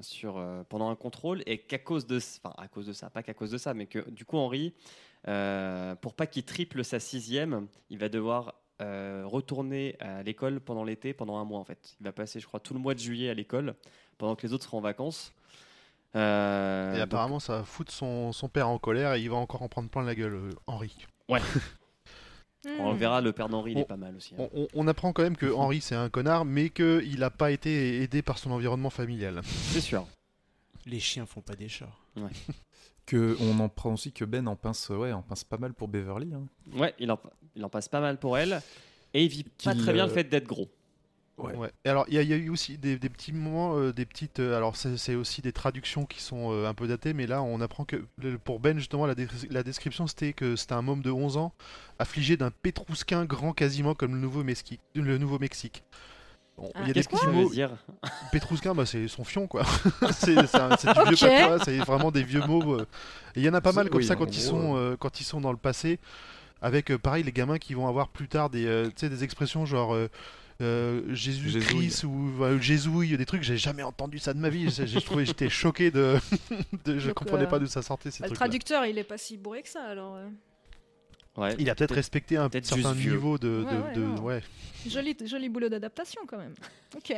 [0.00, 3.24] sur, euh, pendant un contrôle et qu'à cause de enfin à cause de ça pas
[3.24, 4.72] qu'à cause de ça mais que du coup Henry
[6.00, 11.38] pour pas qu'il triple sa sixième il va devoir retourner à l'école pendant l'été pendant
[11.38, 11.96] un mois en fait.
[12.00, 13.74] Il va passer je crois tout le mois de juillet à l'école
[14.18, 15.32] pendant que les autres seront en vacances.
[16.14, 19.62] Et donc- apparemment, ça va foutre son, son père en colère et il va encore
[19.62, 20.94] en prendre plein la gueule, Henri.
[22.78, 22.96] on Hmm.
[22.96, 24.48] verra le père d'Henri il est On- pas mal aussi hein.
[24.54, 27.50] On, on- on apprend quand même que Henri c'est un connard, mais qu'il n'a pas
[27.50, 29.40] été aidé par son environnement familial.
[29.44, 30.06] c'est sûr
[30.84, 31.92] Les chiens font pas des chats.
[33.06, 35.86] Que on en prend aussi que Ben en pince, ouais, en pince pas mal pour
[35.86, 36.34] Beverly.
[36.34, 36.44] hein.
[36.76, 37.20] Ouais, il en,
[37.54, 38.60] il en passe pas mal pour elle.
[39.14, 40.68] Et il vit pas très bien euh, le fait d'être gros.
[41.38, 41.54] Ouais.
[41.54, 41.70] Ouais.
[41.84, 43.92] Et alors, il y, a- il y a eu aussi des, des petits moments, euh,
[43.92, 44.40] des petites.
[44.40, 47.60] euh, alors, c'est aussi des traductions qui sont euh, un peu datées, mais là, on
[47.60, 47.96] apprend que
[48.44, 51.52] pour Ben, justement, la, dé- la description c'était que c'était un homme de 11 ans,
[51.98, 55.84] affligé d'un pétrousquin grand quasiment comme le Nouveau, Mexique, le nouveau Mexique.
[56.56, 57.50] Bon, Ah, il y a des Qu'est-ce que petits mots.
[58.32, 59.64] Pétrousquin, bah, c'est son fion, quoi.
[60.12, 62.76] c'est du vieux patois, c'est vraiment des vieux mots.
[62.80, 62.86] euh.
[63.34, 65.20] Et il y en a pas mal comme Oui, ça quand ils, sont, euh, quand
[65.20, 65.98] ils sont dans le passé,
[66.62, 69.22] avec euh, pareil les gamins qui vont avoir plus tard des, euh, tu sais, des
[69.22, 69.94] expressions genre.
[70.62, 74.70] Euh, euh, Jésus-Christ ou euh, Jésus, des trucs, j'ai jamais entendu ça de ma vie.
[74.70, 76.16] J'ai j'ai trouvé, j'étais choqué de,
[76.84, 78.38] de- je Donc, comprenais euh, pas d'où ça sortait ces Bah, le trucs.
[78.38, 80.16] traducteur, il est pas si bourré que ça, alors.
[80.16, 80.28] euh.
[81.36, 81.54] Ouais.
[81.58, 84.22] Il a peut-être respecté un peut-être certain niveau de, de- Ouais, ouais, de- non.
[84.22, 84.42] ouais.
[84.88, 86.54] Joli, joli boulot d'adaptation quand même.
[86.96, 87.12] Ok.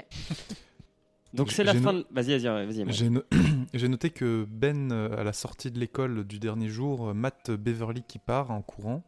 [1.34, 1.92] Donc c'est la fin.
[1.92, 2.92] no- de- Vas-y, vas-y, vas-y.
[2.92, 3.22] J'ai no-
[3.74, 8.18] j'ai noté que Ben, à la sortie de l'école du dernier jour, Matt Beverly qui
[8.18, 9.04] part en courant,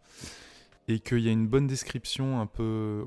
[0.87, 3.05] et qu'il y a une bonne description un peu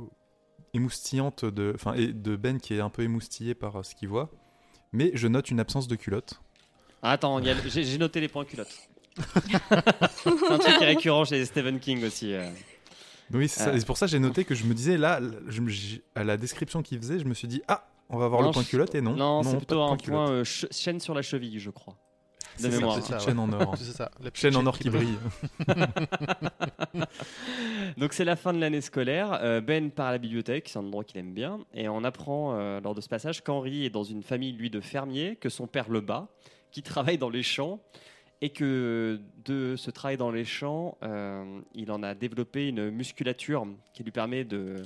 [0.74, 4.07] émoustillante de, enfin, et de Ben qui est un peu émoustillé par euh, ce qu'il
[4.09, 4.30] voit.
[4.91, 6.41] Mais je note une absence de culotte.
[7.01, 8.74] Ah, attends, j'ai noté les points culottes.
[9.17, 12.34] c'est un truc qui est récurrent chez Stephen King aussi.
[12.34, 12.49] euh.
[13.32, 15.61] Oui, c'est c'est pour ça que j'ai noté que je me disais là, je
[16.15, 18.53] à la description qu'il faisait, je me suis dit ah, on va avoir Non, le
[18.53, 19.15] point culotte et non.
[19.15, 20.30] Non, c'est plutôt un point culotte.
[20.30, 21.95] euh, ch- chaîne sur la cheville, je crois.
[22.61, 23.01] De mémoire.
[23.01, 23.75] ça, petite chaîne en or.
[23.77, 24.11] C'est ça.
[24.21, 25.17] la Chaîne en or qui brille.
[27.97, 29.39] Donc c'est la fin de l'année scolaire.
[29.41, 32.55] Euh, Ben part à la bibliothèque, c'est un endroit qu'il aime bien, et on apprend
[32.55, 35.67] euh, lors de ce passage qu'Henri est dans une famille lui de fermiers, que son
[35.67, 36.27] père le bat,
[36.71, 37.79] qui travaille dans les champs,
[38.41, 43.65] et que de ce travail dans les champs, euh, il en a développé une musculature
[43.93, 44.81] qui lui permet de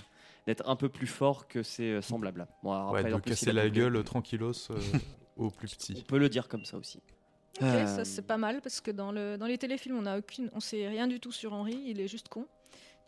[0.46, 2.48] d'être un peu plus fort que ses semblables.
[2.64, 4.80] Bon, alors Ouais, après, de casser a la gueule tranquillos euh,
[5.36, 6.04] au plus On petit.
[6.08, 7.02] peut le dire comme ça aussi.
[7.62, 10.18] Ok, Euh, ça c'est pas mal parce que dans, le, dans les téléfilms, on a
[10.20, 12.46] aucune, on sait rien du tout sur Henry, il est juste con.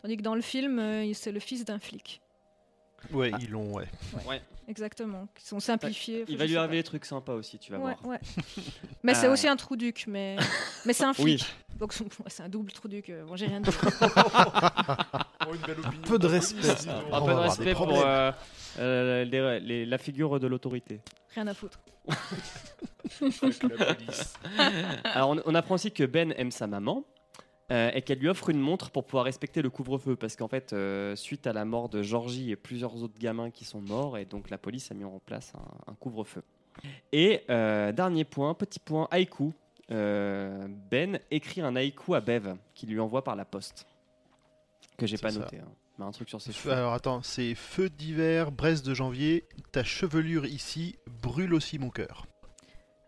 [0.02, 2.22] Tandis que dans le film, euh, il- c'est le fils d'un flic.
[3.12, 3.88] Ouais, ils l'ont, ouais.
[4.28, 4.42] Ouais.
[4.68, 6.26] Exactement, qui sont simplifiés.
[6.28, 6.78] Il va lui arriver pas.
[6.80, 8.06] des trucs sympas aussi, tu vas Ouais, voir.
[8.06, 8.20] ouais.
[9.04, 9.34] Mais c'est Euh.
[9.34, 10.36] aussi un trou duc, mais,
[10.86, 11.38] mais c'est un Oui.
[11.40, 11.46] flic.
[11.80, 13.10] Donc son- ouais, c'est un double trou duc.
[13.10, 13.70] euh, Bon, j'ai rien dit.
[15.48, 16.02] Oh, une belle opinion.
[16.06, 16.62] peu de respect.
[16.68, 16.88] donc.
[17.12, 18.32] Un On peu de respect pour euh,
[18.78, 21.02] euh, les- les- la figure de l'autorité.
[21.34, 21.80] rien à foutre.
[23.10, 24.34] Fuck la police.
[25.04, 27.04] Alors, on, on apprend aussi que Ben aime sa maman
[27.72, 30.16] euh, et qu'elle lui offre une montre pour pouvoir respecter le couvre-feu.
[30.16, 33.66] Parce qu'en fait, euh, suite à la mort de Georgie et plusieurs autres gamins qui
[33.66, 36.44] sont morts, et donc la police a mis en place un, un couvre-feu.
[37.12, 39.54] Et euh, dernier point, petit point haïku.
[39.92, 43.88] Euh, ben écrit un haïku à Bev qui lui envoie par la poste.
[44.98, 45.40] Que j'ai pas ça.
[45.40, 45.58] noté.
[45.58, 45.68] hein.
[46.00, 46.74] Mais un truc sur ses cheveux.
[46.74, 52.26] Alors attends, c'est feu d'hiver, Brest de janvier, ta chevelure ici brûle aussi mon cœur.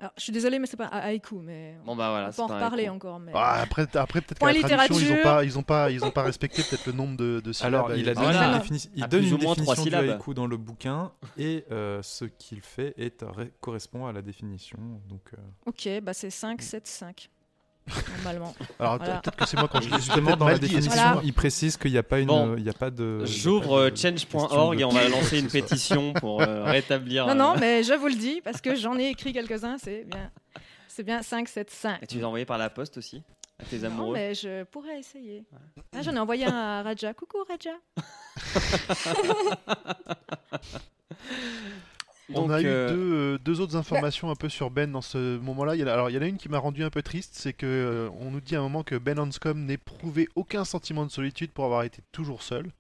[0.02, 2.42] Alors, je suis désolée, mais c'est pas un haïku, mais Bon bah voilà, on peut
[2.42, 3.20] en reparler encore.
[3.20, 3.32] Mais...
[3.36, 5.24] Ah, après, après peut-être qu'à Point la traduction, ils ont littérature.
[5.24, 7.74] pas, ils ont pas, ils ont pas respecté peut-être le nombre de, de syllabes.
[7.76, 8.48] Alors, il a donné Voilà.
[8.56, 12.62] une, défini- il donne une définition du haïku dans le bouquin et euh, ce qu'il
[12.62, 13.24] fait est,
[13.60, 14.80] correspond à la définition.
[15.08, 17.30] Donc, euh, Ok, bah c'est 5, 7, 5.
[18.18, 18.54] Normalement.
[18.80, 19.20] Alors Voilà.
[19.20, 20.92] peut-être que c'est moi quand je justement, dans la définition.
[20.92, 21.20] Voilà.
[21.24, 22.52] il précise qu'il n'y a pas une, Bon.
[22.54, 23.26] euh, il y a pas de.
[23.26, 27.26] J'ouvre euh, de change.org et on va lancer une pétition pour euh, rétablir.
[27.26, 30.04] Non, euh, non, mais je vous le dis, parce que j'en ai écrit quelques-uns, c'est
[30.06, 30.32] bien.
[30.88, 32.00] C'est bien 5, 7, 5.
[32.04, 33.24] Et tu les as envoyés par la poste aussi
[33.60, 34.14] à tes Non, amoureux.
[34.14, 35.44] mais je pourrais essayer.
[35.96, 37.14] Ah, J'en ai envoyé un à Raja.
[37.14, 37.72] Coucou Raja.
[42.36, 45.02] On Donc, a eu euh, deux, euh, deux autres informations un peu sur Ben dans
[45.02, 45.76] ce moment-là.
[45.76, 47.02] Il y en a- Alors, il y en a une qui m'a rendu un peu
[47.02, 50.64] triste, c'est que euh, on nous dit à un moment que Ben Hanscom n'éprouvait aucun
[50.66, 52.72] sentiment de solitude pour avoir été toujours seul.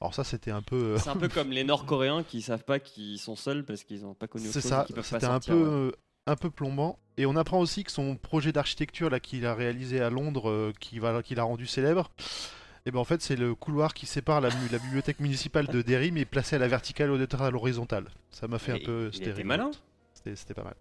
[0.00, 2.80] Alors ça, c'était un peu, euh, C'est un peu comme les Nord-Coréens qui savent pas
[2.80, 4.84] qu'ils sont seuls parce qu'ils n'ont pas connu c'est ça.
[5.02, 5.60] C'était un peu, ouais.
[5.64, 5.90] euh,
[6.26, 6.98] un peu plombant.
[7.18, 10.72] Et on apprend aussi que son projet d'architecture là qu'il a réalisé à Londres, euh,
[10.80, 12.10] qui va, qu'il a rendu célèbre.
[12.84, 16.24] Et ben en fait, c'est le couloir qui sépare la, bibliothèque municipale de Derry, mais
[16.24, 18.06] placé à la verticale au lieu d'être à l'horizontale.
[18.30, 19.10] Ça m'a fait un peu.
[19.12, 19.70] il c'était malin.
[20.24, 20.74] C'était pas mal.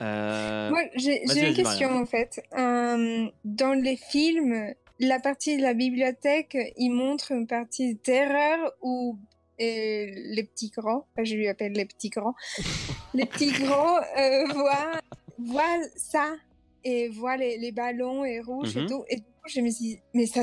[0.00, 2.40] Euh, Moi, j'ai vas-y, j'ai une question en fait.
[2.56, 8.72] Euh, dans les films, la partie de la bibliothèque, il montre une partie de terreur
[8.80, 9.18] où
[9.60, 9.64] euh,
[10.06, 12.34] les petits grands, enfin, je lui appelle les petits grands,
[13.14, 15.00] les petits grands euh, voient,
[15.38, 16.36] voient ça
[16.84, 18.84] et voient les, les ballons et rouges Mhm.
[18.84, 19.04] et tout.
[19.08, 20.42] Et du coup, je me suis dit, mais ça,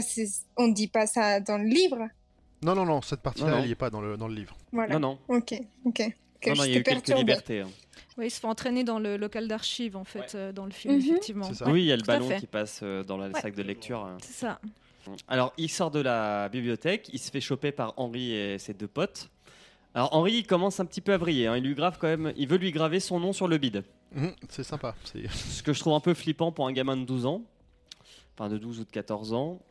[0.58, 2.08] on dit pas ça dans le livre.
[2.64, 4.56] Non, non, non, cette partie-là, elle n'y est pas dans le, dans le livre.
[4.72, 4.98] Voilà.
[4.98, 5.36] Non, non.
[5.38, 5.54] Ok,
[5.86, 6.02] ok.
[6.42, 7.20] Que non, non, il y a j'étais eu quelques perturbée.
[7.22, 7.62] libertés.
[7.62, 7.70] hein.
[8.18, 10.36] Oui, il se fait entraîner dans le local d'archives, en fait, Ouais.
[10.36, 11.00] euh, dans le film, Mhm.
[11.02, 11.44] effectivement.
[11.46, 11.66] C'est ça.
[11.66, 13.40] Ouais, oui, il y a le ballon qui passe euh, dans la Ouais.
[13.42, 14.06] sac de lecture.
[14.06, 14.16] euh.
[14.22, 14.60] C'est ça.
[15.28, 18.88] Alors, il sort de la bibliothèque, il se fait choper par Henri et ses deux
[18.88, 19.30] potes.
[19.94, 21.48] Alors, Henri, il commence un petit peu à vriller.
[21.48, 21.58] hein.
[21.58, 23.84] Il lui grave quand même, il veut lui graver son nom sur le bide.
[24.14, 24.96] Mhm, c'est sympa.
[25.04, 25.28] C'est...
[25.30, 27.44] Ce que je trouve un peu flippant pour un gamin de 12 ans.
[28.38, 29.62] Enfin, de 12 ou de 14 ans.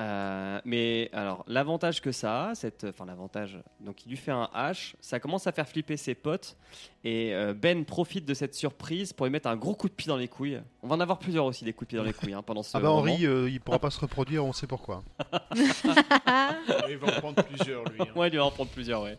[0.00, 4.48] Euh, mais alors, l'avantage que ça a, cette, enfin l'avantage, donc il lui fait un
[4.54, 6.56] H, ça commence à faire flipper ses potes,
[7.04, 10.08] et euh, Ben profite de cette surprise pour lui mettre un gros coup de pied
[10.08, 10.58] dans les couilles.
[10.82, 12.62] On va en avoir plusieurs aussi des coups de pied dans les couilles hein, pendant
[12.62, 12.90] ce Ah bah.
[12.90, 15.02] Henri, euh, il pourra pas se reproduire, on sait pourquoi.
[16.88, 18.00] Il va en prendre plusieurs, lui.
[18.00, 18.06] hein.
[18.16, 19.16] Ouais, il va en prendre plusieurs, ouais.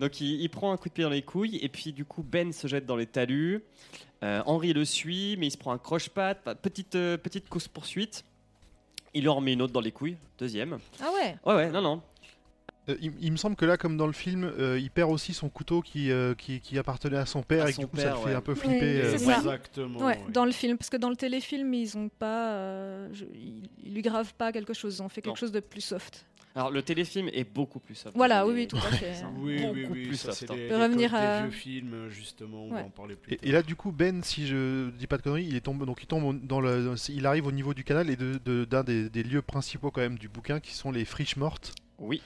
[0.00, 2.22] Donc il, il prend un coup de pied dans les couilles, et puis du coup
[2.22, 3.62] Ben se jette dans les talus.
[4.22, 8.24] Euh, Henri le suit, mais il se prend un croche-patte, petite, euh, petite course-poursuite.
[9.14, 10.78] Il en remet une autre dans les couilles, deuxième.
[11.00, 12.02] Ah ouais Ouais, ouais, non, non.
[12.90, 15.32] Euh, il, il me semble que là, comme dans le film, euh, il perd aussi
[15.32, 17.96] son couteau qui, euh, qui, qui appartenait à son père À et son du coup
[17.96, 18.34] ça le fait ouais.
[18.34, 19.00] un peu Oui, flipper.
[19.00, 19.36] euh, c'est ça.
[19.38, 20.00] Exactement.
[20.04, 20.32] Ouais, oui.
[20.32, 23.94] dans le film, parce que dans le téléfilm, ils ont pas, euh, je- ils, ils
[23.94, 25.36] lui gravent pas quelque chose, ils ont fait quelque Non.
[25.36, 26.26] chose de plus soft.
[26.56, 28.14] Alors le téléfilm est beaucoup plus soft.
[28.16, 29.12] Voilà, oui, oui, tout à fait.
[29.38, 30.54] Oui, beaucoup oui, oui, plus ça soft, hein.
[30.54, 33.32] des, peut des revenir codes des à- vieux films, justement, on va en parler plus
[33.32, 33.48] Et, tard.
[33.48, 36.00] et là, du coup, Ben, si je dis pas de conneries, il est tombé, donc
[36.02, 39.10] il tombe dans le, il arrive au niveau du canal et de, de- d'un des,
[39.10, 42.22] des lieux principaux quand même du bouquin, qui sont les friches mortes, Oui.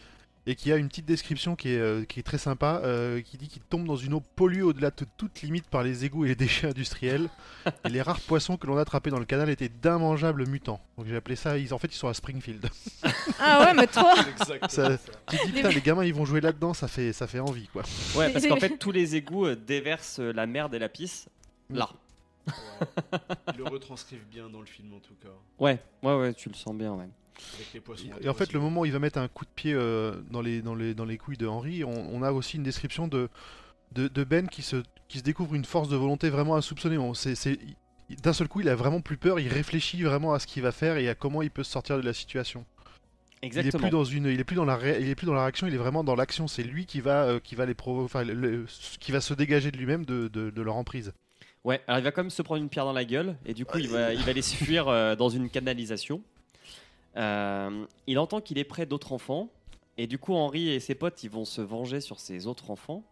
[0.49, 3.37] Et qui a une petite description qui est, euh, qui est très sympa, euh, qui
[3.37, 6.29] dit qu'il tombe dans une eau polluée au-delà de toute limite par les égouts et
[6.29, 7.29] les déchets industriels,
[7.85, 10.81] et les rares poissons que l'on a attrapés dans le canal étaient d'immangeables mutants.
[10.97, 12.67] Donc j'ai appelé ça, ils, en fait, ils sont à Springfield.
[13.41, 14.07] Ah ouais, mais trop
[14.69, 17.39] Ça- tu te dis putain, les gamins, ils vont jouer là-dedans, ça fait, ça fait
[17.41, 17.83] envie, quoi.
[18.17, 21.29] Ouais, parce qu'en fait tous les égouts euh, déversent la merde et la pisse
[21.71, 21.91] là.
[23.53, 25.29] Ils le retranscrivent bien dans le film en tout cas.
[25.59, 27.09] Ouais, ouais, ouais, tu le sens bien, ouais.
[27.55, 28.05] Avec les poissons.
[28.21, 30.41] Et en fait, le moment où il va mettre un coup de pied euh, dans,
[30.41, 33.29] les, dans, les, dans les couilles de Henry, on, on a aussi une description de,
[33.93, 36.99] de, de Ben qui se, qui se découvre une force de volonté vraiment insoupçonnée.
[36.99, 37.59] On- c'est- c'est-
[38.11, 40.63] il- D'un seul coup, il a vraiment plus peur, il réfléchit vraiment à ce qu'il
[40.63, 42.65] va faire et à comment il peut se sortir de la situation.
[43.43, 43.83] Il est Exactement.
[43.83, 45.67] plus dans une, il est plus dans la, ré- il est plus dans la réaction,
[45.67, 46.49] il est vraiment dans l'action.
[46.49, 48.67] C'est lui qui va, euh, qui va les provo- enfin, le- le-
[48.99, 51.13] qui va se dégager de lui-même de, de, de leur emprise.
[51.65, 53.65] Ouais, alors il va quand même se prendre une pierre dans la gueule et du
[53.67, 56.23] coup il va, il va aller se fuir euh, dans une canalisation.
[57.17, 59.49] Euh, il entend qu'il est près d'autres enfants
[59.97, 63.03] et du coup Henri et ses potes ils vont se venger sur ces autres enfants.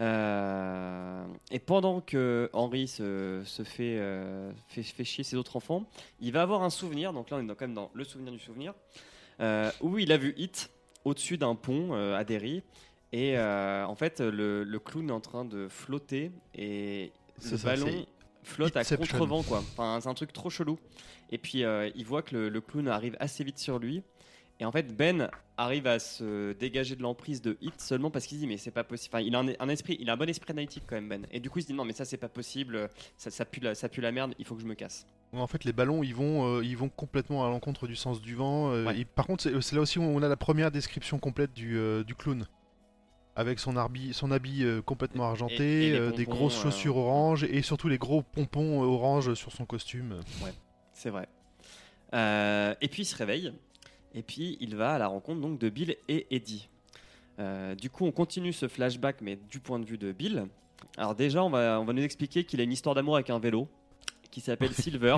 [0.00, 5.84] Euh, et pendant que Henri se, se fait, euh, fait, fait chier ses autres enfants,
[6.20, 8.38] il va avoir un souvenir, donc là on est quand même dans le souvenir du
[8.40, 8.74] souvenir,
[9.80, 10.70] où il a vu Hit
[11.04, 12.62] au-dessus d'un pont à Derry.
[13.12, 17.12] Et en fait, le, le clown est en train de flotter et
[17.42, 18.06] le ça, ballon
[18.42, 19.58] flotte à contre-vent, quoi.
[19.58, 20.78] Enfin, c'est un truc trop chelou.
[21.32, 24.02] Et puis, euh, il voit que le, le clown arrive assez vite sur lui.
[24.60, 28.38] Et en fait, Ben arrive à se dégager de l'emprise de Hit seulement parce qu'il
[28.38, 29.14] dit mais c'est pas possible.
[29.16, 31.26] Enfin, il a un, un esprit, il a un bon esprit analytique quand même Ben.
[31.32, 33.58] Et du coup, il se dit non mais ça c'est pas possible, ça, ça pue
[33.60, 35.04] la, ça pue la merde, il faut que je me casse.
[35.32, 38.34] En fait, les ballons, ils vont, euh, ils vont complètement à l'encontre du sens du
[38.36, 38.70] vent.
[38.72, 39.00] euh, Ouais.
[39.00, 42.04] et par contre, c'est là aussi où on a la première description complète du, euh,
[42.04, 42.46] du clown.
[43.34, 44.12] Avec son, habit
[44.62, 48.82] euh, complètement argenté, et euh, des grosses euh, chaussures oranges et surtout les gros pompons
[48.82, 50.20] euh, oranges sur son costume.
[51.02, 51.26] C'est vrai.
[52.14, 53.52] Euh, et puis il se réveille.
[54.14, 56.68] Et puis il va à la rencontre donc de Bill et Eddie.
[57.40, 60.44] Euh, du coup, on continue ce flashback, mais du point de vue de Bill.
[60.96, 63.40] Alors déjà, on va, on va nous expliquer qu'il a une histoire d'amour avec un
[63.40, 63.66] vélo
[64.30, 65.16] qui s'appelle Silver.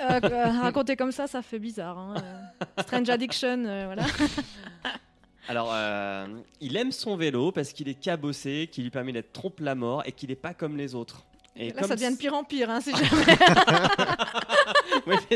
[0.00, 1.96] Euh, euh, raconter comme ça, ça fait bizarre.
[1.96, 2.14] hein.
[2.80, 4.06] Strange Addiction, euh, voilà.
[5.48, 6.26] Alors, euh,
[6.60, 10.02] il aime son vélo parce qu'il est cabossé, qu'il lui permet d'être trompe la mort
[10.06, 11.24] et qu'il n'est pas comme les autres.
[11.56, 12.70] Et Là, comme ça devient de pire en pire.
[12.70, 13.36] Hein, si jamais.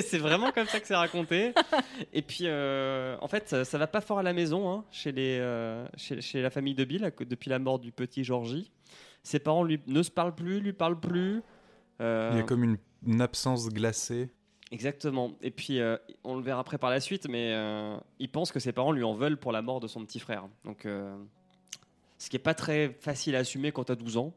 [0.00, 1.52] C'est vraiment comme ça que c'est raconté.
[2.12, 5.12] Et puis, euh, en fait, ça, ça va pas fort à la maison, hein, chez,
[5.12, 8.70] les, euh, chez, chez la famille de Bill, depuis la mort du petit Georgie.
[9.22, 11.42] Ses parents lui, ne se parlent plus, lui parlent plus.
[12.00, 14.30] Euh, Il y a comme une, une absence glacée.
[14.70, 15.32] Exactement.
[15.40, 18.58] Et puis, euh, on le verra après par la suite, mais euh, il pense que
[18.58, 20.48] ses parents lui en veulent pour la mort de son petit frère.
[20.64, 21.16] Donc, euh,
[22.18, 24.34] ce qui est pas très facile à assumer quand t'as 12 ans.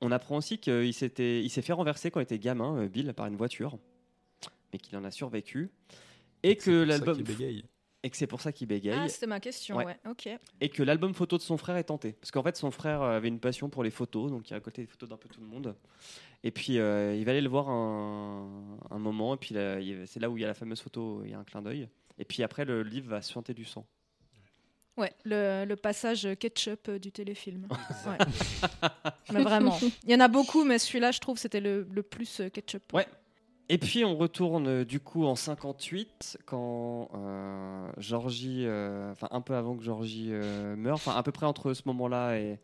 [0.00, 3.12] On apprend aussi qu'il s'était, il s'est fait renverser quand il était gamin, euh, Bill,
[3.14, 3.78] par une voiture,
[4.72, 5.70] mais qu'il en a survécu.
[6.42, 7.64] Et que C'est pour ça l'album, qu'il bégaye.
[8.04, 9.76] et que c'est pour ça qu'il bégaye, Ah, c'était ma question.
[9.76, 9.84] Ouais.
[9.86, 9.96] Ouais.
[10.08, 10.28] Ok.
[10.60, 12.12] et que l'album photo de son frère est tenté.
[12.12, 14.86] Parce qu'en fait, son frère avait une passion pour les photos, donc il récoltait des
[14.88, 15.74] photos d'un peu tout le monde.
[16.44, 20.06] Et puis, euh, il va aller le voir un, un moment, et puis là, il-
[20.06, 21.88] c'est là où il y a la fameuse photo, il y a un clin d'œil.
[22.18, 23.84] Et puis après, le livre va suinter du sang.
[24.98, 27.68] Ouais, le, le passage ketchup euh, du téléfilm.
[28.06, 28.18] Ouais.
[29.32, 29.78] mais vraiment.
[30.04, 32.92] Il y en a beaucoup, mais celui-là, je trouve, c'était le, le plus euh, ketchup.
[32.92, 33.06] Ouais.
[33.70, 39.42] Et puis on retourne euh, du coup en 58 quand euh, Georgie, euh, enfin un
[39.42, 42.58] peu avant que Georgie euh, meure, enfin à peu près entre ce moment-là et,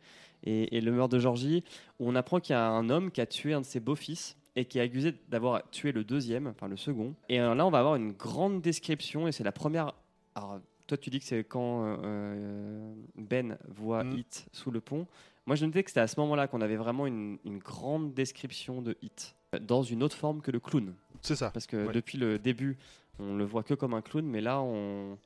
[0.45, 1.63] et, et le meurtre de Georgie,
[1.99, 4.35] où on apprend qu'il y a un homme qui a tué un de ses beaux-fils
[4.55, 7.13] et qui est accusé d'avoir tué le deuxième, enfin le second.
[7.29, 9.93] Et là on va avoir une grande description et c'est la première.
[10.33, 14.17] Alors toi tu dis que c'est quand euh, Ben voit Mm.
[14.17, 15.07] Hit sous le pont.
[15.45, 18.81] Moi je notais que c'était à ce moment-là qu'on avait vraiment une, une grande description
[18.81, 20.93] de Hit dans une autre forme que le clown.
[21.21, 21.49] C'est ça.
[21.51, 21.93] Parce que Ouais.
[21.93, 22.77] depuis le début,
[23.19, 25.17] on le voit que comme un clown, mais là, on,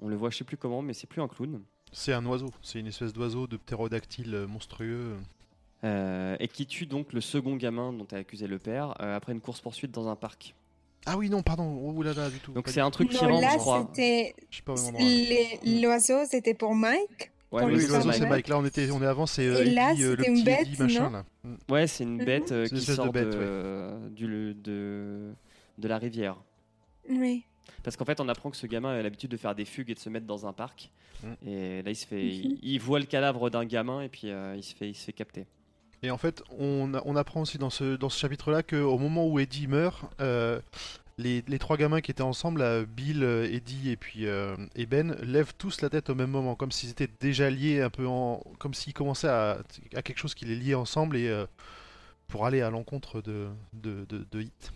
[0.00, 1.62] on le voit je sais plus comment, mais c'est plus un clown.
[1.92, 2.50] C'est un oiseau.
[2.62, 5.16] C'est une espèce d'oiseau de ptérodactyle euh, monstrueux.
[5.84, 9.32] Euh, et qui tue donc le second gamin dont a accusé le père euh, après
[9.32, 10.54] une course-poursuite dans un parc.
[11.06, 11.80] Ah oui, non, pardon.
[11.96, 12.52] Oh là là, du tout.
[12.52, 13.90] Donc c'est un truc qui rentre, là, je crois.
[15.64, 17.30] les- L'oiseau, c'était pour Mike.
[17.52, 18.18] Ouais, Oui, c'est l'oiseau, Mike.
[18.18, 18.48] c'est Mike.
[18.48, 20.34] Là, on, était, on est avant, c'est euh, Et là, Eddie, euh, le c'était une
[20.38, 21.24] petit bête, Eddie machin, là.
[21.44, 21.54] Mm.
[21.72, 22.24] Ouais, c'est une Mhm.
[22.24, 23.34] bête euh, qui sort de, bête, ouais.
[23.36, 25.30] euh, du, de,
[25.78, 26.36] de la rivière.
[27.08, 27.44] Oui.
[27.84, 29.94] Parce qu'en fait, on apprend que ce gamin a l'habitude de faire des fugues et
[29.94, 30.90] de se mettre dans un parc.
[31.22, 31.48] Mm.
[31.48, 32.30] Et là, il se fait, Mhm.
[32.30, 35.04] il, il voit le cadavre d'un gamin et puis euh, il se fait, il se
[35.04, 35.46] fait capter.
[36.06, 40.60] Et en fait, on, apprend aussi dans ce, chapitre-là qu'au moment où Eddie meurt, euh,
[41.18, 44.54] les, trois gamins qui étaient ensemble, Bill, euh, Eddie et puis euh,
[44.88, 48.06] Ben, lèvent tous la tête au même moment, comme s'ils étaient déjà liés un peu
[48.06, 49.58] en, comme s'ils commençaient à,
[50.04, 51.44] quelque chose qui les liait ensemble et
[52.28, 54.72] pour aller à l'encontre de, de, de, de Hit.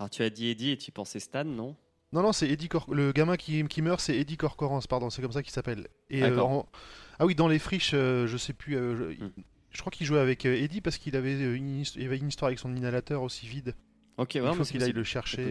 [0.00, 1.76] Alors tu as dit Eddie et tu pensais Stan, non?
[2.12, 5.20] Non, non, c'est Eddie Cor- le gamin qui, qui meurt, c'est Eddie Corcorance, pardon, c'est
[5.20, 5.88] comme ça qu'il s'appelle.
[6.08, 6.66] Et euh, en-
[7.18, 9.30] ah oui, dans les friches, euh, je sais plus, euh, je, Hmm.
[9.70, 12.28] je crois qu'il jouait avec euh, Eddie parce qu'il avait une, his- il avait une
[12.28, 13.74] histoire avec son inhalateur aussi vide.
[14.16, 15.50] Ok, Il ouais, mais faut qu'il aille le chercher.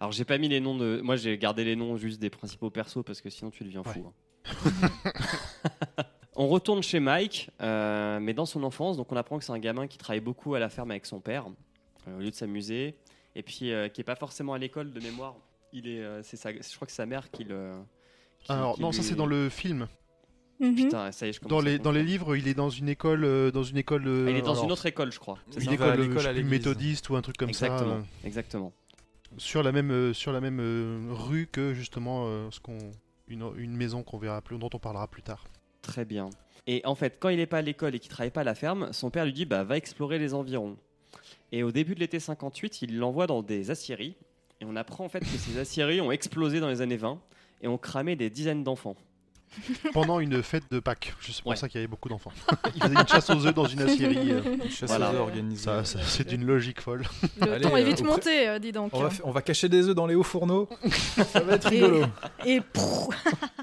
[0.00, 1.00] Alors j'ai pas mis les noms de.
[1.02, 4.04] Moi j'ai gardé les noms juste des principaux persos parce que sinon tu deviens fou.
[4.06, 4.12] hein.
[6.36, 9.86] On retourne chez Mike, mais dans son enfance, donc on apprend que c'est un gamin
[9.86, 11.46] qui travaille beaucoup à la ferme avec son père,
[12.06, 12.96] au lieu de s'amuser,
[13.34, 15.34] et puis euh, qui est pas forcément à l'école de mémoire.
[15.72, 17.72] Il est, euh, c'est sa- je crois que c'est sa mère qui le.
[18.40, 19.88] qui- Alors, qui non, ça lui- c'est dans le film.
[20.60, 20.76] Mhm.
[20.76, 23.24] Putain, ça y est, je Dans les, dans les livres, il est dans une école.
[23.24, 25.38] euh, dans une école Ah, il est dans alors, une autre école, je crois.
[25.50, 26.50] C'est une ça école, euh, à l'église.
[26.50, 28.06] méthodiste ou un truc comme exactement, ça.
[28.28, 28.72] exactement.
[28.76, 32.78] euh, sur la même, sur la même euh, rue que justement euh, ce qu'on,
[33.28, 35.44] une, une maison qu'on verra plus, dont on parlera plus tard.
[35.80, 36.28] Très bien.
[36.68, 38.54] Et en fait, quand il n'est pas à l'école et qu'il travaille pas à la
[38.54, 40.76] ferme, son père lui dit bah, va explorer les environs.
[41.52, 44.16] Et au début de l'été 58, il l'envoie dans des aciéries.
[44.60, 47.18] Et on apprend en fait que ces aciéries ont explosé dans les années 20
[47.62, 48.96] et ont cramé des dizaines d'enfants.
[49.92, 51.56] Pendant une fête de Pâques, c'est pour Ouais.
[51.56, 52.32] ça qu'il y avait beaucoup d'enfants.
[52.74, 54.32] Ils faisaient une chasse aux œufs dans une acierie.
[54.32, 55.10] euh, Une chasse Voilà.
[55.10, 55.62] aux œufs organisée.
[55.64, 57.02] ça, ça- c'est d'une logique folle.
[57.38, 58.92] Le Allez, ton est euh, vite monté, euh, dis donc.
[58.94, 60.70] On va, fa- on va cacher des œufs dans les hauts fourneaux.
[61.32, 62.06] Ça va être Et- rigolo.
[62.46, 63.10] Et prrr,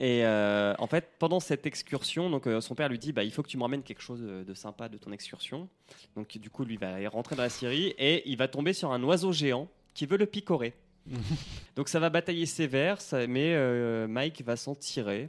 [0.00, 3.30] Et euh, en fait, pendant cette excursion, donc euh, son père lui dit bah, il
[3.32, 5.68] faut que tu me ramènes quelque chose de, de sympa de ton excursion.
[6.16, 9.02] Donc du coup, lui va rentrer dans la Syrie et il va tomber sur un
[9.02, 10.74] oiseau géant qui veut le picorer.
[11.76, 15.28] donc ça va batailler sévère, ça- mais euh, Mike va s'en tirer.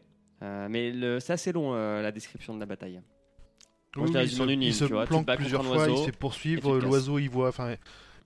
[0.70, 0.92] Mais
[1.22, 3.00] c'est assez long la description de la bataille.
[3.96, 6.78] Moi, Oui, il se, une il se vois, contre plusieurs fois, il se fait poursuivre,
[6.80, 7.76] l'oiseau il voit, enfin,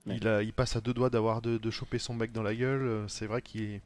[0.06, 0.16] Ouais.
[0.16, 2.54] il, a, il passe à deux doigts d'avoir de, de choper son mec dans la
[2.54, 3.04] gueule.
[3.08, 3.82] C'est vrai qu'il est.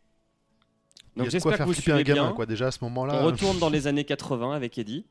[1.16, 2.32] Donc il y a de quoi j'espère que faire vous flipper un suivez gamin, bien.
[2.34, 2.46] quoi.
[2.46, 3.20] Déjà à ce moment-là.
[3.22, 5.04] On retourne dans les années 80 avec Eddie.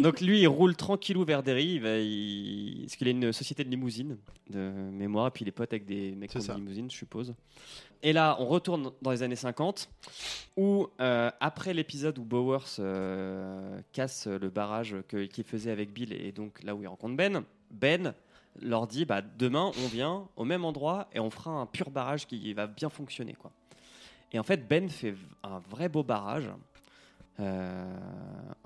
[0.00, 1.74] Donc lui, il roule tranquillou vers Derry.
[1.74, 2.80] Il va, il...
[2.82, 4.18] Parce qu'il a une société de limousine
[4.50, 4.58] de
[4.90, 7.34] mémoire, et puis il est pote avec des mecs des limousines, je suppose.
[8.02, 9.88] Et là, on retourne dans les années 50,
[10.56, 16.32] où euh, après l'épisode où Bowers euh, casse le barrage qu'il faisait avec Bill, et
[16.32, 18.14] donc là où il rencontre Ben, Ben
[18.60, 22.26] leur dit bah, demain, on vient au même endroit et on fera un pur barrage
[22.26, 23.34] qui va bien fonctionner.
[23.34, 23.52] Quoi.
[24.32, 26.50] Et en fait, Ben fait un vrai beau barrage.
[27.38, 27.98] Euh,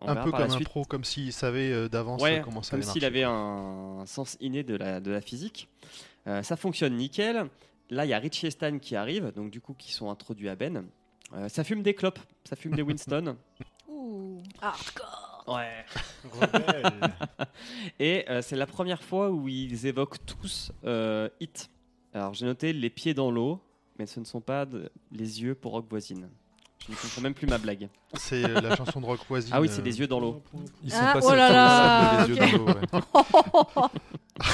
[0.00, 0.68] un peu comme un suite.
[0.68, 4.64] pro, comme s'il savait euh, d'avance Ouais, comment ça comme s'il avait un sens inné
[4.64, 5.68] de la, de la physique.
[6.26, 7.48] Euh, ça fonctionne nickel.
[7.90, 10.48] Là, il y a Richie et Stan qui arrivent, donc du coup, qui sont introduits
[10.48, 10.84] à Ben.
[11.34, 13.36] Euh, ça fume des clopes, ça fume des Winston.
[13.88, 15.44] ouh, hardcore.
[15.46, 15.84] Ouais.
[17.98, 21.70] Et euh, c'est la première fois où ils évoquent tous euh, Hit.
[22.14, 23.60] Alors, j'ai noté les pieds dans l'eau,
[23.98, 26.28] mais ce ne sont pas de- les yeux pour Rock Voisine.
[26.86, 27.88] Je ne comprends même plus ma blague.
[28.14, 29.50] C'est euh, la chanson de Rock Voisine.
[29.54, 30.42] Ah oui, euh, c'est des yeux dans l'eau.
[30.82, 32.66] Ils sont Ah, passés oh là là, les yeux dans l'eau.
[32.66, 33.88] ouais.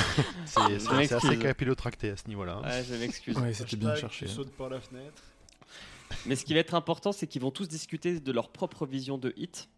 [0.46, 2.60] C'est assez capillotracté à ce niveau-là.
[2.62, 2.68] hein.
[2.68, 3.36] Ouais, je m'excuse.
[3.38, 4.26] Ouais, c'était bien cherché.
[4.26, 5.22] Tu sautes par la fenêtre.
[6.26, 9.16] Mais ce qui va être important, c'est qu'ils vont tous discuter de leur propre vision
[9.16, 9.68] de Hit.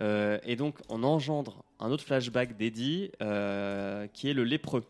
[0.00, 4.84] Euh, et donc, on engendre un autre flashback d'Eddie, euh, qui est le lépreux,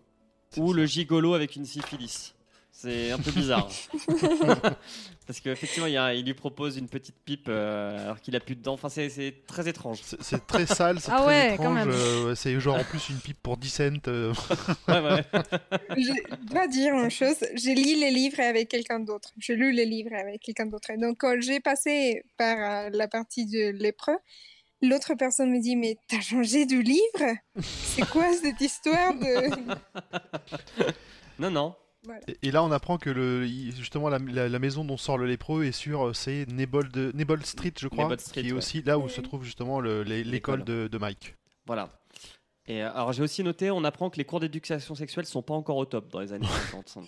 [0.56, 2.34] ou le gigolo avec une syphilis.
[2.80, 3.68] C'est un peu bizarre.
[5.26, 8.62] Parce qu'effectivement, il, il lui propose une petite pipe euh, alors qu'il a plus de
[8.62, 8.74] dents.
[8.74, 9.98] Enfin, c'est- c'est très étrange.
[10.04, 11.74] C'est c'est très sale, c'est Ah très ouais, quand étrange.
[11.74, 11.90] même.
[11.90, 13.82] euh, c'est genre en plus une pipe pour 10 cents.
[14.06, 14.32] euh,
[14.86, 15.24] Ouais, ouais.
[15.96, 16.12] Je
[16.46, 19.30] dois dire une chose, j'ai lu les livres avec quelqu'un d'autre.
[19.38, 20.90] J'ai lu les livres avec quelqu'un d'autre.
[20.90, 22.56] Et Donc, quand j'ai passé par
[22.86, 24.18] euh, la partie de lépreux,
[24.82, 27.34] l'autre personne me dit Mais t'as changé de livre?
[27.60, 29.50] C'est quoi cette histoire de.
[31.40, 31.74] Non, non.
[32.28, 35.26] Et, et là, on apprend que le, justement la, la- la maison dont sort le
[35.26, 37.12] lépreux est sur euh, c'est Nebold,
[37.44, 38.58] Street, je crois, Nebold Street, qui est ouais.
[38.58, 41.34] aussi là où se trouve justement l'école de, de Mike.
[41.66, 41.90] Voilà.
[42.66, 45.54] Et euh, alors j'ai aussi noté, on apprend que les cours d'éducation sexuelle sont pas
[45.54, 46.98] encore au top dans les années 50.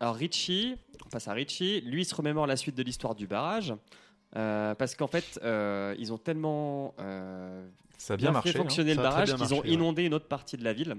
[0.00, 0.74] alors Richie,
[1.06, 3.74] on passe à Richie, lui il se remémore la suite de l'histoire du barrage.
[4.36, 7.66] euh, parce qu'en fait, euh, ils ont tellement euh,
[7.98, 8.52] Ça a bien, bien marché.
[8.52, 8.62] fait hein.
[8.62, 9.70] fonctionner Ça le barrage qu'ils ont ouais.
[9.70, 10.96] inondé une autre partie de la ville.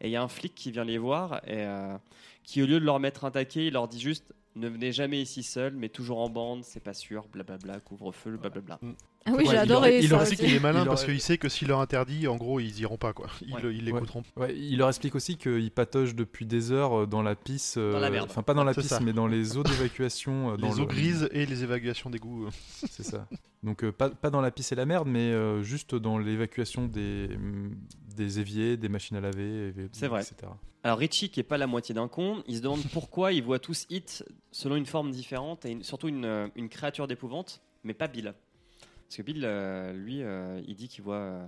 [0.00, 1.96] Et il y a un flic qui vient les voir et euh,
[2.42, 5.22] qui, au lieu de leur mettre un taquet, il leur dit juste ne venez jamais
[5.22, 8.80] ici seul, mais toujours en bande, c'est pas sûr, blablabla, couvre-feu, blablabla.
[9.26, 10.36] Ah oui, Ouais, j'ai il adoré C'est aussi.
[10.36, 13.12] qu'il est malin parce qu'il sait que s'il leur interdit, en gros, ils iront pas
[13.12, 13.26] quoi.
[13.46, 13.72] Ils Ouais.
[13.72, 14.22] l'écouteront.
[14.36, 17.74] Ouais, il leur explique aussi qu'il patauge depuis des heures euh, dans la pisse.
[17.76, 18.28] euh, Dans la merde.
[18.30, 19.00] Enfin, pas dans la ça.
[19.00, 20.52] mais dans les eaux d'évacuation.
[20.52, 22.46] euh, Les le- eaux grises et les évacuations d'égout.
[22.46, 22.50] euh.
[22.88, 23.26] C'est ça.
[23.62, 26.86] Donc, euh, pas, pas dans la pisse et la merde, mais euh, juste dans l'évacuation
[26.86, 27.76] des, mm,
[28.16, 30.22] des éviers, des machines à laver, C'est vrai.
[30.22, 30.50] etc.
[30.84, 33.58] Alors Richie, qui est pas la moitié d'un con, il se demande pourquoi ils voient
[33.58, 38.06] tous Hit selon une forme différente et une- surtout une, une créature d'épouvante, mais pas
[38.06, 38.32] Bill.
[39.08, 41.46] Parce que Bill, euh, lui, euh, il dit qu'il voit, euh,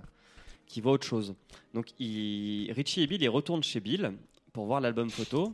[0.65, 1.35] qu'il voit autre chose.
[1.73, 4.13] Donc il- Richie et Bill, ils retournent chez Bill
[4.53, 5.53] pour voir l'album photo.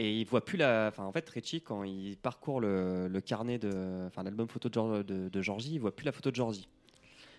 [0.00, 0.86] Et il voit plus la.
[0.92, 4.06] Enfin, en fait, Richie, quand il parcourt le, le carnet de.
[4.06, 6.68] Enfin, l'album photo de, Geor- de, de Georgie, il voit plus la photo de Georgie.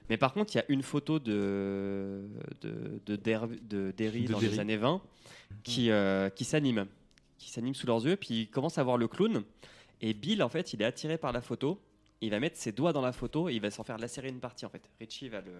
[0.09, 2.25] Mais par contre, il y a une photo de,
[2.61, 5.01] de, de, Der- de Derry De dans les années 20
[5.63, 6.85] qui, euh, qui s'anime.
[7.37, 8.17] Qui s'anime sous leurs yeux.
[8.17, 9.43] Puis ils commencent à voir le clown.
[10.01, 11.79] Et Bill, en fait, il est attiré par la photo.
[12.21, 14.39] Il va mettre ses doigts dans la photo et il va s'en faire lacérer une
[14.39, 14.81] partie en fait.
[14.99, 15.51] Richie va le,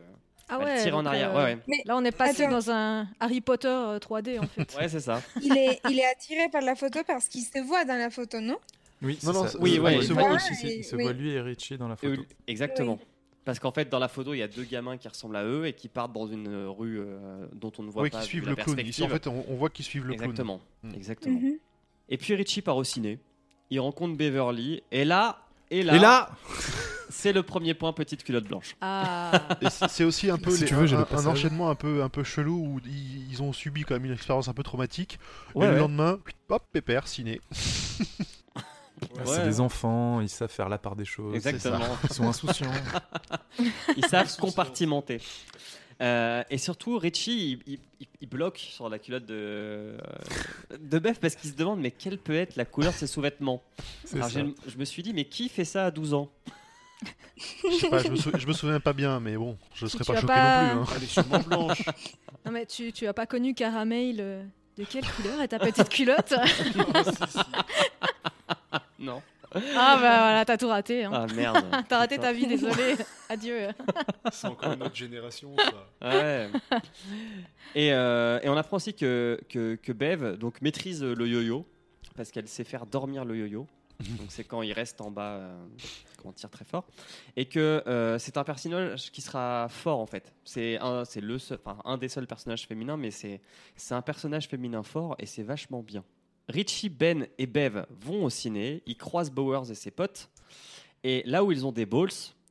[0.49, 0.81] Ah va le ouais.
[0.83, 1.35] tirer en arrière.
[1.37, 1.81] euh, Ouais, ouais.
[1.85, 2.51] Là, on est passé Attends.
[2.53, 4.75] dans un Harry Potter euh, 3D en fait.
[4.77, 5.21] Ouais, c'est ça.
[5.41, 8.39] Il est, il est attiré par la photo parce qu'il se voit dans la photo,
[8.41, 8.57] non?
[9.01, 10.51] Oui, Non, Oui, euh, il il se voit Ah, aussi.
[10.51, 11.03] Il se- il se oui.
[11.03, 12.21] voit lui et Richie dans la Euh, photo.
[12.47, 12.99] Exactement.
[13.45, 15.65] Parce qu'en fait, dans la photo, il y a deux gamins qui ressemblent à eux
[15.65, 18.27] et qui partent dans une euh, rue euh, dont on ne voit Ouais, pas qui
[18.27, 18.79] suivent la le clown.
[18.81, 20.29] Ici, en fait, on, on voit qu'ils suivent le clown.
[20.29, 20.59] Exactement.
[20.83, 20.93] Mm.
[20.93, 21.39] Exactement.
[21.39, 21.57] Mhm.
[22.09, 23.17] Et puis Richie part au ciné.
[23.69, 24.83] Il rencontre Beverly.
[24.91, 25.39] Et là,
[25.71, 26.29] et là, Et là,
[27.09, 28.75] c'est le premier point petite culotte blanche.
[28.81, 29.31] Ah.
[29.89, 32.23] C'est aussi un peu Si les- tu veux, j'ai un, enchaînement un peu, un peu
[32.23, 35.19] chelou où ils, ils ont subi quand même une expérience un peu traumatique.
[35.55, 37.41] Ouais, et le lendemain, hop, pépère, ciné.
[39.15, 39.23] Ouais.
[39.25, 41.33] c'est des enfants, ils savent faire la part des choses.
[41.33, 41.79] Exactement.
[42.03, 42.71] Ils sont insouciants.
[43.95, 45.21] Ils savent compartimenter.
[46.01, 49.97] Euh, et surtout, Richie, il, il- il- il bloque sur la culotte de,
[50.79, 53.61] de parce qu'il se demande mais quelle peut être la couleur de ses sous-vêtements.
[54.13, 56.29] Alors, Je me suis dit, mais qui fait ça à 12 ans?
[57.37, 60.03] Je sais pas, je me, sou- je me souviens pas bien, mais bon, je serais
[60.03, 60.93] pas as choqué pas- non plus.
[60.93, 60.95] hein.
[60.97, 61.83] Elle est sûrement blanche.
[62.45, 64.43] Non mais tu, tu as pas connu Caramel euh,
[64.77, 66.33] de quelle couleur est ta petite culotte?
[68.99, 69.21] Non.
[69.53, 71.03] Ah bah voilà, t'as tout raté.
[71.05, 71.11] Hein.
[71.13, 71.65] Ah merde.
[71.89, 72.27] T'as raté Putain.
[72.27, 72.95] ta vie, désolé.
[73.29, 73.67] Adieu.
[74.31, 76.07] C'est encore une autre génération, ça.
[76.07, 76.49] Ouais.
[77.75, 81.65] Et, euh, et on apprend aussi que, que, que Bev donc, maîtrise le yo-yo
[82.15, 83.65] parce qu'elle sait faire dormir le yo-yo.
[84.01, 85.57] Donc c'est quand il reste en bas euh,
[86.21, 86.85] qu'on tire très fort.
[87.35, 90.31] Et que euh, c'est un personnage qui sera fort en fait.
[90.45, 93.41] C'est un, c'est le seul- enfin, un des seuls personnages féminins, mais c'est,
[93.75, 96.03] c'est un personnage féminin fort et c'est vachement bien.
[96.49, 100.29] Richie, Ben et Bev vont au ciné, ils croisent Bowers et ses potes.
[101.03, 102.09] Et là où ils ont des balls,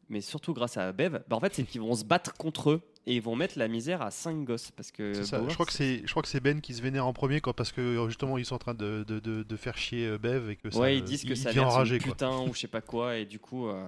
[0.09, 2.80] mais surtout grâce à Bev, bah en fait c'est qu'ils vont se battre contre eux
[3.07, 5.38] et ils vont mettre la misère à 5 gosses parce que C'est ça.
[5.38, 7.40] Bowers- Je crois que c'est, je crois que c'est Ben qui se vénère en premier,
[7.42, 10.07] quoi, parce que euh, justement ils sont en train de, de, de, de faire chier
[10.07, 12.40] euh, Bev et que ça, ouais le- ils disent que il, ça vient enragé, putain
[12.42, 13.84] ou je sais pas quoi et du coup euh,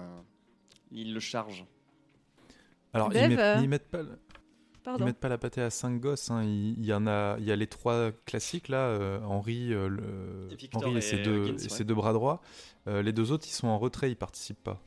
[0.91, 1.65] ils le chargent.
[2.93, 4.19] Alors, Bev, ils, mettent, euh, ils mettent pas, le-
[4.81, 5.05] ils Pardon.
[5.05, 6.31] mettent pas la pâtée à 5 gosses.
[6.31, 6.41] hein.
[6.43, 8.87] Il, il y en a, il y a les trois classiques là.
[8.87, 11.69] euh, Henri, euh, le- Et Victor Henri et, et ses, deux, Huggins, et ouais.
[11.69, 12.41] ses deux bras droits.
[12.87, 14.81] Euh, les deux autres, ils sont en retrait, ils participent pas.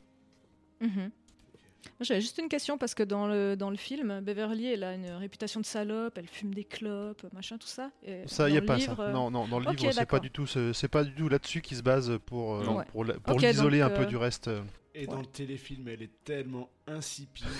[0.81, 4.95] Moi, J'avais juste une question parce que dans le, dans le film, Beverly, elle a
[4.95, 7.91] une réputation de salope, elle fume des clopes, machin, tout ça.
[8.03, 9.01] Et Ça, dans y a pas livre, ça.
[9.03, 11.61] euh, Non, non, dans le livre, c'est pas du tout, c'est pas du tout là-dessus
[11.61, 14.49] qui se base pour, euh, pour, l'isoler un peu du reste.
[14.97, 17.45] Et dans le téléfilm, elle est tellement insipide.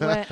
[0.00, 0.24] Ouais.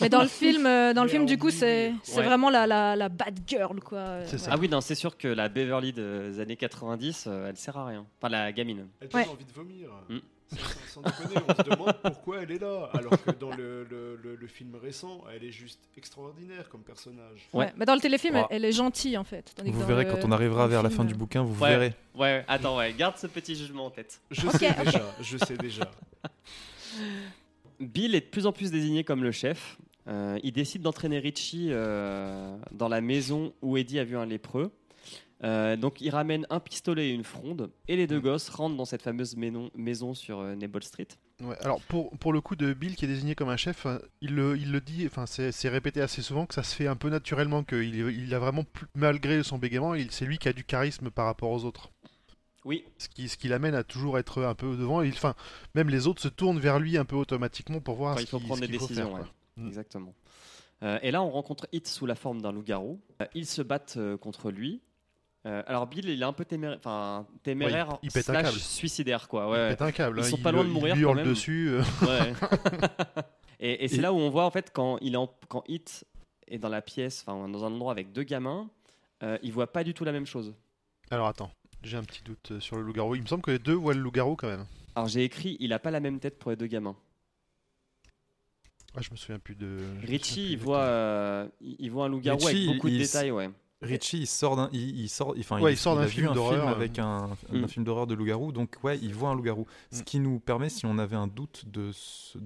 [0.00, 2.22] Mais dans le film, euh, dans le Mais film du coup, c'est Ouais.
[2.24, 3.98] vraiment la, la, la bad girl, quoi.
[3.98, 4.50] Euh, C'est ça.
[4.52, 7.86] Ah oui non c'est sûr que la Beverly des années 90 euh, elle sert à
[7.86, 8.04] rien.
[8.18, 8.88] Enfin la gamine.
[9.00, 9.28] Elle donne Ouais.
[9.28, 9.90] envie de vomir.
[10.08, 10.18] Mm.
[10.52, 12.90] Sans, sans déconner, on se demande pourquoi elle est là.
[12.92, 17.48] Alors que dans le, le, le- le film récent, elle est juste extraordinaire comme personnage.
[17.52, 17.66] Ouais.
[17.66, 17.72] Ouais.
[17.76, 19.52] Mais dans le téléfilm, elle, elle est gentille en fait.
[19.54, 21.70] Tandis Vous dans verrez le- quand on arrivera vers la fin du bouquin, vous Ouais.
[21.70, 21.94] verrez.
[22.14, 24.20] Ouais, ouais, attends ouais garde ce petit jugement en tête.
[24.30, 25.88] Je sais déjà, je sais déjà.
[27.80, 29.78] Bill est de plus en plus désigné comme le chef.
[30.08, 34.70] Euh, il décide d'entraîner Richie euh, dans la maison où Eddie a vu un lépreux.
[35.42, 38.84] Euh, donc il ramène un pistolet et une fronde et les deux gosses rentrent dans
[38.84, 41.08] cette fameuse maison, maison sur euh, Neighbor Street.
[41.42, 43.98] Ouais, alors pour, pour le coup de Bill qui est désigné comme un chef, euh,
[44.20, 46.96] il le, il le dit, enfin c'est répété assez souvent que ça se fait un
[46.96, 50.62] peu naturellement, qu'il il a vraiment, malgré son bégaiement, il- c'est lui qui a du
[50.64, 51.90] charisme par rapport aux autres.
[52.66, 55.02] Oui, Ce qui, ce qui l'amène à toujours être un peu devant.
[55.02, 55.34] Enfin,
[55.74, 58.28] même les autres se tournent vers lui un peu automatiquement pour voir quand ce il
[58.28, 59.06] faut qu'il- prendre des qu'il décisions.
[59.06, 59.26] faire, ouais.
[59.56, 59.66] Mm.
[59.68, 60.14] Exactement.
[60.82, 63.00] Euh, et là, on rencontre Hit sous la forme d'un loup-garou.
[63.34, 64.82] Ils se battent contre lui.
[65.46, 68.32] Euh, alors Bill, il est un peu téméraire, enfin téméraire Ouais, il- il pète un
[68.34, 68.58] slash câble.
[68.58, 69.46] suicidaire quoi.
[69.50, 70.18] Il pète un câble.
[70.18, 71.28] Ils hein, sont il pas loin de il mourir lui quand hurle même.
[71.28, 71.68] dessus.
[71.70, 71.82] euh.
[72.02, 72.34] Ouais.
[73.60, 75.64] et et c'est Et- là où on voit en fait quand il est en- quand
[75.66, 76.04] Hit
[76.46, 78.68] est dans la pièce, enfin dans un endroit avec deux gamins,
[79.22, 80.54] euh, il voit pas du tout la même chose.
[81.10, 81.50] Alors attends,
[81.82, 83.14] j'ai un petit doute sur le loup-garou.
[83.14, 84.66] Il me semble que les deux voient le loup-garou quand même.
[84.94, 86.96] Alors j'ai écrit, il a pas la même tête pour les deux gamins.
[88.94, 89.78] Ah, je me souviens plus de.
[90.00, 93.30] plus Richie, il voit, euh, il il voit un loup-garou avec beaucoup de il- détails,
[93.30, 93.48] ouais.
[93.82, 96.30] Richie, il sort d'un, il, il sort, enfin, Ouais, il sort d'un a film vu
[96.30, 96.72] un d'horreur, euh.
[96.72, 97.68] avec un, un Mm.
[97.68, 99.66] film d'horreur de loup-garou, donc ouais, il voit un loup-garou.
[99.90, 100.04] Ce Mm.
[100.04, 101.90] qui nous permet, si on avait un doute, de,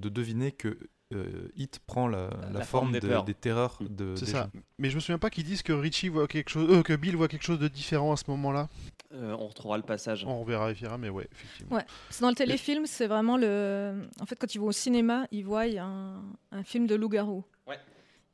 [0.09, 0.79] deviner que
[1.13, 3.25] euh, It prend la, la La forme forme des de- peurs.
[3.25, 4.15] des terreurs de.
[4.17, 4.45] C'est ça.
[4.55, 4.61] gens.
[4.79, 7.15] Mais je me souviens pas qu'ils disent que Richie voit quelque chose, euh, que Bill
[7.17, 8.69] voit quelque chose de différent à ce moment-là.
[9.13, 10.25] Euh, on retrouvera le passage.
[10.27, 11.77] On vérifiera, mais ouais, effectivement.
[11.77, 11.85] Ouais.
[12.11, 14.03] C'est dans le téléfilm, c'est vraiment le.
[14.21, 17.45] En fait, quand ils vont au cinéma, ils voient un, un film de loup-garou.
[17.69, 17.79] Ouais.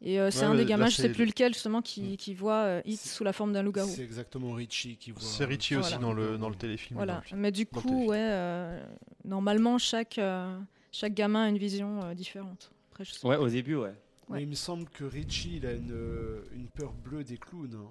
[0.03, 2.16] Et euh, c'est Ouais, un des là, gamins, je c'est- sais plus lequel justement, qui,
[2.16, 3.90] qui voit euh, It C'est- sous la forme d'un loup-garou.
[3.94, 5.20] C'est exactement Richie qui voit.
[5.20, 6.03] C'est Richie aussi Voilà.
[6.03, 6.96] dans le, dans le téléfilm.
[6.96, 7.22] Voilà.
[7.30, 7.36] le.
[7.36, 8.82] Mais du coup, ouais, euh,
[9.26, 10.59] normalement, chaque, euh,
[10.90, 12.70] chaque gamin a une vision euh, différente.
[12.92, 13.92] Après, je sais Ouais, au début, ouais.
[14.30, 17.74] Mais il me semble que Richie, il a une, euh, une peur bleue des clowns.
[17.74, 17.90] hein.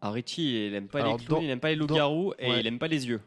[0.00, 2.32] Alors Richie, il aime pas Alors, les clowns, dans- il aime pas les dans- loups-garous
[2.40, 2.60] et ouais.
[2.60, 3.20] il aime pas les yeux.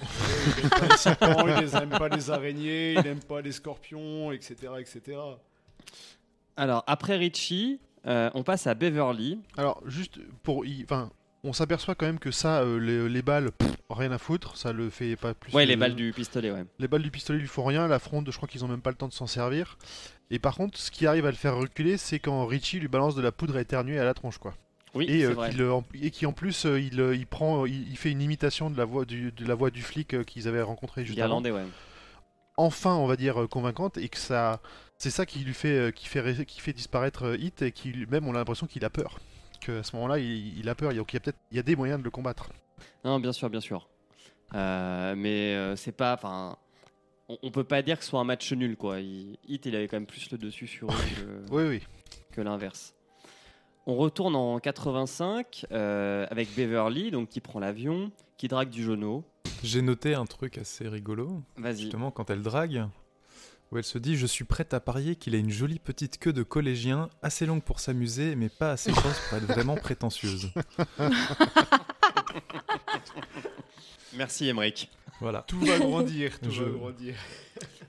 [0.00, 4.32] Il aime pas les serpents, il aime pas les araignées, il aime pas les scorpions,
[4.32, 4.54] etc.
[4.78, 5.18] etc.
[6.56, 9.38] Alors, après Richie, euh, on passe à Beverly.
[9.56, 10.64] Alors, juste pour.
[10.84, 11.10] Enfin,
[11.44, 14.72] on s'aperçoit quand même que ça, euh, les, les balles, pff, rien à foutre, ça
[14.72, 15.52] le fait pas plus.
[15.52, 16.64] Ouais, les balles du pistolet, ouais.
[16.78, 18.90] Les balles du pistolet lui font rien, la fronde, je crois qu'ils ont même pas
[18.90, 19.76] le temps de s'en servir.
[20.30, 23.14] Et par contre, ce qui arrive à le faire reculer, c'est quand Richie lui balance
[23.14, 24.54] de la poudre éternuée à la tronche, quoi.
[24.94, 25.50] Oui, et, c'est euh, vrai.
[25.58, 28.84] euh, et qui en plus, il, il prend, il, il fait une imitation de la
[28.84, 31.42] voix du, de la voix du flic qu'ils avaient rencontré juste avant.
[31.42, 31.64] Ouais.
[32.58, 34.60] Enfin, on va dire convaincante, et que ça,
[35.02, 37.72] c'est ça qui lui fait, euh, qui fait, ré- qui fait disparaître euh, Hit, et
[37.72, 39.18] qui même on a l'impression qu'il a peur.
[39.60, 40.94] Que à ce moment-là, il, il a peur.
[40.94, 42.50] Donc il y a peut-être, il y a des moyens de le combattre.
[43.04, 43.88] Non, bien sûr, bien sûr.
[44.54, 46.14] Euh, mais euh, c'est pas.
[46.14, 46.56] Enfin.
[47.28, 49.00] On, on peut pas dire que ce soit un match nul, quoi.
[49.00, 51.82] Il, Hit, il avait quand même plus le dessus sur eux que, Oui, oui.
[52.32, 52.94] que l'inverse.
[53.86, 59.24] On retourne en 85 euh, avec Beverly, donc qui prend l'avion, qui drague du genou.
[59.64, 61.82] J'ai noté un truc assez rigolo, Vas-y.
[61.82, 62.86] justement quand elle drague,
[63.72, 66.32] où elle se dit Je suis prête à parier qu'il a une jolie petite queue
[66.32, 70.50] de collégien, assez longue pour s'amuser, mais pas assez grosse pour être vraiment prétentieuse.
[74.14, 74.90] Merci, Emmerich.
[75.20, 75.44] Voilà.
[75.46, 77.14] Tout va grandir, tout Je- va grandir.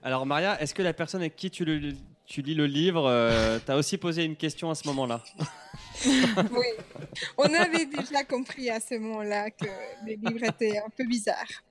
[0.04, 1.94] Alors, Maria, est-ce que la personne avec qui tu, le-
[2.26, 5.22] tu lis le livre euh, t'a aussi posé une question à ce moment-là?
[6.06, 6.66] Oui.
[7.38, 9.66] On avait déjà compris à ce moment-là que
[10.06, 11.64] les livres étaient un peu bizarres.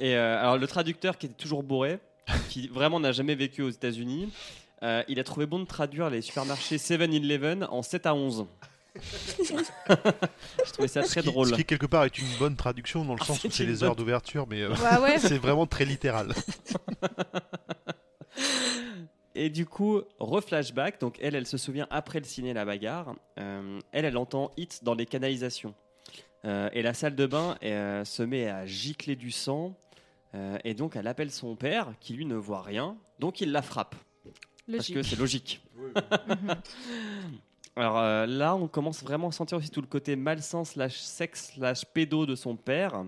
[0.00, 1.98] Et euh, alors, le traducteur qui était toujours bourré,
[2.48, 4.32] qui vraiment n'a jamais vécu aux États-Unis,
[4.82, 8.46] euh, il a trouvé bon de traduire les supermarchés 7-Eleven en 7 à 11.
[8.96, 11.48] Je trouvais ça Ce très qui, drôle.
[11.48, 13.74] ce qui quelque part est une bonne traduction dans le Ah, sens où c'est les
[13.74, 15.18] bonne- heures d'ouverture, mais euh, Ouais, ouais.
[15.18, 16.32] c'est vraiment très littéral.
[19.36, 23.16] Et du coup, reflashback, donc elle, elle se souvient après le ciné la bagarre.
[23.40, 25.74] Euh, elle, elle entend hit dans les canalisations.
[26.44, 29.74] Euh, et la salle de bain euh, se met à gicler du sang.
[30.34, 32.96] Euh, et donc, elle appelle son père, qui lui ne voit rien.
[33.18, 33.94] Donc, il la frappe.
[34.70, 35.04] Parce que Logique.
[35.04, 35.60] c'est logique.
[37.76, 41.52] Alors euh, là, on commence vraiment à sentir aussi tout le côté malsain slash sexe
[41.54, 43.04] slash pédo de son père.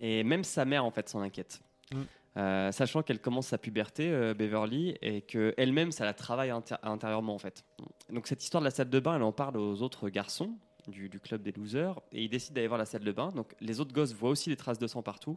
[0.00, 1.60] Et même sa mère, en fait, s'en inquiète.
[1.92, 2.02] Mm.
[2.36, 7.38] Euh, sachant qu'elle commence sa puberté, euh, Beverly, et qu'elle-même, ça la travaille intérieurement, en
[7.38, 7.64] fait.
[8.10, 10.52] Donc cette histoire de la salle de bain, elle en parle aux autres garçons
[10.86, 13.32] du, du club des losers, et ils décident d'aller voir la salle de bain.
[13.34, 15.36] Donc les autres gosses voient aussi les traces de sang partout,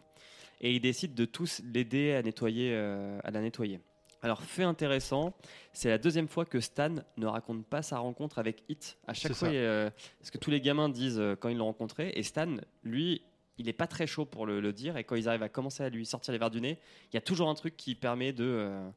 [0.59, 3.79] et ils décident de tous l'aider à nettoyer, euh, à la nettoyer.
[4.23, 5.33] Alors, fait intéressant,
[5.73, 8.99] c'est la deuxième fois que Stan ne raconte pas sa rencontre avec Hit.
[9.07, 9.89] À chaque fois, il, euh,
[10.19, 13.23] parce que tous les gamins disent euh, quand ils l'ont rencontré, et Stan, lui,
[13.57, 15.81] il n'est pas très chaud pour le, le dire, et quand ils arrivent à commencer
[15.83, 16.77] à lui sortir les verres du nez,
[17.11, 18.89] il y a toujours un truc qui permet de, euh,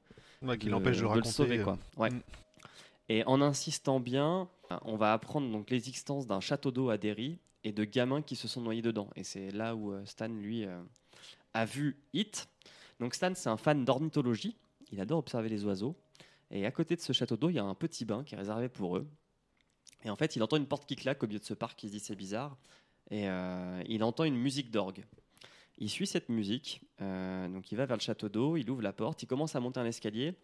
[0.42, 1.28] Ouais, qui de- l'empêche de, de raconter.
[1.28, 1.58] le sauver.
[1.60, 1.78] Quoi.
[1.96, 2.10] Ouais.
[2.10, 2.20] mm.
[3.08, 4.48] Et en insistant bien,
[4.82, 8.46] on va apprendre donc l'existence d'un château d'eau à Derry et de gamins qui se
[8.48, 9.08] sont noyés dedans.
[9.16, 10.66] Et c'est là où Stan, lui,
[11.54, 12.48] a vu Hit.
[13.00, 14.56] Donc Stan, c'est un fan d'ornithologie.
[14.90, 15.96] Il adore observer les oiseaux.
[16.50, 18.38] Et à côté de ce château d'eau, il y a un petit bain qui est
[18.38, 19.06] réservé pour eux.
[20.04, 21.82] Et en fait, il entend une porte qui claque au milieu de ce parc.
[21.82, 22.56] Il se dit c'est bizarre.
[23.10, 25.04] Et euh, il entend une musique d'orgue.
[25.78, 26.82] Il suit cette musique.
[27.00, 28.56] euh, donc il va vers le château d'eau.
[28.56, 29.22] Il ouvre la porte.
[29.22, 30.34] Il commence à monter un escalier.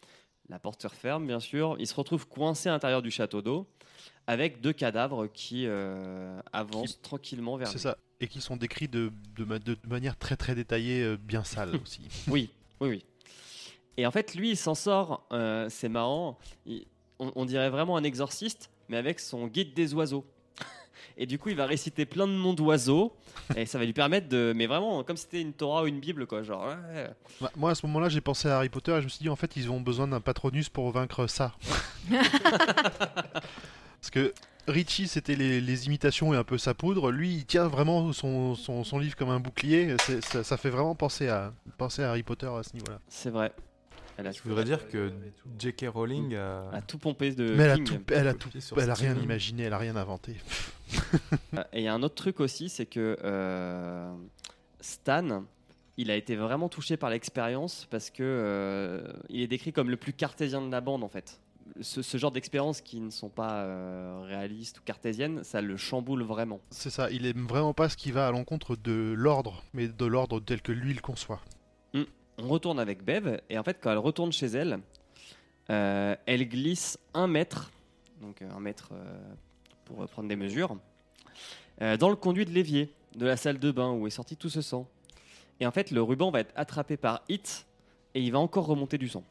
[0.50, 1.76] La porte se referme, bien sûr.
[1.78, 3.66] Il se retrouve coincé à l'intérieur du château d'eau
[4.26, 7.96] avec deux cadavres qui euh, avancent tranquillement vers C'est ça.
[8.20, 11.76] Et qui sont décrits de, de, ma- de manière très très détaillée, euh, bien sale
[11.82, 12.02] aussi.
[12.28, 13.04] Oui, oui, oui.
[13.96, 15.24] Et en fait, lui, il s'en sort.
[15.32, 16.38] euh, c'est marrant.
[16.66, 16.84] Il-
[17.20, 20.24] on, on dirait vraiment un exorciste, mais avec son guide des oiseaux.
[21.16, 23.14] Et du coup, il va réciter plein de noms d'oiseaux,
[23.56, 24.52] et ça va lui permettre de.
[24.54, 26.42] Mais vraiment, comme c'était une Torah ou une Bible, quoi.
[26.42, 27.10] Genre, ouais.
[27.40, 29.28] Bah, Moi, à ce moment-là, j'ai pensé à Harry Potter et je me suis dit,
[29.28, 31.54] en fait, ils ont besoin d'un patronus pour vaincre ça.
[34.00, 34.32] Parce que
[34.66, 37.10] Richie, c'était les, les imitations et un peu sa poudre.
[37.10, 39.96] Lui, il tient vraiment son, son, son livre comme un bouclier.
[40.22, 43.00] Ça, ça fait vraiment penser à, penser à Harry Potter à ce niveau-là.
[43.08, 43.52] c'est vrai.
[44.20, 45.10] Elle a, Je voudrais dire que
[45.58, 45.86] J.K.
[45.88, 47.54] Rowling a, a tout pompé de.
[47.54, 47.84] Mais elle a, King.
[47.86, 50.36] tout, elle, a tout, elle rien imaginé, elle a rien inventé.
[51.54, 54.12] Euh, Et il y a un autre truc aussi, c'est que euh,
[54.80, 55.44] Stan,
[55.96, 59.96] il a été vraiment touché par l'expérience parce que euh, il est décrit comme le
[59.96, 61.40] plus cartésien de la bande en fait.
[61.80, 66.24] Ce, ce genre d'expériences qui ne sont pas euh, réalistes ou cartésiennes, ça le chamboule
[66.24, 66.60] vraiment.
[66.70, 70.04] C'est ça, il aime vraiment pas ce qui va à l'encontre de l'ordre, mais de
[70.04, 71.40] l'ordre tel que lui le conçoit.
[72.42, 74.80] On retourne avec Bev et en fait quand elle retourne chez elle,
[75.68, 77.70] euh, elle glisse un mètre,
[78.20, 79.18] donc euh, un mètre euh,
[79.84, 80.76] pour prendre des mesures,
[81.82, 84.48] euh, dans le conduit de l'évier de la salle de bain où est sorti tout
[84.48, 84.88] ce sang.
[85.60, 87.66] Et en fait le ruban va être attrapé par Hit
[88.14, 89.22] et il va encore remonter du sang.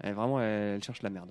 [0.00, 1.30] Elle, vraiment elle, cherche la merde.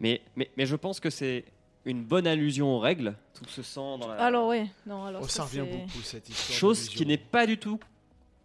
[0.00, 1.44] Mais, mais, mais je pense que c'est
[1.84, 3.14] une bonne allusion aux règles.
[3.34, 4.14] Tout se sent dans la.
[4.14, 4.52] Alors
[4.86, 6.58] non alors Oh, ça revient beaucoup cette histoire.
[6.58, 7.78] Chose qui n'est pas du tout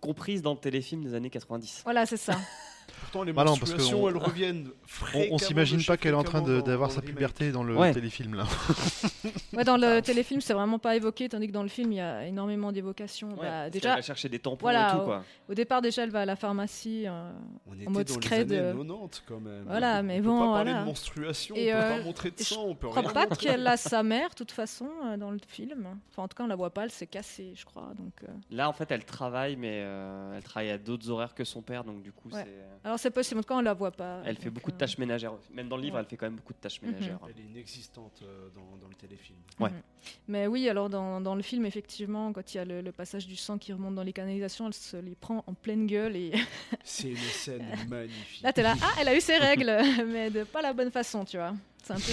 [0.06, 1.82] comprise dans le téléfilm des années 90.
[1.84, 2.38] Voilà, c'est ça.
[3.02, 4.70] Pourtant, les Bah non, parce on- elles reviennent.
[5.14, 7.94] On, on s'imagine pas qu'elle est en train d'avoir sa puberté dans le Ouais.
[7.94, 8.46] téléfilm là.
[9.54, 12.02] Ouais, dans le téléfilm, c'est vraiment pas évoqué, tandis que dans le film, il y
[12.02, 13.30] a énormément d'évocations.
[13.30, 15.24] Ouais, Bah, déjà, va chercher des tampons voilà, et tout au- quoi.
[15.50, 17.06] au départ, déjà, elle va à la pharmacie.
[17.08, 17.32] euh,
[17.68, 19.64] On était mode dans scred, les années euh, 90 quand même.
[19.66, 22.32] voilà, mais on bon, peut pas parler de menstruation, Et, on peut euh, pas montrer
[22.32, 24.90] de sang, on peut Je crois rien pas qu'elle a sa mère, de toute façon,
[25.06, 25.88] euh, dans le film.
[26.12, 27.94] Enfin, en tout cas, on la voit pas, elle s'est cassée, je crois.
[27.98, 31.44] Donc, euh, Là en fait elle travaille mais euh, elle travaille à d'autres horaires que
[31.44, 32.46] son père donc du coup c'est.
[32.84, 34.22] Alors, c'est possible, en tout cas, on la voit pas.
[34.26, 35.34] Elle fait beaucoup de euh, tâches ménagères.
[35.52, 36.02] Même dans le livre ouais.
[36.02, 36.90] elle fait quand même beaucoup de tâches Mhm.
[36.92, 37.20] ménagères.
[37.30, 39.38] Elle est inexistante euh, dans, dans le téléfilm.
[39.60, 39.70] Ouais.
[39.70, 39.82] Mhm.
[40.28, 43.28] Mais oui, alors dans, dans le film, effectivement, quand il y a le, le passage
[43.28, 46.16] du sang qui remonte dans les canalisations, elle se les prend en pleine gueule.
[46.16, 46.32] Et
[46.84, 48.44] C'est une scène magnifique.
[48.44, 49.72] là, t'es là, ah, elle a eu ses règles,
[50.08, 51.54] mais de pas la bonne façon, tu vois.
[51.84, 52.12] C'est un peu.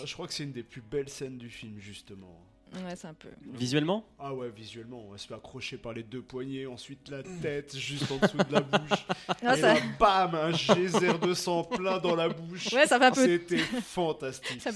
[0.00, 2.40] Ah, Je crois que c'est une des plus belles scènes du film, justement.
[2.72, 3.28] Ouais, c'est un peu.
[3.52, 7.76] Visuellement Ah ouais, visuellement, elle se fait accrocher par les deux poignets, ensuite la tête
[7.76, 9.06] juste en dessous de la bouche.
[9.46, 12.72] Ah, et ça, là, bam, un geyser de sang plein dans la bouche.
[12.72, 13.24] ouais, ça fait un peu.
[13.26, 14.60] C'était fantastique.
[14.60, 14.70] Ça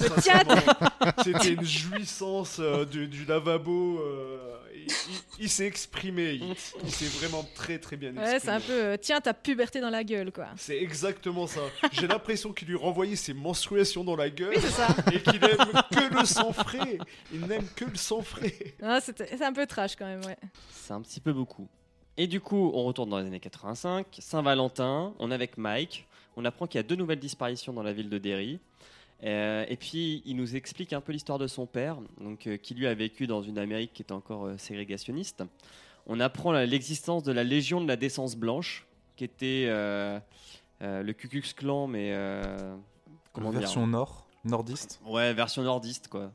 [1.24, 3.98] C'était une jouissance euh, du, du lavabo.
[4.00, 4.57] euh,
[5.38, 6.32] il s'est exprimé.
[6.32, 6.54] Il,
[6.84, 8.32] il s'est vraiment très très bien exprimé.
[8.32, 8.72] Ouais, c'est un peu.
[8.72, 10.46] euh, Tiens, ta puberté dans la gueule, quoi.
[10.56, 11.60] C'est exactement ça.
[11.92, 14.88] J'ai l'impression qu'il lui renvoyait ses menstruations dans la gueule Oui, c'est ça.
[15.12, 16.98] et qu'il aime que le sang frais.
[17.32, 18.74] Il n'aime que le sang frais.
[19.00, 20.36] C'est un peu trash quand même, ouais.
[20.72, 21.68] C'est un petit peu beaucoup.
[22.16, 26.06] Et du coup, on retourne dans les années 85, Saint-Valentin, on est avec Mike,
[26.36, 28.58] on apprend qu'il y a deux nouvelles disparitions dans la ville de Derry.
[29.24, 32.74] Euh, et puis, il nous explique un peu l'histoire de son père, donc, euh, qui
[32.74, 35.42] lui a vécu dans une Amérique qui était encore euh, ségrégationniste.
[36.06, 41.42] On apprend l'existence de la Légion de la Décence Blanche, qui était le Ku Klux
[41.54, 42.16] Klan, mais...
[43.34, 45.02] comment dire Version nord, nordiste.
[45.04, 46.32] Ouais, version nordiste, quoi.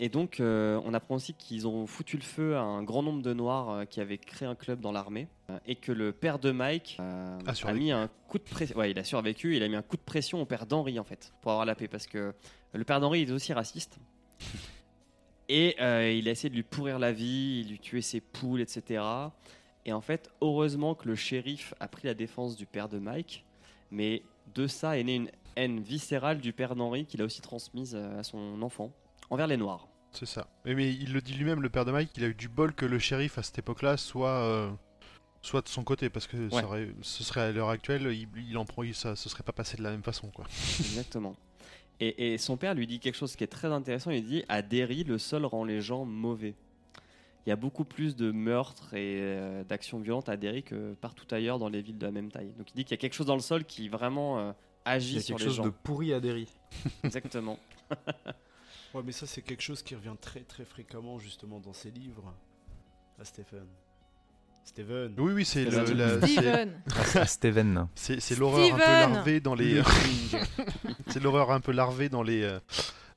[0.00, 3.32] Et donc, on apprend aussi qu'ils ont foutu le feu à un grand nombre de
[3.32, 5.28] Noirs qui avaient créé un club dans l'armée.
[5.66, 8.76] Et que le père de Mike euh, A mis un coup de pression.
[8.78, 9.56] Ouais, il a survécu.
[9.56, 11.74] Il a mis un coup de pression au père d'Henri, en fait, pour avoir la
[11.74, 11.88] paix.
[11.88, 12.34] Parce que
[12.72, 13.98] le père d'Henri est aussi raciste.
[15.48, 18.60] Et euh, il a essayé de lui pourrir la vie, il lui tuait ses poules,
[18.60, 19.02] etc.
[19.84, 23.44] Et en fait, heureusement que le shérif a pris la défense du père de Mike.
[23.90, 24.22] Mais
[24.54, 28.20] de ça est née une haine viscérale du père d'Henri qu'il a aussi transmise euh,
[28.20, 28.92] à son enfant
[29.30, 29.88] envers les Noirs.
[30.12, 30.48] C'est ça.
[30.64, 32.74] Mais, mais il le dit lui-même, le père de Mike, il a eu du bol
[32.74, 34.70] que le shérif à cette époque-là soit, euh,
[35.42, 36.64] soit de son côté, parce que ça Ouais.
[36.64, 39.52] aurait- ce serait à l'heure actuelle, il, il en prend, il- ça se serait pas
[39.52, 40.44] passé de la même façon, quoi.
[40.80, 41.34] Exactement.
[42.00, 44.10] Et, et son père lui dit quelque chose qui est très intéressant.
[44.10, 46.54] Il dit À Derry, le sol rend les gens mauvais.
[47.46, 51.26] Il y a beaucoup plus de meurtres et euh, d'actions violentes à Derry que partout
[51.34, 52.52] ailleurs dans les villes de la même taille.
[52.58, 54.52] Donc il dit qu'il y a quelque chose dans le sol qui vraiment euh,
[54.86, 55.64] Il agit y a sur quelque les chose gens.
[55.64, 56.46] de pourri à Derry.
[57.04, 57.58] Exactement.
[58.94, 62.32] Ouais, mais ça, c'est quelque chose qui revient très très fréquemment justement dans ses livres.
[63.18, 63.66] À Stephen.
[64.70, 65.14] Steven.
[65.18, 66.82] Oui, oui, c'est C'est le- la- Steven
[67.26, 67.86] Steven.
[67.94, 69.82] c'est l'horreur un peu larvée dans les,
[71.08, 72.58] c'est l'horreur un peu larvée dans les,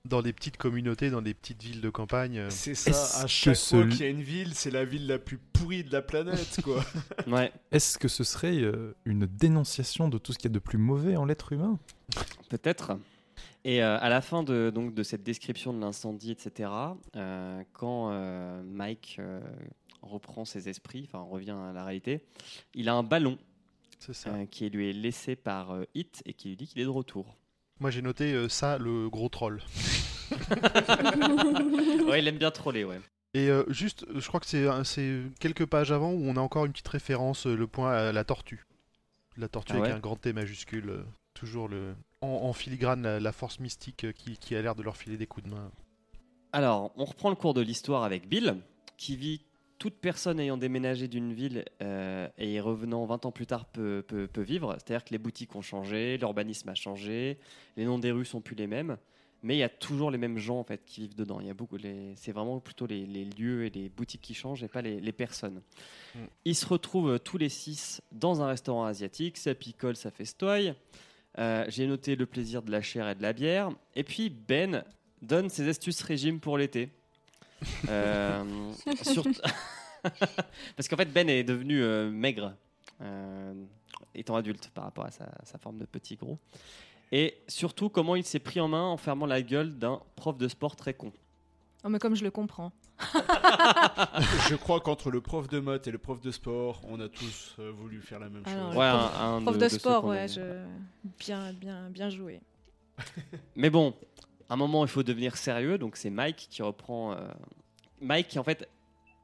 [0.06, 2.38] dans les petites communautés, dans les petites villes de campagne.
[2.40, 2.48] euh.
[2.50, 4.84] C'est ça, Est-ce à que chaque ce- fois qu'il y a une ville, c'est la
[4.84, 6.84] ville la plus pourrie de la planète, quoi.
[7.28, 10.60] Ouais, Est-ce que ce serait euh, une dénonciation de tout ce qu'il y a de
[10.60, 11.78] plus mauvais en l'être humain?
[12.50, 12.98] Peut-être.
[13.66, 16.70] Et euh, à la fin de, donc, de cette description de l'incendie, etc.,
[17.16, 19.40] euh, quand euh, Mike euh,
[20.04, 22.22] reprend ses esprits, enfin revient à la réalité,
[22.74, 23.38] il a un ballon
[24.12, 24.30] ça.
[24.32, 26.90] euh, qui lui est laissé par euh, Hit et qui lui dit qu'il est de
[26.90, 27.36] retour.
[27.80, 29.62] Moi, j'ai noté euh, ça, le gros troll.
[32.08, 33.00] ouais, il aime bien troller, ouais.
[33.34, 36.72] Et euh, juste, je crois que c'est quelques pages avant où on a encore une
[36.72, 38.66] petite référence, le point à la tortue.
[39.38, 43.20] La tortue Ah avec ouais un grand T majuscule, toujours le en, en filigrane la,
[43.20, 45.72] la force mystique qui, qui a l'air de leur filer des coups de main.
[46.52, 48.58] Alors, on reprend le cours de l'histoire avec Bill,
[48.98, 49.42] qui vit
[49.84, 54.28] toute personne ayant déménagé d'une ville euh, et revenant 20 ans plus tard peut, peut-
[54.28, 54.74] peut vivre.
[54.78, 57.38] C'est-à-dire que les boutiques ont changé, l'urbanisme a changé,
[57.76, 58.96] les noms des rues sont plus les mêmes,
[59.42, 61.42] mais il y a toujours les mêmes gens en fait qui vivent dedans.
[61.42, 64.34] Il y a beaucoup, les- c'est vraiment plutôt les, les lieux et les boutiques qui
[64.34, 65.62] changent et pas les, les personnes.
[66.16, 66.20] Mm.
[66.46, 70.60] Ils se retrouvent tous les six dans un restaurant asiatique, ça picole, ça festoie.
[71.40, 73.70] Euh, J'ai noté le plaisir de la chair et de la bière.
[73.96, 74.86] Et puis Ben
[75.22, 76.90] donne ses astuces régime pour l'été.
[77.90, 78.72] Euh,
[79.04, 79.24] sur-
[80.76, 82.56] Parce qu'en fait, Ben est devenu euh, maigre,
[83.02, 83.54] euh,
[84.16, 86.38] étant adulte par rapport à sa, sa forme de petit gros.
[87.12, 90.48] Et surtout, comment il s'est pris en main en fermant la gueule d'un prof de
[90.48, 91.12] sport très con.
[91.86, 92.72] Oh, mais comme je le comprends.
[94.50, 97.56] Je crois qu'entre le prof de maths et le prof de sport, on a tous
[97.60, 98.76] euh, voulu faire la même chose.
[98.76, 100.42] Ouais, prof- un, un Prof de, sport, ouais, je...
[101.20, 102.40] bien, bien, bien joué.
[103.56, 103.94] Mais bon,
[104.50, 105.78] un moment, il faut devenir sérieux.
[105.78, 107.14] Donc, c'est Mike qui reprend.
[107.14, 107.28] euh,
[108.02, 108.70] Mike, qui en fait,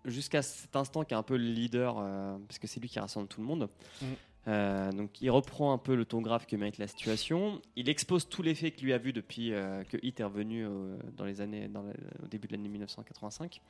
[0.05, 2.99] jusqu'à cet instant, qui est un peu le leader, euh, parce que c'est lui qui
[2.99, 3.69] rassemble tout le monde.
[4.01, 4.05] Mm.
[4.47, 7.61] Euh, donc, il reprend un peu le ton grave que mérite la situation.
[7.75, 10.65] Il expose tous les faits que lui a vus depuis euh, que Hit est revenu
[10.65, 11.81] euh, dans les années, dans
[12.23, 13.61] au début de l'année 1985.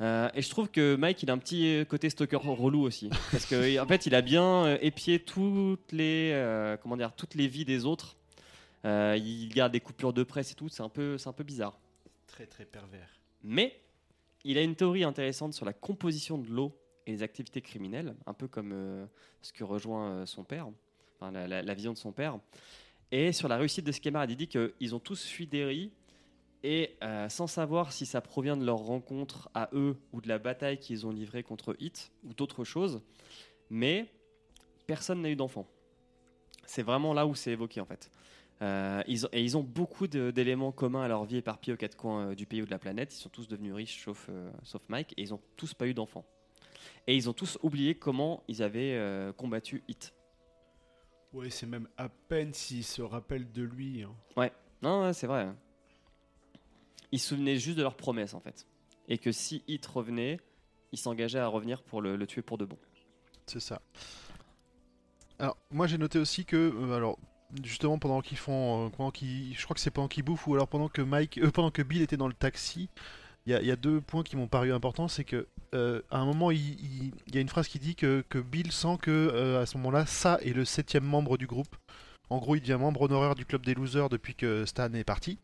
[0.00, 3.46] Euh, et je trouve que Mike, il a un petit côté stalker relou aussi, parce
[3.46, 7.84] que en fait, il a bien épié toutes les, comment dire, toutes les vies des
[7.84, 8.17] autres.
[8.84, 10.68] Euh, il garde des coupures de presse et tout.
[10.68, 11.78] C'est un peu, c'est un peu bizarre.
[12.26, 13.08] Très très pervers.
[13.42, 13.80] Mais
[14.44, 16.72] il a une théorie intéressante sur la composition de l'eau
[17.06, 19.06] et les activités criminelles, un peu comme euh,
[19.42, 20.68] ce que rejoint euh, son père,
[21.16, 22.38] enfin, la, la- la vision de son père.
[23.10, 25.90] Et sur la réussite de ses camarades, il dit qu'ils ont tous fui Derry
[26.62, 30.38] et euh, sans savoir si ça provient de leur rencontre à eux ou de la
[30.38, 33.00] bataille qu'ils ont livrée contre Hit ou d'autres choses,
[33.70, 34.06] mais
[34.86, 35.66] personne n'a eu d'enfant.
[36.66, 38.10] C'est vraiment là où c'est évoqué en fait.
[38.60, 41.96] Euh, ils ont- et ils ont beaucoup d'éléments communs à leur vie éparpillés aux quatre
[41.96, 43.14] coins euh, du pays ou de la planète.
[43.14, 45.94] Ils sont tous devenus riches sauf, euh, sauf Mike et ils ont tous pas eu
[45.94, 46.24] d'enfants.
[47.06, 48.98] Et ils ont tous oublié comment ils avaient
[49.36, 50.12] combattu Hit.
[51.32, 54.02] Ouais, c'est même à peine s'il se rappelle de lui.
[54.02, 54.50] hein.
[54.82, 55.42] Non, ouais, c'est vrai.
[55.42, 55.56] hein.
[57.12, 58.66] Ils se souvenaient juste de leurs promesses en fait.
[59.08, 60.38] Et que si Hit revenait,
[60.92, 62.78] ils s'engageaient à revenir pour le, le tuer pour de bon.
[63.46, 63.80] C'est ça.
[65.38, 67.18] Alors, moi j'ai noté aussi que, euh, alors,
[67.64, 70.54] justement pendant qu'ils font, euh, pendant qu'ils, je crois que c'est pendant qu'ils bouffent ou
[70.54, 72.88] alors pendant que Mike, euh, pendant que Bill était dans le taxi,
[73.46, 76.50] il y, a- deux points qui m'ont paru importants, c'est que euh, à un moment
[76.50, 80.38] il, y a une phrase qui dit que, Bill sent que à ce moment-là, ça
[80.42, 81.74] est le septième membre du groupe.
[82.28, 85.38] En gros, il devient membre honoraire du club des losers depuis que Stan est parti.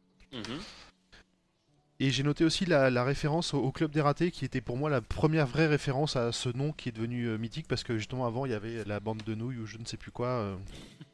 [2.00, 4.76] Et j'ai noté aussi la, la référence au, au Club des Ratés, qui était pour
[4.76, 7.96] moi la première vraie référence à ce nom qui est devenu euh, mythique, parce que
[7.96, 10.26] justement avant il y avait la bande de nouilles ou je ne sais plus quoi.
[10.28, 10.56] euh.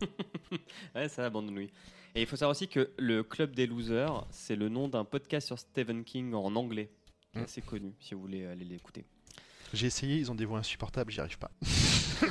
[0.95, 1.71] Ouais, ça va, bande de nouilles.
[2.15, 5.47] Et il faut savoir aussi que le Club des Losers, c'est le nom d'un podcast
[5.47, 6.91] sur Stephen King en anglais.
[7.33, 7.45] qui est Mm.
[7.45, 9.05] assez connu, si vous voulez aller l'écouter.
[9.73, 11.51] J'ai essayé, ils ont des voix insupportables, j'y arrive pas.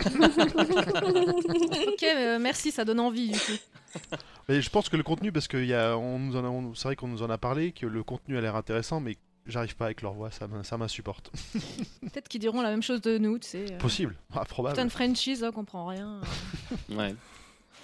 [1.87, 3.99] Ok, euh, merci, ça donne envie du coup.
[4.47, 6.47] Mais je pense que le contenu, parce que il y a, on nous en a-
[6.49, 9.17] on- c'est vrai qu'on nous en a parlé, que le contenu a l'air intéressant, mais
[9.47, 11.31] j'arrive pas avec leur voix, ça m'in- ça m'insupporte.
[12.01, 13.65] Peut-être qu'ils diront la même chose de nous, tu sais.
[13.73, 14.83] euh, Possible, ah, Putain probable.
[14.83, 16.21] de franchise, là, on comprend rien.
[16.89, 17.15] Ouais,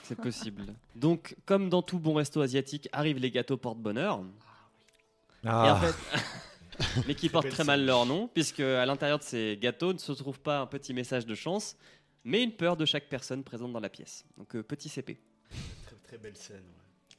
[0.04, 0.64] c'est possible.
[0.96, 4.22] Donc, comme dans tout bon resto asiatique, arrivent les gâteaux porte-bonheur.
[5.44, 5.96] Et en Ah, fait,
[7.08, 10.12] mais qui portent très mal leur nom, puisque à l'intérieur de ces gâteaux ne se
[10.12, 11.76] trouve pas un petit message de chance,
[12.24, 14.26] mais une peur de chaque personne présente dans la pièce.
[14.38, 15.20] Donc, euh, petit CP.
[15.86, 16.58] Très très belle scène.
[16.58, 17.16] ouais.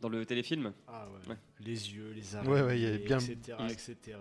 [0.00, 1.30] Dans le téléfilm, Ah ouais.
[1.30, 1.36] Ouais.
[1.60, 3.66] Les yeux, les Ouais, ouais, araignées, il y a bien- etc., Mm.
[3.66, 4.18] etc.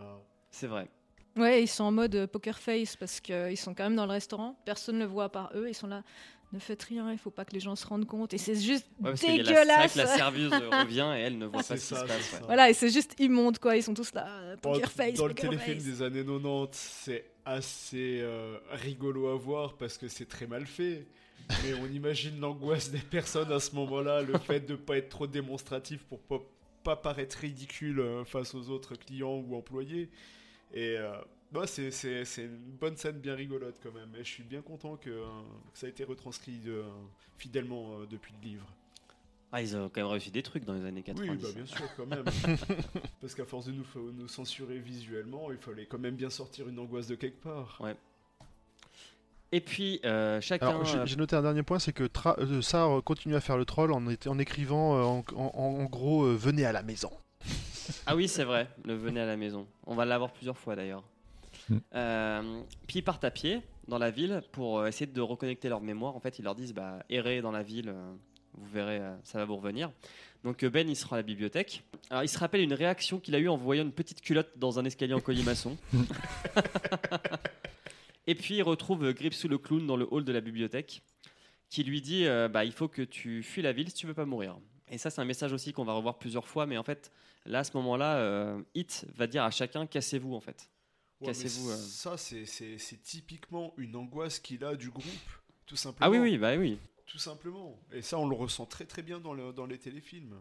[0.50, 0.90] c'est vrai.
[1.36, 4.12] Ouais, ils sont en mode euh, poker face parce qu'ils sont quand même dans le
[4.12, 4.60] restaurant.
[4.66, 5.70] Personne ne le voit à part eux.
[5.70, 6.04] Ils sont là.
[6.54, 8.34] Ne faites rien, il faut pas que les gens se rendent compte.
[8.34, 9.94] Et c'est juste Ouais, parce y a la- c'est vrai dégueulasse.
[9.94, 12.22] que la serveuse revient et elle ne voit pas C'est ce qui se passe.
[12.22, 12.42] c'est ouais.
[12.46, 13.76] Voilà, et c'est juste immonde quoi.
[13.76, 14.28] Ils sont tous là.
[14.30, 15.84] euh, Dans- Poker face, Dans le poker téléfilm face.
[15.86, 16.70] des années 90,
[17.04, 21.06] c'est assez euh, rigolo à voir parce que c'est très mal fait.
[21.64, 25.28] Mais on imagine l'angoisse des personnes à ce moment-là, le fait de pas être trop
[25.28, 26.40] démonstratif pour pas,
[26.84, 30.10] pas paraître ridicule euh, face aux autres clients ou employés.
[30.74, 31.12] Et euh,
[31.52, 34.10] bah, c'est, c'est- c'est une bonne scène bien rigolote quand même.
[34.20, 35.26] Et je suis bien content que, euh,
[35.74, 36.84] que ça a été retranscrit euh,
[37.38, 38.66] fidèlement euh, depuis le livre.
[39.54, 41.30] Ah, ils ont quand même réussi des trucs dans les années 90.
[41.32, 42.26] Oui, bah, bien sûr, quand même.
[43.22, 46.78] Parce qu'à force de nous, nous censurer visuellement, il fallait quand même bien sortir une
[46.80, 47.82] angoisse de quelque part.
[49.54, 50.68] Et puis, euh, chacun.
[50.68, 53.56] Alors, j'ai j'ai noté un dernier point, c'est que Tra- euh, Sar continue à faire
[53.58, 54.06] le troll en,
[54.40, 57.10] écrivant euh, en, en- en gros euh, venez à la maison.
[58.06, 59.66] Ah oui, c'est vrai, le venez à la maison.
[59.86, 61.04] On va l'avoir plusieurs fois d'ailleurs.
[61.70, 61.78] Mm.
[61.96, 65.82] Euh, puis ils partent à pied dans la ville pour euh, essayer de reconnecter leur
[65.82, 66.16] mémoire.
[66.16, 68.14] En fait, ils leur disent bah, errez dans la ville, euh,
[68.54, 69.92] vous verrez, euh, ça va vous revenir.
[70.44, 71.84] Donc Ben, il sera à la bibliothèque.
[72.10, 74.80] Alors, il se rappelle une réaction qu'il a eue en voyant une petite culotte dans
[74.80, 75.78] un escalier en colimaçon.
[78.28, 81.02] Et puis il retrouve Gripsou le clown dans le hall de la bibliothèque
[81.70, 84.14] qui lui dit euh, bah, il faut que tu fuis la ville si tu veux
[84.14, 84.58] pas mourir.
[84.90, 87.12] Et ça, c'est un message aussi qu'on va revoir plusieurs fois, mais en fait,
[87.48, 90.70] Là, à ce moment-là, euh, Hit va dire à chacun cassez-vous en fait.
[91.20, 91.76] Ouais, Cassez-vous, euh.
[91.76, 95.06] Ça, c'est- typiquement une angoisse qu'il a du groupe,
[95.66, 96.06] tout simplement.
[96.06, 96.78] Ah oui, oui, bah oui.
[97.08, 97.80] Tout simplement.
[97.92, 100.38] Et ça, on le ressent très très bien dans, le- dans les téléfilms.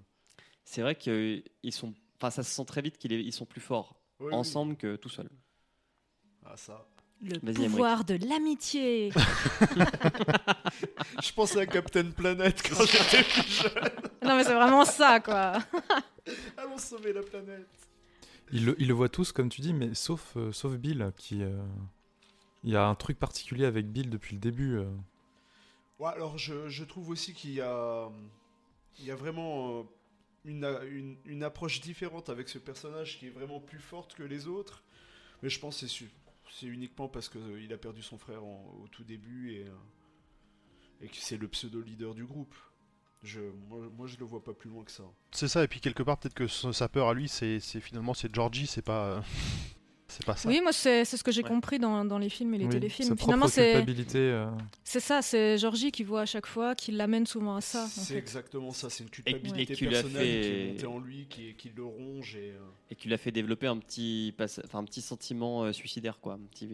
[0.65, 1.94] C'est vrai qu'ils sont.
[2.19, 4.35] Enfin, ça se sent très vite qu'ils sont plus forts Oui, oui.
[4.35, 5.31] ensemble que tout seul.
[6.44, 6.86] Ah, ça.
[7.23, 9.11] Le pouvoir de l'amitié.
[11.23, 13.73] Je pensais à Captain Planet quand j'étais plus jeune.
[14.23, 15.55] non mais c'est vraiment ça quoi.
[16.59, 17.85] Allons sauver la planète.
[18.52, 21.43] Ils le, voient tous, comme tu dis, mais sauf, euh, sauf Bill, qui.
[21.43, 21.64] euh,
[22.64, 24.77] Il y a un truc particulier avec Bill depuis le début.
[24.77, 24.90] euh.
[26.02, 28.09] Alors je, je trouve aussi qu'il y a,
[28.98, 29.82] il y a vraiment euh,
[30.44, 34.47] une, une, une approche différente avec ce personnage qui est vraiment plus forte que les
[34.47, 34.82] autres.
[35.43, 36.06] Mais je pense que c'est
[36.52, 39.66] c'est uniquement parce qu'il a perdu son frère au tout début et,
[41.01, 42.55] et que c'est le pseudo-leader du groupe.
[43.27, 45.03] Je, moi, moi, je le vois pas plus loin que ça.
[45.32, 48.32] C'est ça, et puis quelque part, peut-être que sa peur à lui, c'est finalement c'est
[48.35, 49.20] Georgie, c'est pas, euh,
[50.09, 50.48] c'est pas ça.
[50.48, 51.48] Oui, moi, c'est ce que j'ai Ouais.
[51.48, 53.09] compris dans, dans les films et les Oui, téléfilms.
[53.09, 54.19] sa Finalement, propre c'est culpabilité.
[54.19, 54.47] euh,
[54.85, 57.86] c'est ça, c'est Georgie qui voit à chaque fois, qui l'amène souvent à ça.
[57.89, 60.86] C'est exactement ça, c'est une et culpabilité qui lui a personnelle qui fait- est montée
[60.86, 62.53] en lui, qui, qui le ronge et...
[62.53, 65.73] euh, Et qui lui a fait développer un petit, passe- enfin, un petit sentiment euh,
[65.73, 66.35] suicidaire, quoi.
[66.35, 66.69] Un petit,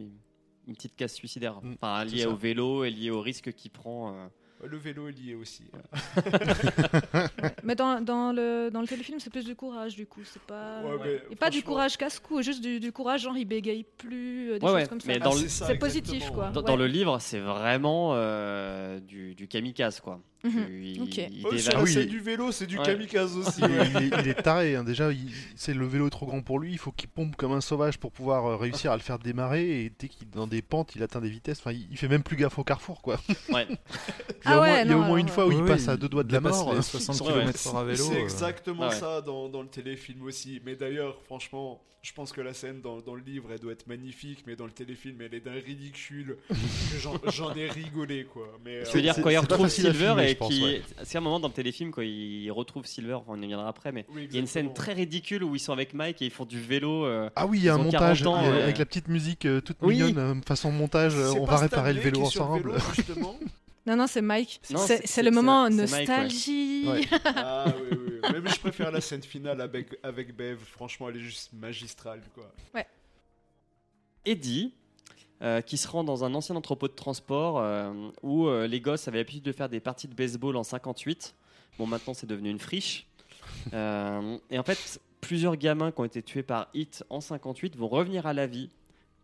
[0.69, 1.63] une petite casse suicidaire.
[1.63, 2.29] Mm, Enfin, c'est lié ça.
[2.29, 4.29] au vélo et lié au risque qu'il prend.
[4.65, 5.65] Le vélo est lié aussi.
[7.65, 10.21] Mais dans, dans, le, dans le téléfilm, c'est plus du courage, du coup.
[10.25, 13.45] C'est pas, Ouais, mais et pas du courage casse-cou, juste du, du courage, genre il
[13.45, 15.09] bégaye plus, euh, des Ouais, choses ouais, comme ça.
[15.09, 16.51] mais Ah, dans le- c'est ça, c'est positif, quoi.
[16.51, 16.67] Dans, Ouais.
[16.67, 20.21] dans le livre, c'est vraiment euh, du, du kamikaze, quoi.
[20.45, 21.17] Il, Ok.
[21.19, 22.85] il Oh, Ah oui, il- du vélo, c'est du Ouais.
[22.85, 23.61] kamikaze aussi.
[23.61, 24.83] Il est, il est- il est taré, hein.
[24.85, 25.11] déjà,
[25.55, 27.99] c'est le vélo est trop grand pour lui, il faut qu'il pompe comme un sauvage
[27.99, 30.95] pour pouvoir euh, réussir à le faire démarrer, et dès qu'il est dans des pentes,
[30.97, 33.21] il atteint des vitesses, enfin, il, il fait même plus gaffe au carrefour, quoi.
[33.53, 33.67] Ouais.
[34.45, 35.47] Il y a Ah au moins, ouais, il y a au non, moins une fois
[35.47, 36.73] où oui, il passe à deux doigts de la mort.
[36.73, 36.83] les euh.
[36.83, 38.05] 60 Ouais, km/h à vélo.
[38.05, 38.95] C'est euh, exactement Ah ouais.
[38.97, 40.61] ça dans, dans le téléfilm aussi.
[40.65, 43.87] Mais d'ailleurs, franchement, je pense que la scène dans, dans le livre, elle doit être
[43.87, 46.37] magnifique, mais dans le téléfilm, elle est d'un ridicule
[47.31, 48.49] j'en- ai rigolé, quoi.
[48.65, 50.63] Mais, euh, veux dire, c'est- quand il c'est retrouve Silver filmer, et je pense, qui.
[50.65, 50.83] ouais.
[51.05, 53.93] C'est un moment dans le téléfilm quand il retrouve Silver, enfin, on y viendra après,
[53.93, 56.27] mais oui, il y a une scène très ridicule où ils sont avec Mike et
[56.27, 57.07] ils font du vélo.
[57.07, 58.63] euh, Ah oui, il y a un ont montage 40 ans, euh, ouais.
[58.63, 59.97] avec la petite musique euh, toute Oui.
[60.03, 62.71] mignonne, euh, façon montage, euh, on va réparer le vélo ensemble.
[62.73, 63.37] vélo, justement
[63.87, 64.61] Non, non, c'est Mike.
[64.63, 65.81] C'est le moment Mike, ouais.
[65.83, 66.85] nostalgie.
[66.87, 67.01] Ouais.
[67.25, 68.21] ah oui, oui.
[68.23, 68.33] oui.
[68.33, 70.59] Même je préfère la scène finale avec, avec Bev.
[70.65, 72.49] Franchement, elle est juste magistrale, quoi.
[74.25, 74.73] Eddie,
[75.43, 77.93] euh, qui se rend dans un ancien entrepôt de transport euh,
[78.23, 81.35] où euh, les gosses avaient l'habitude de faire des parties de baseball en 58.
[81.79, 83.09] Bon, maintenant c'est devenu une friche.
[83.73, 88.27] Et en fait, plusieurs gamins qui ont été tués par Hit en 58 vont revenir
[88.27, 88.71] à la vie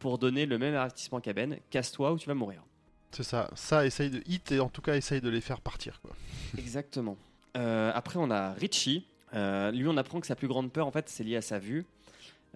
[0.01, 2.65] pour donner le même avertissement qu'à Ben casse-toi ou tu vas mourir.
[3.13, 6.01] C'est ça, ça essaye de hit et en tout cas essaye de les faire partir.
[6.03, 6.17] Quoi.
[6.59, 7.17] Exactement.
[7.55, 9.07] Après, on a Richie.
[9.33, 11.87] Lui, on apprend que sa plus grande peur, en fait, c'est lié à sa vue.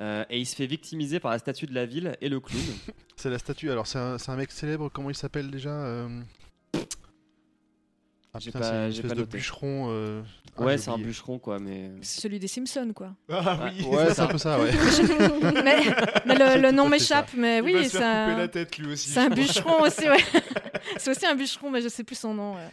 [0.01, 2.62] Euh, et il se fait victimiser par la statue de la ville et le clown.
[3.16, 6.09] C'est la statue, alors c'est un, mec célèbre, comment il s'appelle déjà euh
[8.35, 9.90] Ah J'ai putain, pas- c'est une pas de bûcheron.
[9.90, 10.23] euh,
[10.56, 11.93] ah, ouais, c'est un bûcheron, quoi, mais.
[12.01, 13.14] C'est celui des Simpsons, quoi.
[13.31, 13.85] Ah oui.
[13.86, 14.73] Ouais, c'est un peu ça, ouais.
[15.62, 15.82] mais
[16.27, 19.10] mais le, nom m'échappe, mais oui, c'est un, la tête lui aussi.
[19.10, 20.24] c'est un bûcheron aussi, ouais.
[20.97, 22.55] c'est aussi un bûcheron, mais je sais plus son nom.
[22.55, 22.69] ouais.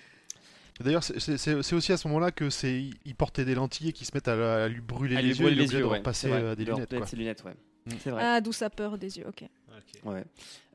[0.79, 4.11] D'ailleurs, c'est- aussi à ce moment-là que c'est il portait des lentilles et qu'ils se
[4.13, 5.83] mettent à, la- à lui brûler Ah, les lui yeux, il est les obligé yeux,
[5.83, 6.41] de ouais, repasser vrai.
[6.41, 6.89] euh, des De lunettes.
[6.89, 7.07] remettre Quoi.
[7.07, 7.53] ses lunettes, ouais.
[7.85, 7.91] Mm.
[7.99, 8.21] C'est vrai.
[8.23, 9.43] Ah, d'où sa peur des yeux, ok.
[10.05, 10.23] Ouais.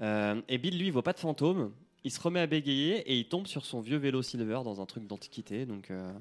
[0.03, 1.73] Euh, et Bill, lui, il voit pas de fantôme.
[2.05, 4.87] Il se remet à bégayer et il tombe sur son vieux vélo Silver dans un
[4.87, 5.65] truc d'antiquité.
[5.65, 6.13] Donc, euh,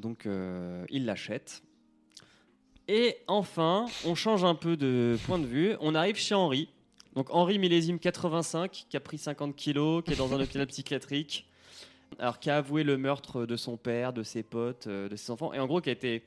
[0.00, 1.62] donc euh, il l'achète.
[2.88, 5.74] Et enfin, on change un peu de point de vue.
[5.80, 6.68] On arrive chez Henri.
[7.14, 11.46] Donc Henri millésime 85, qui a pris 50 kilos, qui est dans un hôpital psychiatrique.
[12.18, 15.30] Alors qui a avoué le meurtre de son père, de ses potes, euh, de ses
[15.30, 15.52] enfants.
[15.52, 16.22] Et en gros, qui a été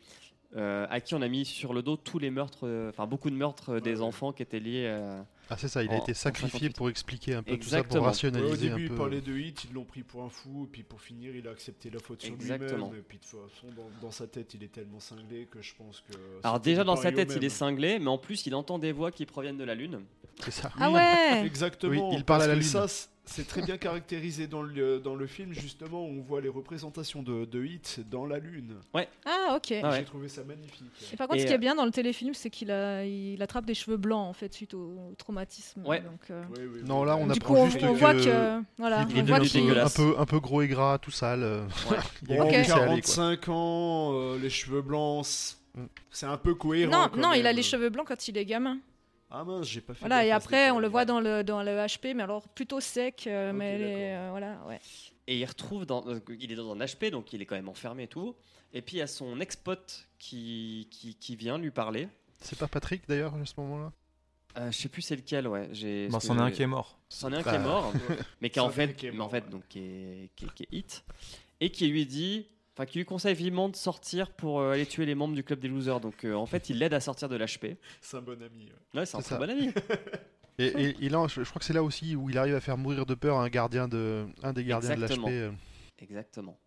[0.56, 3.30] euh, à qui on a mis sur le dos tous les meurtres, euh, enfin beaucoup
[3.30, 4.02] de meurtres euh, des ouais.
[4.02, 4.86] enfants qui étaient liés.
[4.88, 6.76] euh, Ah, c'est ça, il a été sacrifié 58.
[6.76, 7.88] pour expliquer un peu tout ça, Exactement.
[7.88, 8.96] pour Ouais, au rationaliser début, un il peu.
[8.96, 11.52] parlait de hit, ils l'ont pris pour un fou, et puis pour finir, il a
[11.52, 12.86] accepté la faute sur Exactement.
[12.88, 13.00] lui-même.
[13.00, 15.74] Et puis de toute façon, dans, dans sa tête, il est tellement cinglé que je
[15.76, 16.18] pense que.
[16.44, 19.12] Alors déjà dans sa tête, il est cinglé, mais en plus il entend des voix
[19.12, 20.02] qui proviennent de la lune.
[20.40, 20.72] C'est ça.
[20.80, 22.10] Ah ouais Exactement.
[22.10, 22.64] Oui, il parle à la lune.
[22.64, 22.88] Ça,
[23.30, 27.22] c'est très bien caractérisé dans le, dans le film, justement, où on voit les représentations
[27.24, 28.76] de, de Hit dans la lune.
[28.94, 29.74] Ah, ok.
[29.84, 29.98] Ah ouais.
[30.00, 30.92] J'ai trouvé ça magnifique.
[31.14, 33.06] Et par contre, Et, ce qui est euh, bien dans le téléfilm, c'est qu'il a,
[33.06, 35.84] il attrape des cheveux blancs en fait suite au, au traumatisme.
[35.86, 36.02] Ouais.
[36.02, 38.62] Donc, euh, Oui, oui, Non, là, on du apprend coup, juste on que- voit que
[38.78, 39.38] voilà, il est on voit
[39.84, 41.44] un peu, un peu gros et gras, tout sale.
[41.44, 41.98] euh, Ouais.
[42.30, 42.52] il y a Ok.
[42.52, 43.16] que laisser aller, quoi.
[43.16, 45.26] 45 ans, euh, les cheveux blancs,
[45.76, 45.84] Mm.
[46.10, 46.92] c'est un peu cohérent.
[46.92, 48.80] Non, quand non, il a les cheveux blancs quand il est gamin.
[49.32, 50.00] Ah mince, j'ai pas fait.
[50.00, 53.26] Voilà, et après, on le voit dans le, dans le HP, mais alors plutôt sec,
[53.28, 53.86] euh, mais les-
[54.16, 54.80] euh, voilà, ouais.
[55.28, 57.70] Et il retrouve dans, euh, il est dans un HP, donc il est quand même
[57.70, 58.36] enfermé et tout.
[58.74, 62.08] Et puis il y a son ex-pote qui, qui, qui vient lui parler.
[62.42, 63.92] C'est pas Patrick d'ailleurs à ce moment-là?
[64.58, 65.70] Euh, je sais plus c'est lequel, ouais.
[65.74, 66.08] J'ai.
[66.10, 66.98] Parce c'en est un qui est mort.
[67.10, 67.94] C'en est un qui Bah, est mort,
[68.42, 71.04] mais qui est en fait, mais en donc qui est, qui est- qui est hit,
[71.62, 72.48] et qui lui dit,
[72.80, 75.60] enfin qui lui conseille vivement de sortir pour euh, aller tuer les membres du club
[75.60, 76.00] des losers.
[76.00, 77.76] Donc euh, en fait, il l'aide à sortir de l'HP.
[78.00, 78.66] C'est un bon ami.
[78.94, 79.00] ouais.
[79.02, 79.38] Ouais, c'est un très ça.
[79.38, 79.72] bon ami.
[80.62, 82.60] Et, et- et là, je, je crois que c'est là aussi où il arrive à
[82.60, 85.28] faire mourir de peur un gardien de, un des gardiens Exactement.
[85.28, 85.38] de l'HP.
[85.38, 85.52] euh.
[86.00, 86.58] Exactement.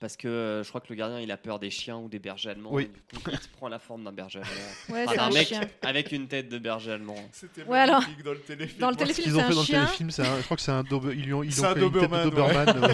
[0.00, 2.20] Parce que euh, je crois que le gardien il a peur des chiens ou des
[2.20, 2.70] bergers allemands.
[2.72, 2.88] Oui.
[3.12, 4.52] Du coup, il prend la forme d'un berger allemand.
[4.90, 5.60] Ouais, Enfin, c'est un mec chien.
[5.82, 7.16] avec une tête de berger allemand.
[7.32, 8.78] C'était Ouais, alors, magnifique dans le téléfilm.
[8.80, 10.62] Dans le téléfilm, qu'ils ont fait un dans le téléfilm, c'est un- je crois que
[10.62, 12.68] c'est un Dobe- ils lui ont, ils ont un fait une tête de Doberman, Doberman.
[12.68, 12.88] euh, Non,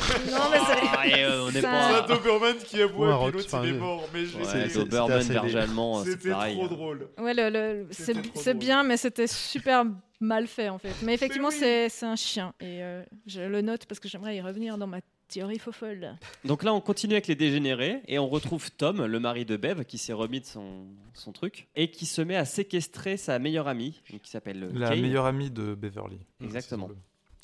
[0.50, 0.84] mais c'est.
[0.96, 2.06] Ah, euh, on n'est Ça- pas.
[2.06, 4.08] C'est un Doberman qui a Ou un boit et Rottweiler, puis l'autre il est mort.
[4.14, 6.66] Mais je- Ouais, Doberman, berger allemand, c'est c'était trop hein.
[6.68, 7.08] drôle.
[7.18, 9.84] Ouais, le, le- c'est bien, mais c'était super
[10.20, 10.94] mal fait en fait.
[11.02, 12.54] Mais effectivement, c'est c'est un chien.
[12.60, 16.16] Et euh, je le note parce que j'aimerais y revenir dans ma théorie faux folle.
[16.44, 19.84] Donc là, on continue avec les dégénérés et on retrouve Tom, le mari de Bev,
[19.84, 23.68] qui s'est remis de son, son truc et qui se met à séquestrer sa meilleure
[23.68, 25.02] amie, qui s'appelle La Kay.
[25.02, 26.18] meilleure amie de Beverly.
[26.42, 26.90] Exactement.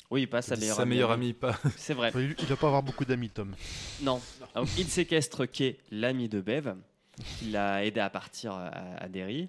[0.09, 1.25] Oui, pas sa Sa meilleure meilleure, amie.
[1.27, 1.57] amie, pas.
[1.77, 2.11] C'est vrai.
[2.15, 3.55] Il il doit pas avoir beaucoup d'amis, Tom.
[4.01, 4.19] Non.
[4.55, 6.73] Donc, il séquestre Kay, l'amie de Bev,
[7.39, 9.47] qui l'a aidé à partir à, à Derry,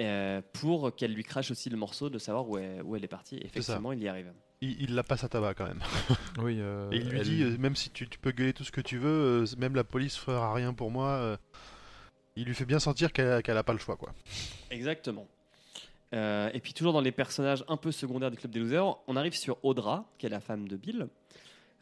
[0.00, 3.08] euh, pour qu'elle lui crache aussi le morceau de savoir où elle, où elle est
[3.08, 3.38] partie.
[3.42, 4.32] Effectivement, il y arrive.
[4.60, 5.82] Il, il la passe à tabac quand même.
[6.38, 6.56] Oui.
[6.60, 8.72] euh, Et il lui elle- dit, euh, même si tu, tu peux gueuler tout ce
[8.72, 11.08] que tu veux, euh, même la police fera rien pour moi.
[11.10, 11.36] euh,
[12.36, 14.12] il lui fait bien sentir qu'elle qu'elle a pas le choix, quoi.
[14.70, 15.26] Exactement.
[16.12, 19.16] Euh, et puis toujours dans les personnages un peu secondaires du Club des Losers, on
[19.16, 21.08] arrive sur Audra, qui est la femme de Bill,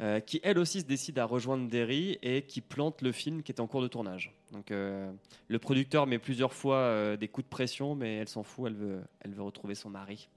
[0.03, 3.53] euh, qui elle aussi se décide à rejoindre Derry et qui plante le film qui
[3.53, 4.35] est en cours de tournage.
[4.51, 5.13] Donc euh,
[5.47, 8.75] le producteur met plusieurs fois euh, des coups de pression, mais elle s'en fout, elle
[8.75, 10.29] veut, elle veut retrouver son mari.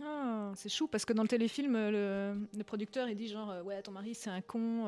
[0.00, 3.90] Ah, c'est chou parce que dans le téléfilm, le, producteur il dit genre ouais ton
[3.90, 4.86] mari c'est un con,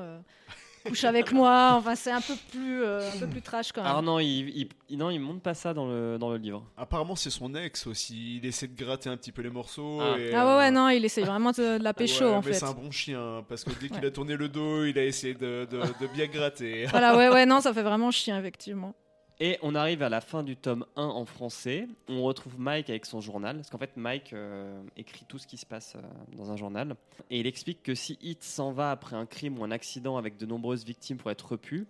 [0.86, 1.72] couche avec moi.
[1.76, 3.92] Enfin c'est un peu plus euh, un peu plus trash quand même.
[3.96, 6.64] Ah non, il, il, non, il montre pas ça dans le, dans le livre.
[6.76, 8.36] Apparemment, c'est son ex aussi.
[8.38, 10.00] Il essaie de gratter un petit peu les morceaux.
[10.00, 10.16] Ah.
[10.18, 12.36] et, Ah ouais ouais euh, non il essaye vraiment de, de la pécho ouais, en
[12.40, 12.54] mais fait.
[12.54, 14.06] c'est un bon chien parce que dès qu'il Ouais.
[14.06, 16.86] a tourné le dos, il a essayé de, de- de bien gratter.
[16.86, 18.94] Voilà ouais ouais non ça fait vraiment chien effectivement.
[19.42, 21.88] Et on arrive à la fin du tome 1 en français.
[22.08, 23.56] On retrouve Mike avec son journal.
[23.56, 26.02] Parce qu'en fait, Mike euh, écrit tout ce qui se passe euh,
[26.36, 26.94] dans un journal.
[27.30, 30.36] Et il explique que si Hit s'en va après un crime ou un accident avec
[30.36, 31.86] de nombreuses victimes pour être repu,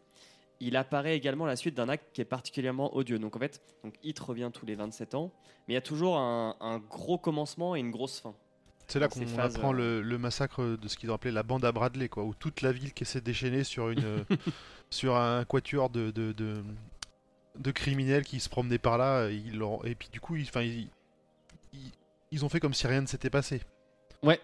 [0.60, 3.18] il apparaît également à la suite d'un acte qui est particulièrement odieux.
[3.18, 5.32] Donc en fait, donc Hit revient tous les 27 ans.
[5.66, 8.34] Mais il y a toujours un, un gros commencement et une grosse fin.
[8.86, 11.64] C'est là qu'on apprend euh, le, le massacre de ce qu'ils ont appelé la bande
[11.64, 14.24] à Bradley, quoi, où toute la ville qui s'est déchaînée sur une
[14.90, 16.64] sur un quatuor de, de, de,
[17.58, 20.44] de criminels qui se promenaient par là, et, ils l'ont- et puis du coup, ils,
[20.48, 20.88] enfin, ils,
[21.72, 21.92] ils,
[22.30, 23.60] ils ont fait comme si rien ne s'était passé.
[24.22, 24.40] Ouais.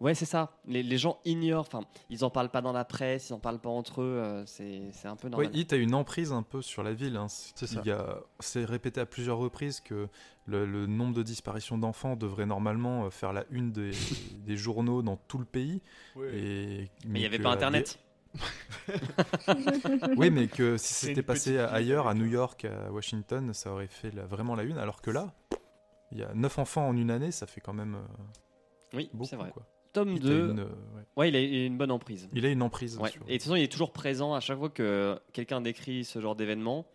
[0.00, 0.50] Ouais, c'est ça.
[0.66, 3.60] Les, les gens ignorent, enfin, ils en parlent pas dans la presse, ils en parlent
[3.60, 5.56] pas entre eux, euh, c'est c'est un peu Oui, normal.
[5.56, 7.16] Hit a une emprise un peu sur la ville.
[7.16, 7.28] hein.
[8.40, 10.08] C'est répété à plusieurs reprises que
[10.46, 13.92] le, le nombre de disparitions d'enfants devrait normalement euh, faire la une des,
[14.44, 15.80] des journaux dans tout le pays.
[16.16, 16.34] Ouais.
[16.36, 18.00] Et, Mais il n'y avait pas euh, Internet.
[20.16, 24.10] Oui, mais que si c'était passé ailleurs, à New York, à Washington, ça aurait fait
[24.14, 24.78] la- vraiment la une.
[24.78, 25.32] Alors que là,
[26.10, 29.28] il y a 9 enfants en une année, ça fait quand même euh, Oui, beaucoup.
[29.28, 29.50] c'est vrai.
[29.50, 29.64] quoi.
[29.92, 31.02] Tome Hit a 2, une, euh, ouais.
[31.18, 32.28] ouais, il a une bonne emprise.
[32.32, 32.96] Il a une emprise.
[32.98, 33.10] Ouais.
[33.10, 36.04] sur- Et de toute façon, il est toujours présent à chaque fois que quelqu'un décrit
[36.04, 36.86] ce genre d'événement.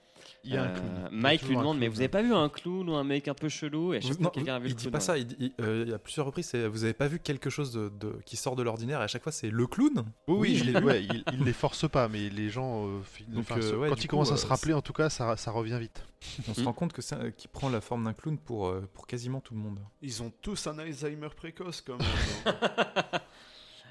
[0.44, 1.10] Il y a un Euh, clown.
[1.12, 3.50] Mike lui demande Mais vous avez pas vu un clown ou un mec un peu
[3.50, 3.94] chelou?
[3.94, 4.92] Et à chaque fois, non, quelqu'un a vu il le dit clown.
[4.94, 5.04] pas ouais.
[5.04, 7.50] ça, il, dit- euh, il y a plusieurs reprises, c'est vous avez pas vu quelque
[7.50, 10.06] chose de, de- qui sort de l'ordinaire et à chaque fois c'est le clown?
[10.28, 10.72] Oui, oui, je l'ai
[11.34, 14.02] il, les force pas, mais les gens, euh, fi- Donc, enfin, euh, se- ouais, quand
[14.04, 16.06] ils commencent à euh, se rappeler, en tout cas, ça, ça revient vite.
[16.48, 16.66] On se Mm.
[16.66, 19.54] rend compte que c'est qui prend la forme d'un clown pour, euh, pour quasiment tout
[19.54, 19.80] le monde.
[20.02, 22.08] Ils ont tous un Alzheimer précoce quand même.
[22.46, 23.20] hein.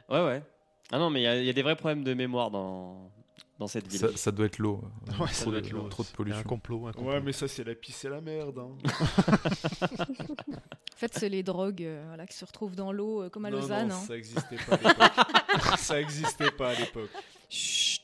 [0.09, 0.43] Ouais, ouais.
[0.93, 3.11] Ah non, mais il y y, a des vrais problèmes de mémoire dans,
[3.59, 4.01] dans cette ville.
[4.01, 4.83] Ça, ça doit être l'eau.
[5.21, 5.89] Ouais, ça trop, doit de, être l'eau.
[5.89, 6.43] trop de a un pollution.
[6.45, 6.87] complot.
[6.89, 7.11] Un complot.
[7.11, 8.59] ouais, mais ça, c'est la pisse et la merde.
[8.59, 8.77] hein.
[10.97, 13.51] En fait c'est les drogues euh, voilà, qui se retrouvent dans l'eau euh, comme à
[13.51, 13.89] Non, Lausanne.
[13.89, 14.05] non, hein.
[14.07, 15.79] ça existait pas à l'époque.
[15.79, 17.11] ça existait pas à l'époque.
[17.51, 17.96] Chut.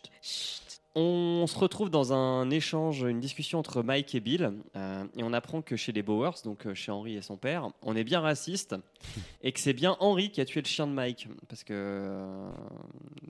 [0.94, 5.32] On se retrouve dans un échange, une discussion entre Mike et Bill, euh, et on
[5.32, 8.20] apprend que chez les Bowers, donc euh, chez Henry et son père, on est bien
[8.20, 8.77] raciste,
[9.43, 12.51] et que c'est bien Henry qui a tué le chien de Mike, parce que euh,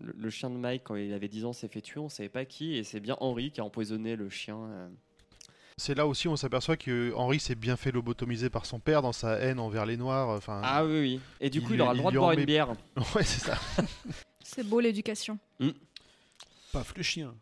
[0.01, 2.29] le, le chien de Mike, quand il avait 10 ans, s'est fait tuer, on savait
[2.29, 4.57] pas qui, et c'est bien Henry qui a empoisonné le chien.
[4.59, 4.89] euh.
[5.77, 9.03] C'est là aussi où on s'aperçoit que Henry s'est bien fait lobotomiser par son père
[9.03, 10.29] dans sa haine envers les Noirs.
[10.31, 11.21] Enfin, Ah oui, oui.
[11.41, 12.69] Et du Il coup, il, aura le droit de boire met- une bière.
[13.15, 13.57] ouais, c'est ça.
[14.45, 15.39] C'est beau l'éducation.
[16.73, 17.35] Paf le chien.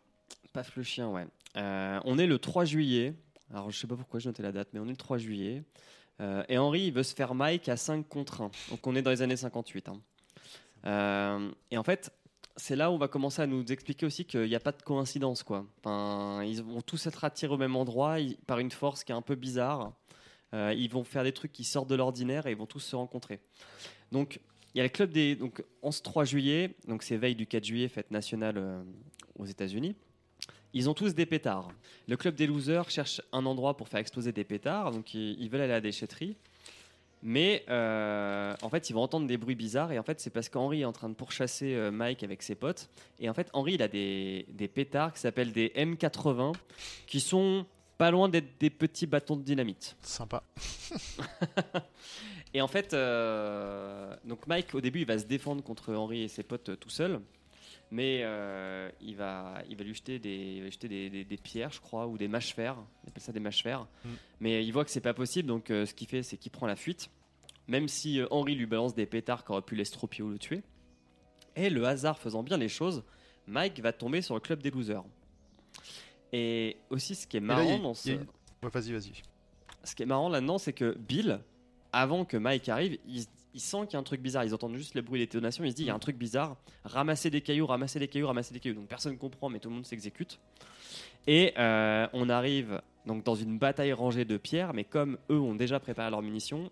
[0.52, 1.27] Paf le chien, ouais.
[1.56, 3.14] Euh, on est le 3 juillet.
[3.52, 5.62] Alors, je sais pas pourquoi j'ai noté la date, mais on est le 3 juillet.
[6.20, 8.51] Euh, et Henry, il veut se faire Mike à 5 contre 1.
[8.70, 9.89] Donc, on est dans les années 58.
[9.89, 10.01] hein.
[10.86, 12.12] Euh, et en fait,
[12.56, 14.82] c'est là où on va commencer à nous expliquer aussi qu'il n'y a pas de
[14.82, 15.66] coïncidence, quoi.
[15.78, 18.16] Enfin, ils vont tous être attirés au même endroit
[18.47, 19.93] par une force qui est un peu bizarre.
[20.52, 23.40] Ils vont faire des trucs qui sortent de l'ordinaire et ils vont tous se rencontrer.
[24.10, 24.40] Donc,
[24.74, 25.36] il y a le club des.
[25.36, 28.85] Donc, en ce 3 juillet, donc c'est veille du 4 juillet, fête nationale
[29.39, 29.94] aux États-Unis.
[30.72, 31.68] Ils ont tous des pétards.
[32.09, 35.51] Le club des losers cherche un endroit pour faire exploser des pétards, donc ils, ils
[35.51, 36.36] veulent aller à la déchetterie.
[37.22, 39.92] Mais euh, en fait, ils vont entendre des bruits bizarres.
[39.92, 42.55] Et en fait, c'est parce qu'Henri est en train de pourchasser euh, Mike avec ses
[42.55, 42.88] potes.
[43.18, 46.55] Et en fait, Henri, il a des, des pétards qui s'appellent des M80,
[47.06, 47.66] qui sont
[47.98, 49.97] pas loin d'être des petits bâtons de dynamite.
[50.01, 50.42] Sympa.
[52.55, 56.28] Et en fait, euh, donc Mike, au début, il va se défendre contre Henri et
[56.28, 57.20] ses potes tout seul.
[57.93, 61.25] Mais euh, il, va, il va lui jeter, des, il va lui jeter des, des-
[61.25, 62.77] des pierres, je crois, ou des mâches fer.
[63.05, 63.87] Il appelle ça des mâches fer.
[64.05, 64.09] Mm.
[64.41, 66.67] Mais il voit que c'est pas possible, donc euh, ce qu'il fait, c'est qu'il prend
[66.69, 67.11] la fuite.
[67.67, 70.62] Même si euh, Henri lui balance des pétards qui auraient pu l'estropier ou le tuer.
[71.57, 73.03] Et le hasard faisant bien les choses,
[73.49, 75.03] Mike va tomber sur le club des losers.
[76.33, 79.12] Et aussi, ce qui est là, marrant il dans ce Ouais, vas-y, vas-y.
[79.83, 81.41] ce qui est marrant là-dedans, c'est que Bill,
[81.93, 84.44] avant que Mike arrive, il, il sent qu'il y a un truc bizarre.
[84.44, 85.64] Ils entendent juste le bruit des détonations.
[85.64, 86.56] Il se dit il y a un truc bizarre.
[86.85, 88.77] Ramasser des cailloux, ramasser des cailloux, ramasser des cailloux.
[88.77, 90.39] Donc personne ne comprend, mais tout le monde s'exécute.
[91.27, 95.55] Et euh, on arrive donc dans une bataille rangée de pierres, mais comme eux ont
[95.55, 96.70] déjà préparé leurs munitions,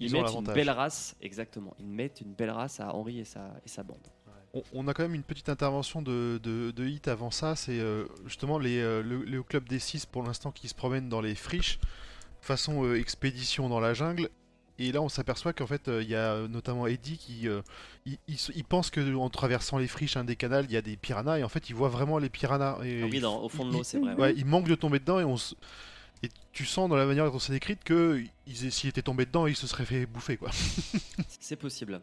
[0.00, 1.16] ils, mettent une belle race.
[1.20, 1.74] Exactement.
[1.78, 4.06] Ils mettent une belle race à Henri et sa, et sa bande.
[4.54, 7.78] On, on a quand même une petite intervention de, de, de Hit avant ça, c'est
[7.78, 11.20] euh, justement les, euh, le, le club des 6 pour l'instant qui se promène dans
[11.20, 11.78] les friches,
[12.40, 14.30] façon euh, expédition dans la jungle.
[14.78, 17.62] Et là on s'aperçoit qu'en fait euh, il y a notamment Eddie qui euh,
[18.06, 20.82] il, il il pense que en traversant les friches un des canals il y a
[20.82, 22.78] des piranhas et en fait il voit vraiment les piranhas.
[22.84, 24.14] Et Ah oui, il- dans- au fond de l'eau, c'est vrai.
[24.14, 25.54] Ouais, il manque de tomber dedans et on se-
[26.22, 29.46] Et tu sens dans la manière dont c'est décrite que il- s'il était tombé dedans,
[29.46, 30.50] il se serait fait bouffer quoi.
[31.40, 32.00] C'est possible.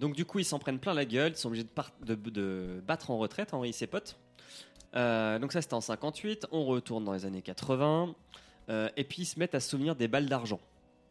[0.00, 2.14] Donc du coup, ils s'en prennent plein la gueule, ils sont obligés de, par- de-
[2.14, 4.16] de battre en retraite Henri et ses potes.
[4.94, 6.46] Euh, donc ça, c'était en 58.
[6.52, 8.14] On retourne dans les années 80.
[8.68, 10.60] Euh, et puis ils se mettent à se souvenir des balles d'argent.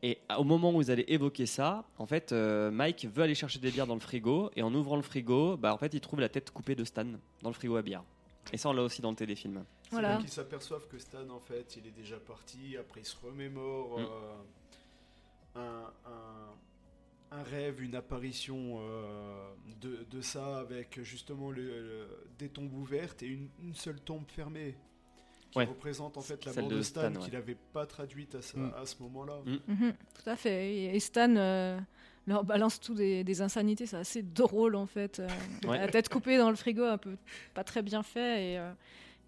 [0.03, 3.59] Et au moment où vous allez évoquer ça, en fait, euh, Mike veut aller chercher
[3.59, 4.49] des bières dans le frigo.
[4.55, 7.05] Et en ouvrant le frigo, bah, en fait, il trouve la tête coupée de Stan
[7.43, 8.03] dans le frigo à bière.
[8.51, 9.63] Et ça, on l'a aussi dans le téléfilm.
[9.91, 10.13] Voilà.
[10.13, 12.75] là qu'ils s'aperçoivent que Stan, en fait, il est déjà parti.
[12.77, 14.05] Après, il se remémore Mm.
[15.57, 22.07] euh, un, un- un rêve, une apparition euh, de, de ça avec justement le, le-
[22.39, 24.75] des tombes ouvertes et une, une seule tombe fermée.
[25.51, 25.65] Qui Ouais.
[25.65, 27.25] représente en fait la mort de de Stan, Stan, ouais.
[27.25, 28.73] qu'il n'avait pas traduite à, ce- Mm.
[28.81, 29.33] à ce moment-là.
[29.67, 30.73] Mhm, tout à fait.
[30.73, 31.77] Et, et Stan euh,
[32.25, 33.85] leur balance tout des, des insanités.
[33.85, 35.19] C'est assez drôle en fait.
[35.19, 35.27] Euh,
[35.67, 35.77] Ouais.
[35.77, 37.17] La tête coupée dans le frigo, un peu
[37.53, 38.53] pas très bien fait.
[38.53, 38.71] Et euh,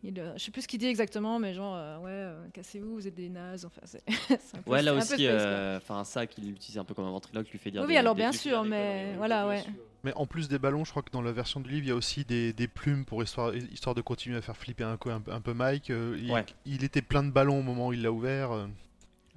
[0.03, 2.93] il, euh, je sais plus ce qu'il dit exactement, mais genre euh, ouais, euh, cassez-vous,
[2.95, 3.65] vous êtes des nazes.
[3.65, 6.49] Enfin, c'est c'est un peu- Ouais, là c'est un peu aussi, euh, enfin ça qu'il
[6.51, 7.81] utilise un peu comme un ventriloque lui fait dire.
[7.81, 9.63] Oui, des- alors des- bien sûr, mais voilà, ouais.
[10.03, 11.91] Mais en plus des ballons, je crois que dans la version du livre, il y
[11.91, 15.11] a aussi des, des plumes pour histoire, histoire de continuer à faire flipper un, peu-
[15.11, 15.89] un, peu- un peu Mike.
[15.91, 16.45] Euh, il, Ouais.
[16.65, 18.67] il était plein de ballons au moment où il l'a ouvert.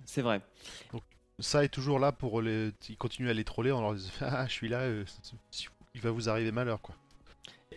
[0.05, 0.41] C'est vrai.
[1.39, 2.71] Ça est toujours là pour les.
[2.89, 5.05] Il continue à les troller en leur disant Ah, je suis là, euh,
[5.95, 6.95] il va vous arriver malheur quoi.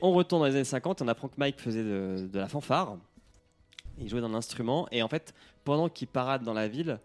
[0.01, 2.97] On retourne dans les années 50, on apprend que Mike faisait de, la fanfare.
[3.97, 4.88] Il jouait dans l'instrument.
[4.91, 5.34] Et en fait,
[5.65, 6.99] pendant qu'il parade dans la ville,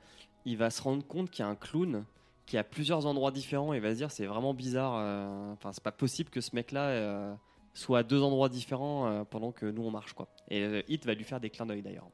[0.45, 2.05] il va se rendre compte qu'il y a un clown
[2.47, 3.75] qui est à plusieurs endroits différents.
[3.75, 4.95] Et il va se dire c'est vraiment bizarre.
[4.97, 7.35] euh, Enfin, c'est pas possible que ce mec-là euh,
[7.73, 10.13] soit à deux endroits différents euh, pendant que nous on marche.
[10.13, 10.29] quoi.
[10.49, 12.09] Et Hit va lui faire des clins d'œil d'ailleurs.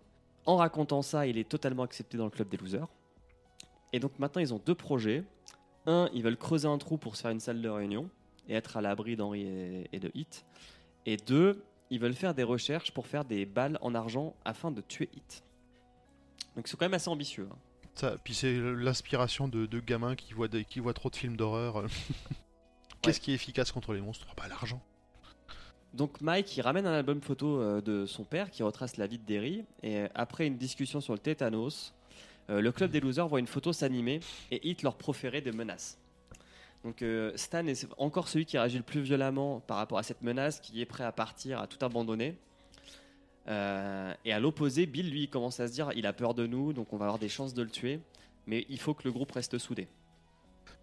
[0.47, 2.89] En racontant ça, il est totalement accepté dans le club des losers.
[3.93, 5.24] Et donc maintenant, ils ont deux projets.
[5.86, 8.09] Un, ils veulent creuser un trou pour se faire une salle de réunion
[8.49, 10.45] et être à l'abri d'Henri et, et de Hit.
[11.07, 14.81] Et deux, ils veulent faire des recherches pour faire des balles en argent afin de
[14.81, 15.43] tuer Hit.
[16.57, 17.49] Donc c'est quand même assez ambitieux.
[17.51, 17.57] hein.
[17.95, 21.37] Ça, puis c'est l'inspiration de, de gamins qui voient, des- qui voient trop de films
[21.37, 21.85] d'horreur.
[23.03, 24.27] Qu'est-ce qui est efficace contre les monstres?
[24.37, 24.81] Bah l'argent.
[25.95, 29.19] Donc Mike, il ramène un album photo euh, de son père qui retrace la vie
[29.19, 29.65] de Derry.
[29.83, 31.93] Et euh, après une discussion sur le tétanos,
[32.49, 35.99] euh, le club des losers voit une photo s'animer et Hit leur proférer des menaces.
[36.85, 40.23] Donc euh, Stan est encore celui qui réagit le plus violemment par rapport à cette
[40.23, 42.36] menace, qui est prêt à partir, à tout abandonner.
[43.48, 46.73] Euh, et à l'opposé, Bill, lui, commence à se dire il a peur de nous,
[46.73, 48.01] donc on va avoir des chances de le tuer.
[48.47, 49.89] Mais il faut que le groupe reste soudé.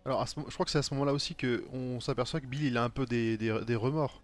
[0.05, 2.77] Alors je crois que c'est à ce moment-là aussi que on s'aperçoit que Bill il
[2.77, 4.21] a un peu des remords.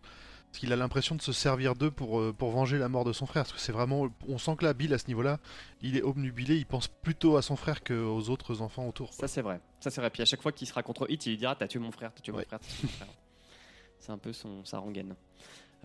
[0.54, 3.12] Parce qu'il a l'impression de se servir d'eux pour, euh, pour venger la mort de
[3.12, 3.42] son frère.
[3.42, 4.08] Parce que c'est vraiment.
[4.28, 5.40] On sent que là, Bill à ce niveau-là,
[5.82, 9.08] il est obnubilé, il pense plutôt à son frère qu'aux autres enfants autour.
[9.10, 9.18] quoi.
[9.18, 9.60] Ça, c'est vrai.
[9.80, 10.12] Ça, c'est vrai.
[10.12, 12.12] Puis à chaque fois qu'il sera contre Hit, il lui dira T'as tué mon frère,
[12.14, 12.42] t'as tué Ouais.
[12.44, 13.08] mon frère, t'as tué mon frère.
[13.98, 15.16] C'est un peu son, sa rengaine.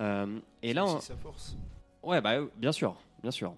[0.00, 1.56] Euh, et là, C'est on- sa force.
[2.02, 3.54] ouais, bah, bien sûr, bien sûr.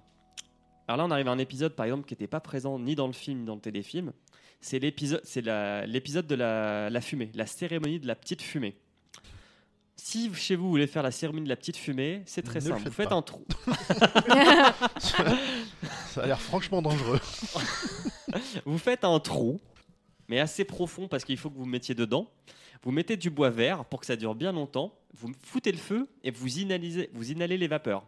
[0.86, 3.08] Alors là, on arrive à un épisode, par exemple, qui n'était pas présent ni dans
[3.08, 4.12] le film ni dans le téléfilm.
[4.60, 8.76] C'est l'épisode, c'est la- l'épisode de la, la fumée, la cérémonie de la petite fumée.
[10.02, 12.64] Si chez vous, vous voulez faire la cérémonie de la petite fumée, c'est très Ne
[12.64, 12.78] simple.
[12.78, 13.14] Vous faites faites pas.
[13.14, 13.44] un trou.
[16.08, 17.20] Ça a l'air franchement dangereux.
[18.64, 19.60] Vous faites un trou,
[20.28, 22.30] mais assez profond parce qu'il faut que vous mettiez dedans.
[22.82, 24.98] Vous mettez du bois vert pour que ça dure bien longtemps.
[25.12, 28.06] Vous foutez le feu et vous inhalez, vous inhalez les vapeurs.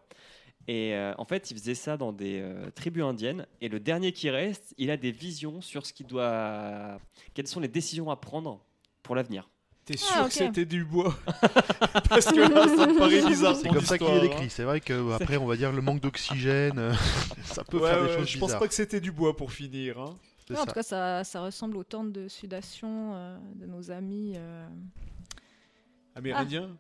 [0.69, 3.47] Et euh, en fait, il faisait ça dans des euh, tribus indiennes.
[3.61, 6.99] Et le dernier qui reste, il a des visions sur ce qu'il doit.
[7.35, 8.65] Quelles sont les décisions à prendre
[9.03, 9.51] pour l'avenir.
[9.85, 11.15] T'es Ah, sûr que c'était du bois
[12.09, 13.57] Parce que là, ça me paraît bizarre.
[13.57, 14.51] C'est comme ça qu'il est histoire, décrit.
[14.51, 16.93] C'est vrai que euh, après, on va dire le manque d'oxygène, euh,
[17.45, 17.65] ça hein.
[17.69, 18.61] peut Ouais, faire des ouais, choses je pense bizarres.
[18.61, 19.99] pas que c'était du bois pour finir.
[20.01, 20.17] Hein.
[20.51, 24.35] Ouais, en tout cas, ça, ça ressemble aux tentes de sudation euh, de nos amis.
[24.37, 24.67] euh,
[26.15, 26.71] Amérindien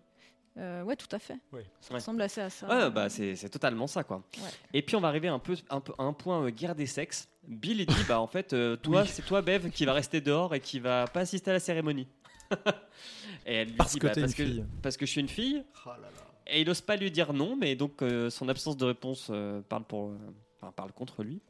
[0.58, 1.38] euh, ouais, tout à fait.
[1.50, 1.64] Ouais.
[1.80, 1.94] Ça Ouais.
[1.94, 2.68] ressemble assez à ça.
[2.68, 4.18] Ouais, bah c'est c'est totalement ça, quoi.
[4.36, 4.48] Ouais.
[4.74, 6.84] Et puis on va arriver un peu, un peu à un point euh, guerre des
[6.84, 7.26] sexes.
[7.48, 9.08] Bill il dit bah en fait euh, toi Oui.
[9.10, 12.06] c'est toi Bev qui va rester dehors et qui va pas assister à la cérémonie.
[13.46, 14.64] et elle lui Parce dit que bah, t'es une parce que fille.
[14.82, 16.08] parce que je suis une fille là là.
[16.46, 19.60] et il ose pas lui dire non mais donc euh, son absence de réponse euh,
[19.68, 20.16] parle pour euh,
[20.60, 21.40] enfin, parle contre lui.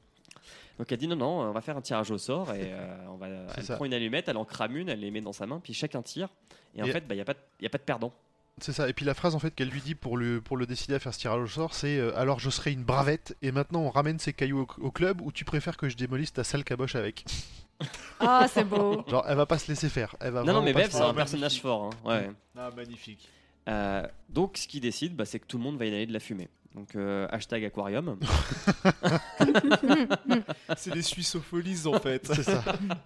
[0.79, 3.17] Donc elle dit non non on va faire un tirage au sort et euh, on
[3.17, 3.77] va elle ça.
[3.77, 6.03] prend une allumette elle en crame une elle les met dans sa main puis chacun
[6.03, 6.29] tire
[6.75, 8.13] et en fait bah il y a pas de- y a pas de perdant.
[8.61, 8.89] C'est ça.
[8.89, 10.99] Et puis la phrase en fait qu'elle lui dit pour le pour le décider à
[10.99, 13.91] faire ce tirage au sort, c'est euh, alors je serai une bravette et maintenant on
[13.91, 16.95] ramène ces cailloux au, au club ou tu préfères que je démolisse ta sale caboche
[16.95, 17.25] avec?
[18.21, 19.05] Ah, c'est beau.
[19.09, 20.15] Genre elle va pas se laisser faire.
[20.21, 22.09] Elle va Non non mais Bev c'est un personnage fort hein.
[22.09, 22.31] ouais.
[22.57, 23.29] Ah, magnifique.
[23.69, 26.21] Euh, donc, ce qu'il décide, bah, c'est que tout le monde va inhaler de la
[26.21, 26.49] fumée.
[26.75, 28.19] Donc, euh, hashtag aquarium.
[30.77, 32.27] C'est des Suissopholies en fait.
[32.33, 32.65] C'est ça.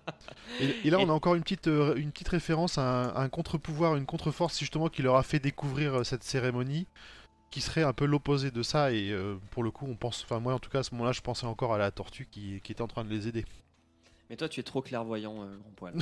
[0.60, 3.08] Et, et là, Et- on a encore une petite, euh, une petite référence à un,
[3.08, 6.86] à un contre-pouvoir, une contre-force justement qui leur a fait découvrir euh, cette cérémonie,
[7.50, 8.92] qui serait un peu l'opposé de ça.
[8.92, 11.12] Et euh, pour le coup, on pense, enfin moi en tout cas à ce moment-là,
[11.12, 13.44] je pensais encore à la tortue qui, qui était en train de les aider.
[14.30, 15.94] Mais toi, tu es trop clairvoyant, euh, grand poil.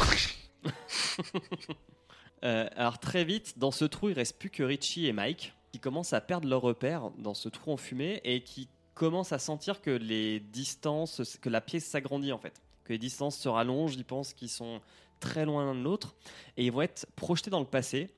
[2.42, 5.80] Euh, alors, très vite, dans ce trou, il reste plus que Richie et Mike qui
[5.80, 9.82] commencent à perdre leur repère dans ce trou en fumée et qui commencent à sentir
[9.82, 12.62] que les distances, que la pièce s'agrandit en fait.
[12.84, 14.80] Que les distances se rallongent, ils pensent qu'ils sont
[15.18, 16.14] très loin l'un de l'autre
[16.56, 18.08] et ils vont être projetés dans le passé,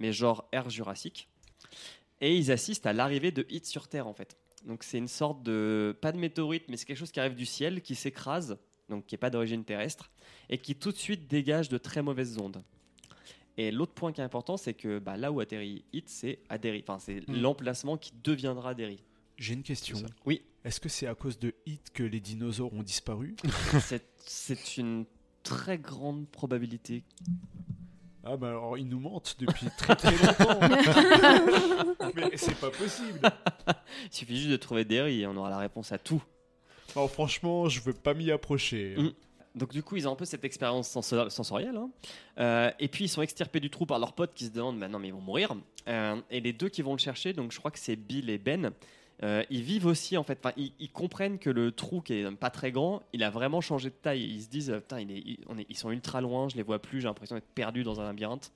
[0.00, 1.28] mais genre ère jurassique.
[2.20, 4.36] Et ils assistent à l'arrivée de Hit sur Terre en fait.
[4.66, 7.46] Donc c'est une sorte de pas de météorite, mais c'est quelque chose qui arrive du
[7.46, 8.58] ciel, qui s'écrase,
[8.88, 10.10] donc qui n'est pas d'origine terrestre,
[10.48, 12.64] et qui tout de suite dégage de très mauvaises ondes.
[13.56, 16.56] Et l'autre point qui est important, c'est que bah, là où atterrit Hit, c'est à
[16.58, 16.82] Derry.
[16.86, 17.40] Enfin, c'est Mm.
[17.40, 19.02] l'emplacement qui deviendra Derry.
[19.36, 19.96] J'ai une question.
[19.96, 20.08] C'est ça.
[20.26, 20.42] Oui.
[20.64, 23.34] Est-ce que c'est à cause de Hit que les dinosaures ont disparu?
[24.26, 25.04] C'est- une
[25.42, 27.02] très grande probabilité.
[28.22, 30.60] Ah bah alors ils nous mentent depuis très très longtemps.
[32.14, 33.20] Mais c'est pas possible.
[34.04, 36.22] Il suffit juste de trouver Derry et on aura la réponse à tout.
[36.94, 38.94] Alors franchement, je veux pas m'y approcher.
[38.98, 39.10] Mm.
[39.54, 41.76] Donc du coup, ils ont un peu cette expérience senso- sensorielle.
[41.76, 41.90] hein.
[42.38, 44.98] Euh, et puis, ils sont extirpés du trou par leurs potes qui se demandent, non,
[44.98, 45.54] mais ils vont mourir.
[45.88, 48.38] Euh, et les deux qui vont le chercher, donc je crois que c'est Bill et
[48.38, 48.70] Ben,
[49.22, 52.30] euh, ils vivent aussi, en fait, enfin, ils, ils comprennent que le trou, qui est
[52.36, 54.22] pas très grand, il a vraiment changé de taille.
[54.22, 56.62] Ils se disent, putain, il est- il- on est- ils sont ultra loin, je les
[56.62, 58.52] vois plus, j'ai l'impression d'être perdu dans un labyrinthe.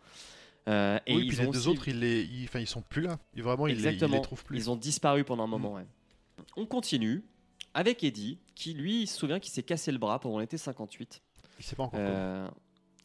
[0.69, 3.03] Euh, et oui, ils puis les deux aussi- autres, ils, les, ils, ils sont plus
[3.03, 3.19] là.
[3.35, 4.17] Ils, vraiment, ils les, ils Exactement.
[4.17, 4.57] les trouvent plus.
[4.57, 5.75] Ils ont disparu pendant un moment.
[5.75, 5.85] ouais.
[6.57, 7.23] On continue
[7.75, 11.23] avec Eddie, qui lui il se souvient qu'il s'est cassé le bras pendant l'été 58.
[11.59, 12.01] Il sait pas encore.
[12.01, 12.13] comment.
[12.13, 12.49] Euh,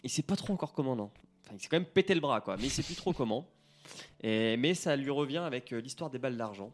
[0.03, 1.11] il sait pas trop encore comment, non.
[1.45, 3.47] Enfin, il s'est quand même pété le bras, quoi, mais il sait plus trop comment.
[4.21, 6.71] Et, mais ça lui revient avec euh, l'histoire des balles d'argent.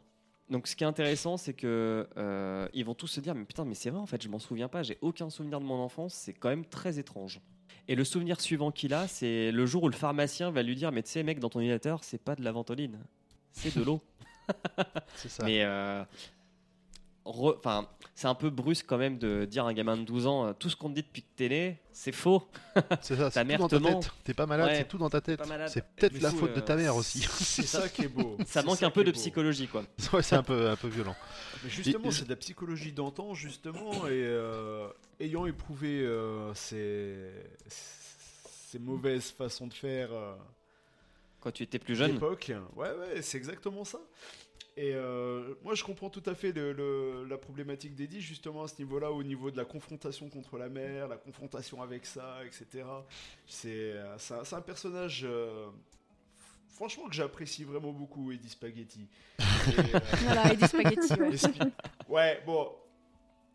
[0.50, 3.66] Donc, ce qui est intéressant, c'est que euh, ils vont tous se dire, mais putain,
[3.66, 6.14] mais c'est vrai, en fait, je m'en souviens pas, j'ai aucun souvenir de mon enfance,
[6.14, 7.42] c'est quand même très étrange.
[7.88, 10.92] Et le souvenir suivant qu'il a, c'est le jour où le pharmacien va lui dire,
[10.92, 13.00] mais tu sais, mec, dans ton ordinateur, c'est pas de la ventoline,
[13.52, 14.02] c'est de l'eau.
[15.16, 15.44] C'est ça.
[15.44, 16.04] Mais euh,
[17.26, 20.46] enfin, c'est un peu brusque quand même de dire à un gamin de 12 ans
[20.48, 22.48] euh, tout ce qu'on te dit depuis que t'es né, c'est faux.
[23.02, 23.30] C'est ça.
[23.32, 24.00] ta C'est tout mère dans te ta ment.
[24.00, 24.12] tête.
[24.24, 25.42] T'es pas malade, Ouais, c'est tout dans ta tête.
[25.68, 27.22] C'est peut-être la coup, faute de ta euh, mère aussi.
[27.40, 28.38] C'est ça qui est beau.
[28.46, 29.18] Ça manque un peu de beau.
[29.18, 29.84] psychologie, quoi.
[30.14, 31.16] ouais, c'est un peu, un peu violent.
[31.64, 34.88] Mais justement, c'est de la psychologie d'antan, justement, et euh,
[35.20, 37.32] ayant éprouvé euh, ces,
[37.68, 40.36] ces mauvaises façons de faire euh,
[41.42, 42.14] Quand tu étais plus jeune.
[42.14, 44.00] d'époque, ouais, ouais, c'est exactement ça.
[44.78, 48.68] Et euh, moi, je comprends tout à fait le- le- la problématique d'Eddie, justement, à
[48.68, 52.84] ce niveau-là, au niveau de la confrontation contre la mère, la confrontation avec ça, etc.
[53.48, 55.68] C'est euh, c'est un, un personnage, euh,
[56.74, 59.08] franchement, que j'apprécie vraiment beaucoup, Eddie Spaghetti.
[59.40, 59.44] Et,
[59.96, 61.60] euh, Voilà, Eddie Spaghetti.
[62.10, 62.42] ouais.
[62.46, 62.70] bon.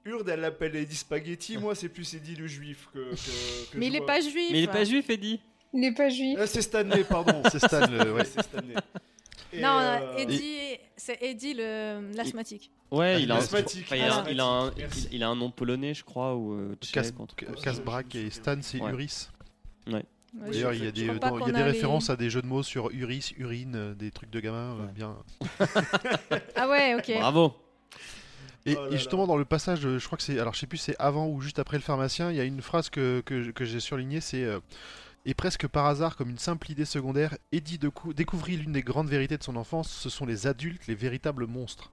[0.07, 1.59] Urde, elle l'appelle Eddie Spaghetti.
[1.59, 3.11] Moi, c'est plus Eddie le juif que.
[3.11, 4.07] que- que Mais je il est vois.
[4.07, 4.49] pas juif.
[4.53, 5.39] Mais il est pas juif, Eddie.
[5.75, 6.39] Il n'est pas juif.
[6.41, 7.43] Ah, c'est Stanley, pardon.
[7.53, 8.25] C'est Stan, le- ouais.
[8.25, 8.75] C'est Stanley.
[9.53, 10.70] Et, Non, euh, Eddie,
[11.01, 12.71] c'est Eddie le l'asthmatique.
[12.91, 13.85] Ouais, il a, un, Asthmatique.
[13.87, 15.09] enfin, il, a, un- il a un, Merci.
[15.11, 16.77] il, il a un nom polonais, je crois, ou euh.
[17.63, 18.91] Casbrac et Stan, c'est Ouais.
[18.93, 19.29] Uris.
[19.87, 20.05] Ouais,
[20.35, 22.91] D'ailleurs, il y a des, y a les- références à des jeux de mots sur
[22.93, 24.93] Uris, urine, euh, des trucs de gamins euh, Ouais.
[24.93, 25.17] bien.
[26.57, 27.13] Ah ouais, ok.
[27.19, 27.55] Bravo.
[28.67, 30.39] Et, Oh là et justement, dans le passage, je crois que c'est.
[30.39, 32.61] Alors, je sais plus, c'est avant ou juste après le pharmacien, il y a une
[32.61, 34.45] phrase que, que, que j'ai surlignée c'est.
[34.45, 34.61] euh,
[35.27, 37.79] et presque par hasard, comme une simple idée secondaire, Eddie
[38.15, 41.93] découvrit l'une des grandes vérités de son enfance ce sont les adultes, les véritables monstres.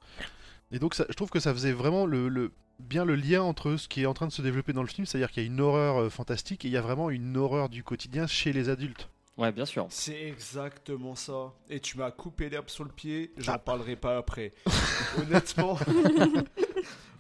[0.72, 3.76] Et donc ça, je trouve que ça faisait vraiment le, le- bien le lien entre
[3.78, 5.48] ce qui est en train de se développer dans le film, c'est-à-dire qu'il y a
[5.48, 8.70] une horreur euh, fantastique et il y a vraiment une horreur du quotidien chez les
[8.70, 9.10] adultes.
[9.38, 9.86] Ouais, bien sûr.
[9.90, 11.54] C'est exactement ça.
[11.70, 13.58] Et tu m'as coupé l'herbe sur le pied, j'en Ah.
[13.60, 14.52] parlerai pas après.
[15.20, 15.78] Honnêtement,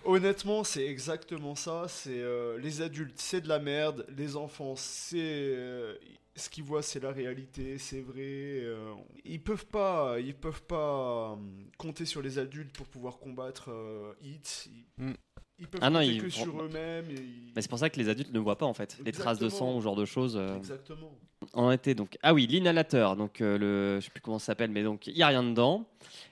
[0.07, 1.85] honnêtement, c'est exactement ça.
[1.87, 4.05] C'est euh, les adultes, c'est de la merde.
[4.17, 5.95] Les enfants, c'est euh,
[6.35, 8.21] ce qu'ils voient, c'est la réalité, c'est vrai.
[8.63, 8.93] euh,
[9.25, 11.37] ils peuvent pas, ils peuvent pas
[11.77, 13.69] compter sur les adultes pour pouvoir combattre
[14.21, 14.69] Hit.
[14.99, 15.13] Ils, Mm.
[15.59, 17.05] ils peuvent Ah non, compter ils- que sur eux-mêmes.
[17.11, 19.39] ils- Mais c'est pour ça que les adultes ne voient pas en fait les traces
[19.39, 20.39] de sang ou ce genre de choses.
[20.57, 21.11] Exactement.
[21.53, 24.81] en été donc ah oui l'inhalateur donc le je sais plus comment ça s'appelle mais
[24.83, 25.87] donc il y a rien dedans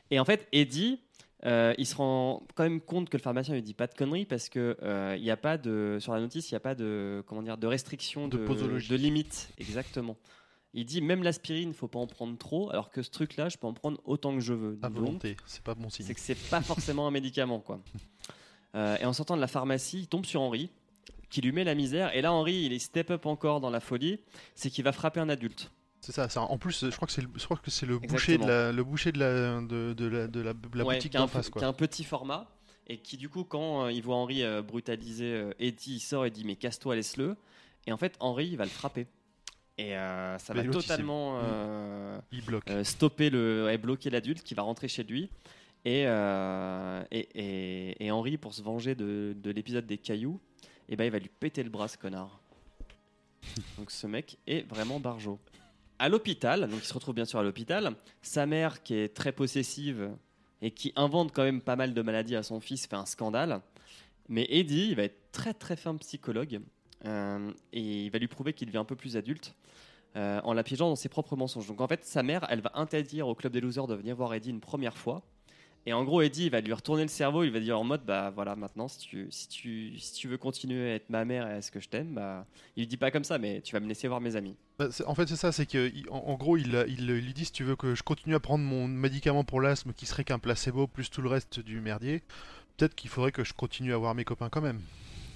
[0.09, 0.99] et en fait Eddie
[1.43, 4.25] euh, il se rend quand même compte que le pharmacien lui dit pas de conneries
[4.25, 6.75] parce que euh, il y a pas de sur la notice il n'y a pas
[6.75, 8.87] de comment dire de restriction De de, posologie.
[8.89, 10.15] de limite exactement
[10.73, 13.57] il dit même l'aspirine faut pas en prendre trop alors que ce truc là je
[13.57, 16.05] peux en prendre autant que je veux À volonté, c'est pas bon signe.
[16.05, 17.79] c'est que c'est pas forcément un médicament quoi.
[18.75, 20.69] Euh, et en sortant de la pharmacie, il tombe sur Henri
[21.29, 23.79] qui lui met la misère et là Henri il est step up encore dans la
[23.79, 24.19] folie,
[24.53, 25.71] c'est qu'il va frapper un adulte.
[26.05, 26.41] C'est ça, ça.
[26.43, 28.71] En plus, je crois que c'est le, je crois que c'est le boucher de la,
[28.71, 31.49] le boucher de la, de, de la, de la, de la Ouais, boutique d'en face,
[31.49, 32.47] qui a un petit format
[32.85, 36.27] et qui du coup quand euh, il voit Henri euh, brutaliser euh, Eddie, il sort
[36.27, 37.35] et dit mais casse-toi, laisse-le.
[37.87, 39.07] Et en fait Henri il va le frapper.
[39.79, 42.69] Et euh, ça va Mais totalement euh, Il bloque.
[42.69, 45.31] euh, stopper le, et bloquer l'adulte qui va rentrer chez lui.
[45.85, 50.39] Et, euh, et, et, et Henri, pour se venger de, de l'épisode des cailloux,
[50.87, 52.39] et ben, il va lui péter le bras, ce connard.
[53.77, 55.39] Donc ce mec est vraiment barjot.
[55.97, 59.31] À l'hôpital, donc il se retrouve bien sûr à l'hôpital, sa mère qui est très
[59.31, 60.11] possessive
[60.61, 63.61] et qui invente quand même pas mal de maladies à son fils fait un scandale.
[64.27, 66.59] Mais Eddie, il va être très très fin psychologue
[67.05, 69.55] euh, et il va lui prouver qu'il devient un peu plus adulte
[70.15, 71.67] euh, en la piégeant dans ses propres mensonges.
[71.67, 74.33] Donc en fait, sa mère, elle va interdire au club des losers de venir voir
[74.33, 75.23] Eddie une première fois.
[75.87, 77.43] Et en gros, Eddie, il va lui retourner le cerveau.
[77.43, 80.37] Il va dire en mode, bah voilà, maintenant, si tu, si tu, si tu veux
[80.39, 82.45] continuer à être ma mère et à ce que je t'aime, bah,
[82.75, 84.55] il lui dit pas comme ça, mais tu vas me laisser voir mes amis.
[84.79, 87.33] Bah, en fait, c'est ça, c'est que il- en, en gros, il, il, il lui
[87.33, 90.23] dit si tu veux que je continue à prendre mon médicament pour l'asthme qui serait
[90.23, 92.23] qu'un placebo plus tout le reste du merdier,
[92.77, 94.81] peut-être qu'il faudrait que je continue à voir mes copains quand même.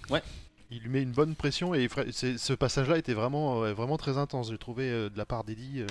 [0.10, 0.24] Ouais.
[0.72, 4.50] Il lui met une bonne pression et ce passage-là était vraiment, euh, vraiment très intense,
[4.50, 5.84] j'ai trouvé euh, de la part d'Eddie.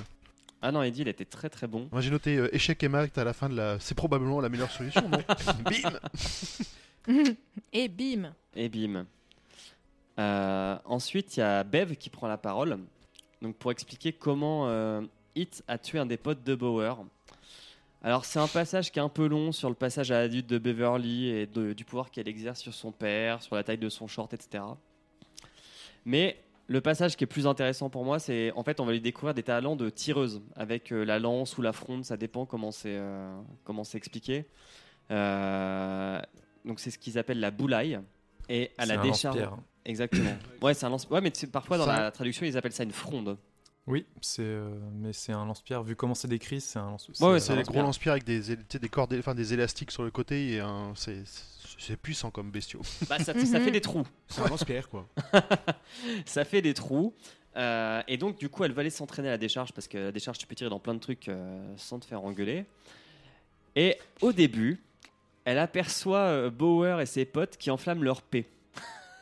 [0.60, 1.88] Ah non, Eddie, il était très très bon.
[1.92, 3.78] Moi j'ai noté euh, échec et mat à la fin de la.
[3.80, 5.18] C'est probablement la meilleure solution, non
[5.64, 5.98] Bim
[7.72, 9.06] Et bim Et bim.
[10.18, 12.78] Euh, ensuite, il y a Bev qui prend la parole
[13.40, 15.00] donc pour expliquer comment euh,
[15.36, 16.96] Hit a tué un des potes de Bauer.
[18.02, 20.58] Alors, c'est un passage qui est un peu long sur le passage à l'adulte de
[20.58, 24.08] Beverly et de- du pouvoir qu'elle exerce sur son père, sur la taille de son
[24.08, 24.64] short, etc.
[26.04, 26.36] Mais
[26.70, 29.34] le passage qui est plus intéressant pour moi, c'est en fait, on va lui découvrir
[29.34, 32.94] des talents de tireuse avec euh, la lance ou la fronde, ça dépend comment c'est
[32.96, 33.34] euh,
[33.64, 34.46] comment c'est expliqué.
[35.10, 36.20] Euh,
[36.64, 37.98] donc, c'est ce qu'ils appellent la boulaille.
[38.50, 39.36] Et à C'est la un décharge.
[39.36, 39.56] lance-pierre.
[39.84, 40.36] Exactement.
[40.62, 41.06] Ouais, c'est un lance.
[41.10, 43.36] Ouais, mais parfois dans Ça- la traduction, ils appellent ça une fronde.
[43.86, 45.82] Oui, c'est euh, mais c'est un lance-pierre.
[45.82, 47.08] Vu comment c'est décrit, c'est un lance.
[47.08, 47.72] Ouais, ouais, C'est lance-pierre.
[47.74, 51.22] gros lance-pierres avec des, des cordes, enfin des élastiques sur le côté et un- c'est
[51.78, 52.82] c'est puissant comme bestiaux.
[53.08, 54.06] Bah, ça, ça fait des trous.
[54.26, 55.08] C'est un lance-pierre, quoi.
[56.26, 57.14] ça fait des trous.
[57.56, 60.12] Euh, et donc, du coup, elle va aller s'entraîner à la décharge parce que la
[60.12, 62.64] décharge, tu peux tirer dans plein de trucs euh, sans te faire engueuler.
[63.76, 64.80] Et au début,
[65.44, 68.46] elle aperçoit euh, Bauer et ses potes qui enflamment leur paix.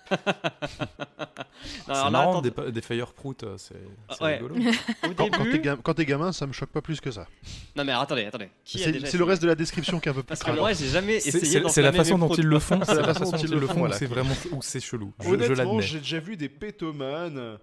[0.08, 3.74] C'est là, marrant, attends, des, des fireproof, euh, c'est
[4.10, 4.34] c'est Ouais.
[4.36, 4.54] rigolo.
[5.04, 7.10] au Quand, quand début- t'es ga- quand t'es gamin, ça me choque pas plus que
[7.10, 7.26] ça.
[7.74, 8.48] Non, mais attendez, attendez.
[8.64, 10.28] Qui a C'est déjà c'est le reste de la description qui est un peu plus
[10.28, 12.58] Parce que moi, j'ai jamais C'est- essayé C'est c'est la façon dont proutes, ils le
[12.58, 12.80] font.
[12.84, 13.90] C'est la façon dont ils le font.
[13.92, 15.12] C'est vraiment où c'est chelou.
[15.24, 17.58] Honnêtement, j'ai déjà vu des pétomanes.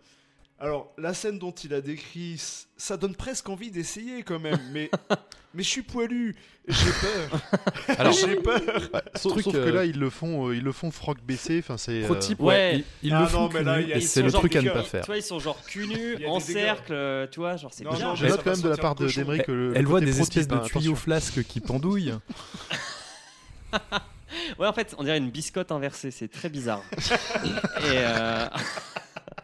[0.59, 2.41] Alors, la scène dont il a décrit,
[2.77, 4.89] ça donne presque envie d'essayer quand même, mais,
[5.53, 6.35] mais je suis poilu,
[6.67, 7.41] j'ai peur.
[7.99, 8.61] Alors, j'ai peur.
[8.93, 11.17] Bah, sauf, truc, sauf que euh, là, ils le font, euh, ils le font froc
[11.21, 11.59] baissé.
[11.59, 12.03] Enfin, c'est.
[12.03, 12.35] euh, ouais.
[12.39, 15.05] ouais, ils, ils Ah le font nu, c'est le truc à ne pas Tu faire.
[15.05, 18.15] vois, ils sont genre cul a en cercle, euh, tu vois, genre c'est bizarre.
[18.15, 19.73] Je note quand même de la part de d'Emery que le.
[19.75, 22.13] Elle le voit des espèces de hein, tuyaux flasques qui pendouillent.
[24.57, 26.81] Ouais, en fait, on dirait une biscotte inversée, c'est très bizarre.
[26.97, 28.47] et euh,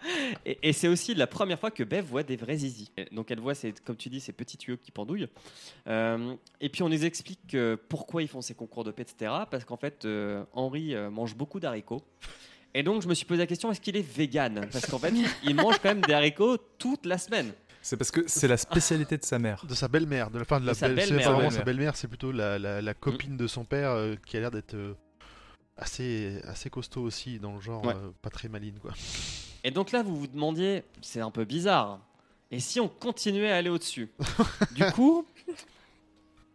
[0.46, 2.92] et, et c'est aussi la première fois que Bev voit des vrais zizi.
[3.12, 5.28] Donc elle voit, ces, comme tu dis, ces petits tuyaux qui pendouillent.
[5.88, 9.32] Euh, et puis on nous explique euh, pourquoi ils font ces concours de paix, etc.
[9.50, 12.02] Parce qu'en fait, euh, Henri euh, mange beaucoup d'haricots.
[12.74, 14.68] Et donc je me suis posé la question, est-ce qu'il est vegan?
[14.72, 15.14] Parce qu'en fait,
[15.44, 17.52] il mange quand même des haricots toute la semaine.
[17.82, 19.66] C'est parce que c'est la spécialité de sa mère.
[19.66, 22.10] De sa belle-mère, de la fin de la belle- c'est belle-mère, vraiment sa belle-mère, c'est
[22.10, 24.94] plutôt la, la, la copine de son père euh, qui a l'air d'être euh,
[25.78, 27.94] assez, assez costaud aussi, dans le genre Ouais.
[27.96, 28.92] euh, pas très maline quoi.
[29.64, 32.00] Et donc là, vous vous demandiez, c'est un peu bizarre.
[32.52, 34.10] Et si on continuait à aller au-dessus?
[34.72, 35.26] Du coup,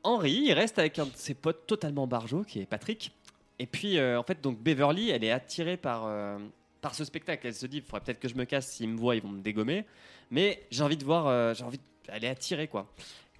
[0.02, 3.12] Henry, il reste avec un de ses potes totalement barjots, qui est Patrick.
[3.58, 6.38] Et puis, euh, en fait, donc Beverly, elle est attirée par, euh,
[6.80, 7.46] par ce spectacle.
[7.46, 8.68] Elle se dit, il faudrait peut-être que je me casse.
[8.72, 9.84] S'ils me voient, ils vont me dégommer.
[10.30, 12.92] Mais j'ai envie de voir, euh, j'ai envie, elle est attirée, quoi.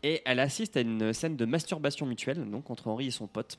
[0.03, 3.59] Et elle assiste à une scène de masturbation mutuelle, donc entre Henry et son pote.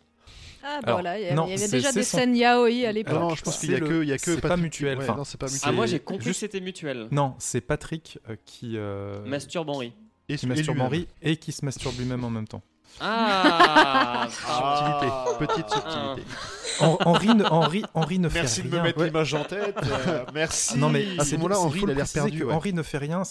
[0.63, 2.35] Ah, bah voilà, il y avait, non, il y avait c'est- déjà des son- scènes
[2.35, 3.13] yaoi à l'époque.
[3.17, 4.47] Ah non, je pense qu'il y a que, le- il y a que c'est pas
[4.49, 5.73] Patrick- mutuel, ouais, enfin, non, c'est pas Ah, mutuel.
[5.75, 7.07] moi j'ai compris juste- que c'était mutuel.
[7.11, 9.93] Non, c'est Patrick euh, qui, euh, Masturbe Henry.
[10.27, 10.87] Et, qui masturbe lui-même.
[10.87, 12.63] Henry et qui se masturbe lui-même en même temps.
[12.99, 15.25] Ah, Subtilité, Ah.
[15.39, 16.15] petite Ah.
[16.15, 16.31] subtilité.
[16.79, 18.79] Hen- Henry, ne, Henry, Henry ne fait Merci de rien.
[18.79, 19.05] me mettre Ouais.
[19.07, 19.75] l'image en tête.
[19.83, 20.71] euh, merci.
[20.75, 22.45] Ah non mais À ce c'est- moment-là, faut il a le l'air perdu, que.
[22.51, 23.21] Henry ne fait rien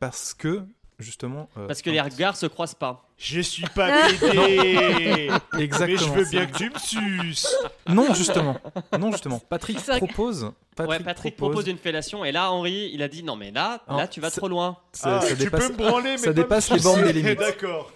[0.00, 0.62] parce que
[0.98, 1.48] justement.
[1.56, 3.04] euh, Parce que les regards se croisent pas.
[3.16, 5.30] Je suis pas bébé.
[5.54, 5.98] Mais Exactement.
[5.98, 7.56] je veux bien que tu me suces.
[7.88, 8.56] Non justement,
[8.98, 9.38] non justement.
[9.40, 10.52] Patrick propose.
[10.76, 11.66] Patrick, ouais, Patrick propose...
[11.66, 14.30] une fellation et là Henry, il a dit non mais là, Non, là tu vas
[14.30, 14.76] trop loin.
[14.92, 15.66] Ça, Ah, ça tu dépasse.
[15.68, 17.38] peux me branler, mais ça dépasse les bornes des limites.
[17.38, 17.90] D'accord.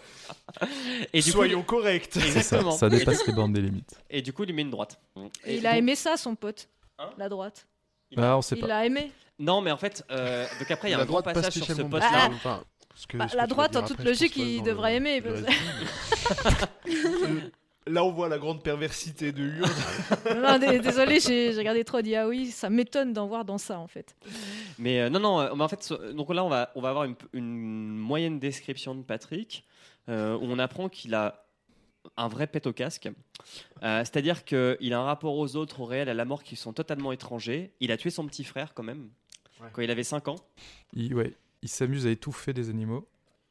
[1.12, 2.08] Et du Soyons coup, corrects.
[2.12, 2.70] C'est ça, exactement.
[2.72, 3.94] ça dépasse les bornes des limites.
[4.10, 4.98] Et du coup, il lui met une droite.
[5.44, 6.68] Et il a aimé ça, son pote.
[6.98, 7.66] Hein la droite.
[8.10, 8.66] Il a- Ah, on sait Il pas.
[8.66, 9.12] l'a aimé.
[9.38, 11.66] Non, mais en fait, euh, donc après, il y a La un pas passage sur
[11.66, 12.10] ce poste-là.
[12.12, 12.71] Ah, Enfin, ce
[13.08, 15.56] que- Bah, la droite, en toute après, logique, il devrait aimer, le parce-
[16.84, 17.40] résumé,
[17.88, 20.80] Là, on voit la grande perversité de Hurd.
[20.84, 22.44] Désolé, j'ai regardé trop d'yaoi.
[22.52, 24.14] Ça m'étonne d'en voir dans ça, en fait.
[24.78, 27.04] Mais euh, non, non, euh, mais en fait, donc là, on va, on va avoir
[27.04, 29.64] une, une moyenne description de Patrick
[30.08, 31.44] euh, où on apprend qu'il a
[32.16, 33.08] un vrai pet au casque.
[33.82, 36.72] Euh, C'est-à-dire qu'il a un rapport aux autres, au réel, à la mort qui sont
[36.72, 37.72] totalement étrangers.
[37.80, 39.08] Il a tué son petit frère quand même,
[39.60, 39.68] Ouais.
[39.72, 40.36] quand il avait 5 ans,
[40.94, 43.06] Il, ouais, il s'amuse à étouffer des animaux.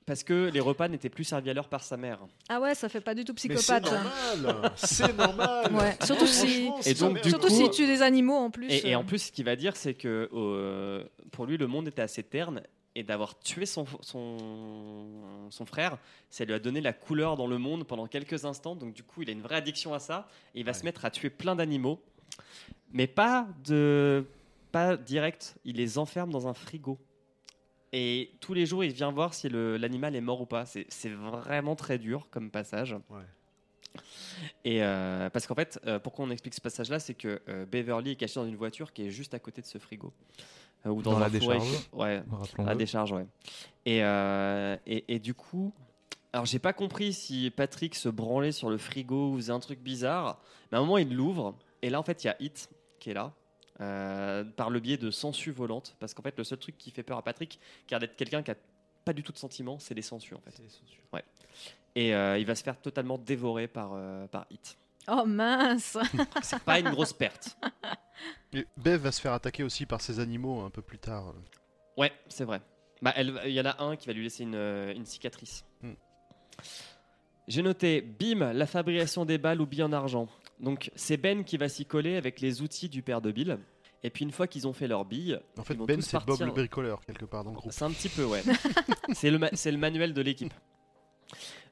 [0.05, 2.19] parce que les repas n'étaient plus servis à l'heure par sa mère.
[2.49, 3.87] Ah ouais, ça fait pas du tout Mais c'est psychopathe.
[3.87, 4.35] ça.
[4.37, 4.71] normal.
[4.75, 5.73] C'est normal.
[5.73, 8.69] Ouais, surtout si- Et donc, Surtout coup- s'il tue des animaux en plus.
[8.69, 8.99] Et, et euh.
[8.99, 12.23] en plus, ce qu'il va dire, c'est que euh, pour lui, le monde était assez
[12.23, 12.61] terne
[12.95, 15.97] et d'avoir tué son, son, son frère,
[16.29, 18.75] ça lui a donné la couleur dans le monde pendant quelques instants.
[18.75, 21.05] Donc, du coup, il a une vraie addiction à ça et il va se mettre
[21.05, 22.01] à tuer plein d'animaux,
[22.91, 24.25] mais pas de
[24.73, 25.55] pas direct.
[25.63, 26.97] Il les enferme dans un frigo.
[27.93, 30.65] Et tous les jours, il vient voir si l'animal est mort ou pas.
[30.65, 32.95] C'est vraiment très dur comme passage.
[33.09, 34.01] Ouais.
[34.63, 38.11] Et euh, parce qu'en fait, euh, pourquoi on explique ce passage-là, c'est que euh, Beverly
[38.11, 40.13] est caché dans une voiture qui est juste à côté de ce frigo.
[40.85, 41.89] Euh, ou dans, Dans un la décharge.
[41.91, 42.23] Ouais,
[42.57, 43.25] la décharge, ouais.
[43.85, 45.73] Et, euh, et, et du coup,
[46.31, 49.81] alors j'ai pas compris si Patrick se branlait sur le frigo ou faisait un truc
[49.81, 50.39] bizarre,
[50.71, 52.69] mais à un moment il l'ouvre, et là en fait il y a Hit
[52.99, 53.33] qui est là.
[53.79, 57.03] Euh, par le biais de sangsues volantes, parce qu'en fait le seul truc qui fait
[57.03, 58.55] peur à Patrick, car d'être quelqu'un qui a
[59.05, 60.61] pas du tout de sentiments, c'est les sangsues en fait.
[61.95, 64.77] Et euh, il va se faire totalement dévorer par, euh, par Hit.
[65.07, 65.97] Oh mince
[66.41, 67.57] C'est pas une grosse perte.
[68.53, 71.33] Et Bev va se faire attaquer aussi par ces animaux un peu plus tard.
[71.97, 72.61] Ouais, c'est vrai.
[73.01, 75.65] Bah, il y en a un qui va lui laisser une, une cicatrice.
[75.81, 75.93] Hmm.
[77.47, 80.29] J'ai noté, bim, la fabrication des balles ou billes en argent.
[80.61, 83.57] Donc c'est Ben qui va s'y coller avec les outils du père de Bill.
[84.03, 86.17] Et puis une fois qu'ils ont fait leurs billes, En fait, Ils vont Ben, c'est
[86.25, 87.71] Bob le bricoleur, quelque part, dans le groupe.
[87.71, 88.41] c'est un petit peu, ouais.
[89.13, 90.53] c'est le, ma- c'est le manuel de l'équipe.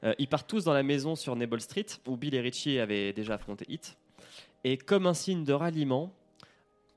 [0.04, 3.12] Euh, ils partent tous dans la maison sur Nable Street, où Bill et Richie avaient
[3.12, 3.96] déjà affronté Hit.
[4.62, 6.12] Et comme un signe de ralliement,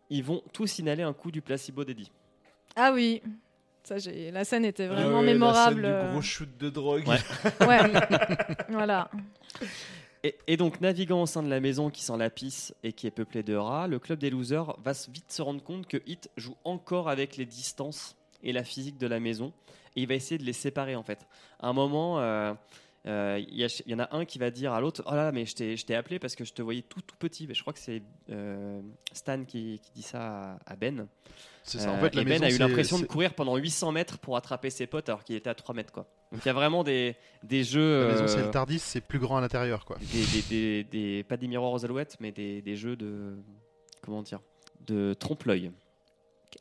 [0.09, 2.11] ils vont tous inhaler un coup du placebo d'Eddie.
[2.75, 3.21] Ah oui
[3.83, 5.81] ça, j'ai- La scène était Ah vraiment ouais, la mémorable.
[5.81, 7.05] scène euh, du gros shoot de drogue.
[7.07, 7.67] Ouais.
[7.67, 7.79] Ouais,
[8.69, 9.09] voilà.
[10.23, 12.29] Et, donc, naviguant au sein de la maison qui sent la
[12.83, 15.85] et qui est peuplée de rats, le club des losers va vite se rendre compte
[15.85, 19.51] que Hit joue encore avec les distances et la physique de la maison.
[19.97, 21.27] Et il va essayer de les séparer, en fait.
[21.59, 22.53] À un moment, euh,
[23.05, 25.45] euh, il y, en a un qui va dire à l'autre Oh là là, mais
[25.45, 27.47] je t'ai je t'ai appelé parce que je te voyais tout, tout petit.
[27.47, 28.81] Mais je crois que c'est euh,
[29.11, 31.07] Stan qui, qui dit ça à, à Ben.
[31.63, 31.91] C'est ça.
[31.91, 34.17] En Euh, fait, la et Ben maison, a eu l'impression de courir pendant 800 mètres
[34.19, 35.91] pour attraper ses potes alors qu'il était à 3 mètres.
[35.91, 36.07] Quoi.
[36.31, 38.07] Donc il y a vraiment des, des jeux.
[38.07, 39.97] La maison, c'est le Tardis, c'est plus grand à l'intérieur, quoi.
[40.13, 43.35] des, des- des- des- pas des miroirs aux alouettes, mais des, des jeux de
[44.01, 44.39] comment dire,
[44.87, 45.71] de trompe-l'œil.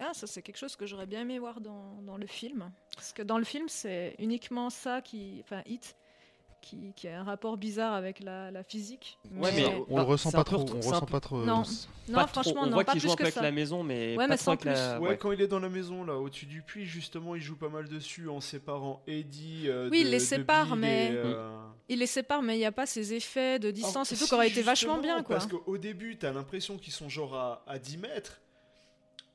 [0.00, 2.72] Ah, ça, c'est quelque chose que j'aurais bien aimé voir dans, dans le film.
[2.94, 5.40] Parce que dans le film, c'est uniquement ça qui.
[5.44, 5.96] Enfin, Hit,
[6.62, 9.18] qui, qui a un rapport bizarre avec la, la physique.
[9.36, 10.60] Ouais, mais On le Ah, ressent pas trop.
[10.72, 11.38] On ressent peu- pas trop.
[11.44, 11.62] Non.
[11.62, 11.68] Pas
[12.08, 12.26] Non, trop.
[12.28, 13.42] franchement, on non, voit pas qu'il joue un peu avec ça.
[13.42, 14.98] la maison, mais Ouais, pas mais trop avec la.
[15.00, 15.18] Ouais, ouais.
[15.18, 17.88] quand il est dans la maison, là, au-dessus du puits, justement, il joue pas mal
[17.88, 19.64] dessus en séparant Eddie.
[19.66, 21.58] euh, Oui, il de- les sépare, mais- et, euh,
[21.88, 24.28] Il les sépare, mais il n'y a pas ces effets de distance et tout si,
[24.28, 25.36] qui auraient été vachement bien, quoi.
[25.36, 28.40] Parce qu'au début, t'as l'impression qu'ils sont genre à, à 10 mètres.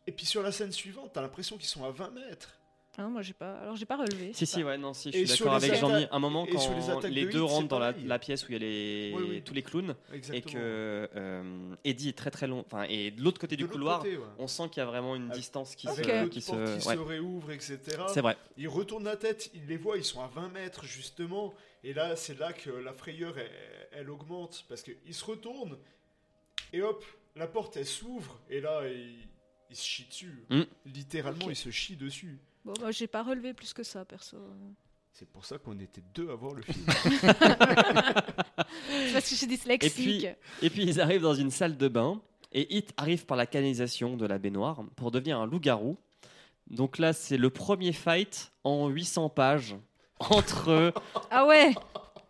[0.08, 2.57] Et puis sur la scène suivante, t'as l'impression qu'ils sont à 20 mètres.
[3.00, 3.60] Ah non, moi, j'ai pas.
[3.60, 4.34] Alors, j'ai pas relevé.
[4.34, 6.08] Si, si, ouais, non, si, je suis d'accord avec Jean-Mi.
[6.12, 9.24] Un moment, quand les deux rentrent dans la, pièce où il y a les, Oui,
[9.30, 9.42] oui.
[9.44, 10.52] tous les clowns Exactement.
[10.52, 13.68] et que euh, Eddie est très très long, enfin, et de l'autre côté De du
[13.70, 14.26] couloir, côté, ouais.
[14.40, 16.12] on sent qu'il y a vraiment une Avec- distance qui Avec Ok.
[16.12, 16.28] se.
[16.30, 16.96] Qui se qui ouais.
[16.96, 17.80] se réouvre, etc.
[18.08, 18.36] C'est vrai.
[18.58, 21.54] Il retourne la tête, il les voit, ils sont à 20 mètres justement.
[21.84, 23.52] Et là, c'est là que la frayeur, elle,
[23.92, 24.66] elle augmente.
[24.68, 25.78] Parce qu'il se retourne,
[26.74, 27.06] et hop,
[27.36, 29.16] la porte, elle s'ouvre, et là, il,
[29.70, 30.44] il se chie dessus.
[30.50, 30.62] Mm.
[30.88, 31.52] Littéralement, Ok.
[31.52, 32.40] il se chie dessus.
[32.68, 34.36] Bon, bah, j'ai pas relevé plus que ça, perso.
[35.14, 36.86] C'est pour ça qu'on était deux à voir le film.
[39.14, 39.94] Parce que je suis dyslexique.
[39.94, 40.28] puis-
[40.62, 42.22] Et puis ils arrivent dans une salle de bain
[42.52, 45.98] et Hit arrive par la canalisation de la baignoire pour devenir un loup-garou.
[46.70, 49.76] Donc là, c'est le premier fight en 800 pages
[50.20, 50.94] entre,
[51.32, 51.74] Ah ouais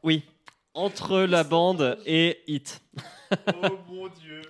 [0.04, 0.24] oui,
[0.76, 2.82] entre la bande et Hit.
[3.32, 4.42] oh mon dieu.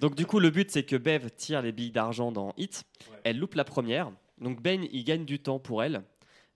[0.00, 2.82] Donc du coup, le but c'est que Bev tire les billes d'argent dans Hit.
[3.10, 3.20] Ouais.
[3.24, 4.10] Elle loupe la première.
[4.40, 6.02] Donc Ben, il gagne du temps pour elle,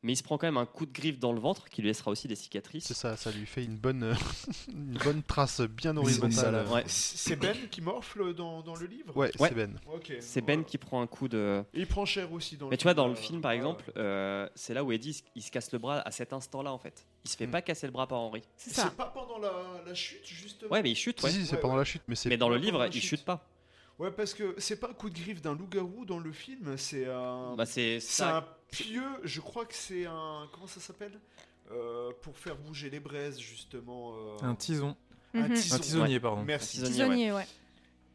[0.05, 1.89] mais il se prend quand même un coup de griffe dans le ventre qui lui
[1.89, 2.85] laissera aussi des cicatrices.
[2.87, 4.15] C'est ça, ça lui fait une bonne, euh,
[4.69, 6.67] une bonne trace bien horizontale.
[6.73, 6.83] Ouais.
[6.87, 9.49] C'est Ben qui morfle dans, dans le livre Ouais, Ouais.
[9.49, 9.79] c'est Ben.
[10.21, 10.57] C'est voilà.
[10.59, 11.63] Ben qui prend un coup de.
[11.75, 13.51] Et il prend cher aussi dans Mais le tu vois, dans le euh, film, par
[13.51, 13.57] ouais.
[13.59, 16.33] exemple, euh, c'est là où Eddie il se- il se casse le bras à cet
[16.33, 17.07] instant-là, en fait.
[17.25, 17.51] Il se fait Mm.
[17.53, 18.43] pas casser le bras par Henry.
[18.57, 18.85] C'est ça.
[18.91, 19.53] C'est pas pendant la,
[19.87, 21.31] la chute, justement Ouais, mais il chute, Si, ouais.
[21.33, 21.81] si, c'est Ouais, pendant ouais.
[21.81, 22.29] la chute, mais c'est.
[22.29, 23.45] Mais dans le livre, il chute pas.
[24.03, 27.07] Ouais, parce que c'est pas un coup de griffe d'un loup-garou dans le film, c'est
[27.07, 27.55] un.
[27.57, 28.37] Bah, c'est c'est ça.
[28.39, 30.49] un pieu, je crois que c'est un.
[30.53, 31.19] Comment ça s'appelle?
[31.71, 34.13] Euh, Pour faire bouger les braises, justement.
[34.15, 34.97] euh, Un tison.
[35.35, 35.55] un Mhm.
[35.55, 35.77] tison.
[35.77, 36.43] Un tisonnier, pardon.
[36.43, 36.81] Merci.
[36.81, 36.95] Un tisonnier.
[37.05, 37.47] Tisonnier, ouais.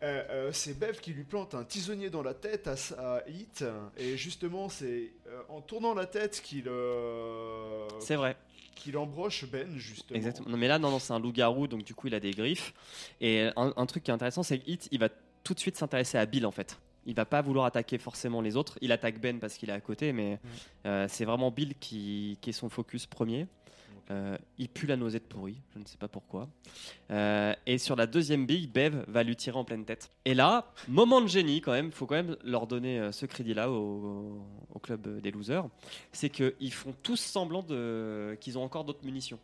[0.04, 2.76] Euh, euh, c'est Bev qui lui plante un tisonnier dans la tête à,
[3.16, 3.64] à Hit,
[3.98, 8.38] et justement, c'est euh, en tournant la tête qu'il euh, C'est vrai,
[8.76, 10.16] qu'il embroche Ben, justement.
[10.16, 10.50] exactement.
[10.50, 12.74] Non, mais là, non, non, c'est un loup-garou, donc du coup, il a des griffes.
[13.22, 15.10] Et un, un truc qui est intéressant, c'est que Hit, il va
[15.48, 16.78] tout de suite s'intéresser à Bill, en fait.
[17.06, 18.78] Il va pas vouloir attaquer forcément les autres.
[18.82, 20.40] Il attaque Ben parce qu'il est à côté, mais
[20.86, 23.48] euh, c'est vraiment Bill qui, qui est son focus premier.
[24.12, 26.50] Euh, il pue la nausée de pourri, je ne sais pas pourquoi.
[27.12, 30.12] Euh, et sur la deuxième bille, Bev va lui tirer en pleine tête.
[30.26, 33.70] Et là, moment de génie quand même, faut quand même leur donner euh, ce crédit-là
[33.70, 35.66] au, au club des losers,
[36.12, 39.40] c'est qu'ils font tous semblant de qu'ils ont encore d'autres munitions.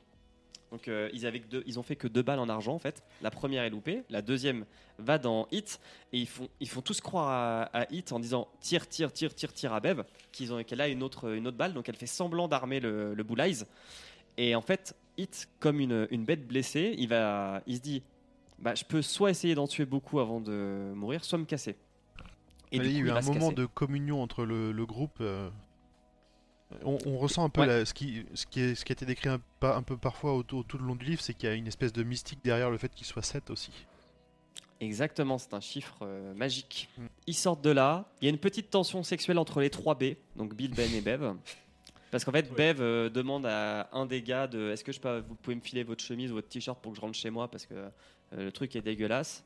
[0.74, 2.80] Donc euh, ils, avaient que deux- ils ont fait que deux balles en argent en
[2.80, 3.04] fait.
[3.22, 4.66] La première est loupée, la deuxième
[4.98, 5.80] va dans Hit
[6.12, 9.36] et ils font, ils font tous croire à, à Hit en disant tire, tire, tire,
[9.36, 10.02] tire, tire à Bev,
[10.32, 13.14] qu'ils ont qu'elle a une autre, une autre balle, donc elle fait semblant d'armer le,
[13.14, 13.66] le Bull Eyes.
[14.38, 18.02] Et en fait, Hit, comme une, une bête blessée, il, va, il se dit
[18.58, 21.76] bah, je peux soit essayer d'en tuer beaucoup avant de mourir, soit me casser.
[22.72, 23.54] Et il y a eu un moment casser.
[23.54, 25.18] de communion entre le, le groupe.
[25.22, 25.52] euh,
[26.86, 27.68] On, on ressent un peu Ouais.
[27.68, 29.98] la- ce, qui, ce, qui est, ce qui a été décrit un, pas- un peu
[29.98, 32.40] parfois au- tout le long du livre, c'est qu'il y a une espèce de mystique
[32.44, 33.72] derrière le fait qu'il soit 7 aussi.
[34.82, 36.90] Exactement, c'est un chiffre euh, magique.
[36.98, 37.02] Mm.
[37.28, 38.06] Ils sortent de là.
[38.22, 41.02] Il y a une petite tension sexuelle entre les trois B, donc Bill, Ben et
[41.02, 41.36] Bev.
[42.12, 42.74] Parce qu'en fait, Ouais.
[42.74, 45.62] Bev euh, demande à un des gars de est-ce que je peux, vous pouvez me
[45.62, 47.90] filer votre chemise ou votre t-shirt pour que je rentre chez moi parce que euh,
[48.34, 49.44] le truc est dégueulasse.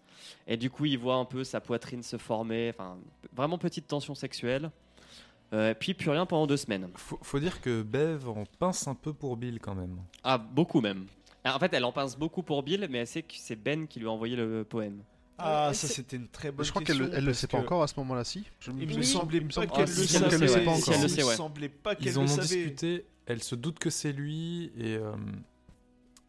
[0.47, 2.71] Et du coup, il voit un peu sa poitrine se former.
[2.73, 2.97] Enfin,
[3.33, 4.69] vraiment petite tension sexuelle.
[5.53, 6.89] Euh, puis plus rien pendant deux semaines.
[6.95, 9.97] Faut, faut dire que Bev en pince un peu pour Bill quand même.
[10.23, 11.05] Ah, beaucoup même.
[11.43, 13.87] Alors, en fait, elle en pince beaucoup pour Bill, mais elle sait que c'est Ben
[13.87, 15.01] qui lui a envoyé le poème.
[15.37, 17.83] Ah, Ouais, ça c'était une très bonne je crois qu'elle le sait pas que encore
[17.83, 18.43] à ce moment-là, si.
[18.59, 20.47] Je- Il me semblait il me pas semble qu'elle que- le le savait.
[20.47, 20.65] sait, ouais.
[20.65, 21.01] pas encore.
[21.01, 21.35] le sait, Il me ouais.
[21.35, 22.47] semblait pas qu'elle Ils en le ont savait.
[22.47, 25.11] discuté, elle se doute que c'est lui et, euh,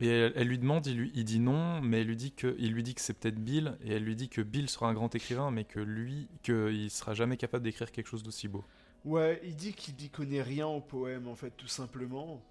[0.01, 2.55] et elle, elle lui demande, il, lui, il dit non, mais elle lui dit que,
[2.59, 4.95] il lui dit que c'est peut-être Bill et elle lui dit que Bill sera un
[4.95, 8.63] grand écrivain, mais que lui, qu'il sera jamais capable d'écrire quelque chose d'aussi beau.
[9.09, 12.43] Ouais, il dit qu'il n'y connaît rien au poème, en fait, tout simplement.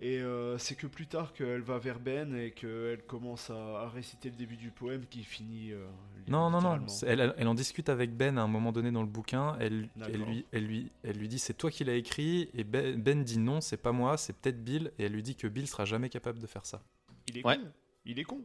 [0.00, 3.88] Et euh, c'est que plus tard qu'elle va vers Ben et qu'elle commence à, à
[3.88, 5.70] réciter le début du poème qui finit.
[5.72, 5.86] euh,
[6.28, 6.76] Non, non, non.
[7.06, 9.56] Elle, en discute avec Ben à un moment donné dans le bouquin.
[9.60, 12.50] Elle, lui, elle, lui, elle lui dit c'est toi qui l'as écrit.
[12.54, 14.90] Et ben, Ben dit non, c'est pas moi, c'est peut-être Bill.
[14.98, 16.82] Et elle lui dit que Bill sera jamais capable de faire ça.
[17.28, 17.56] Il est Ouais.
[17.56, 17.62] con.
[18.04, 18.40] Il est con.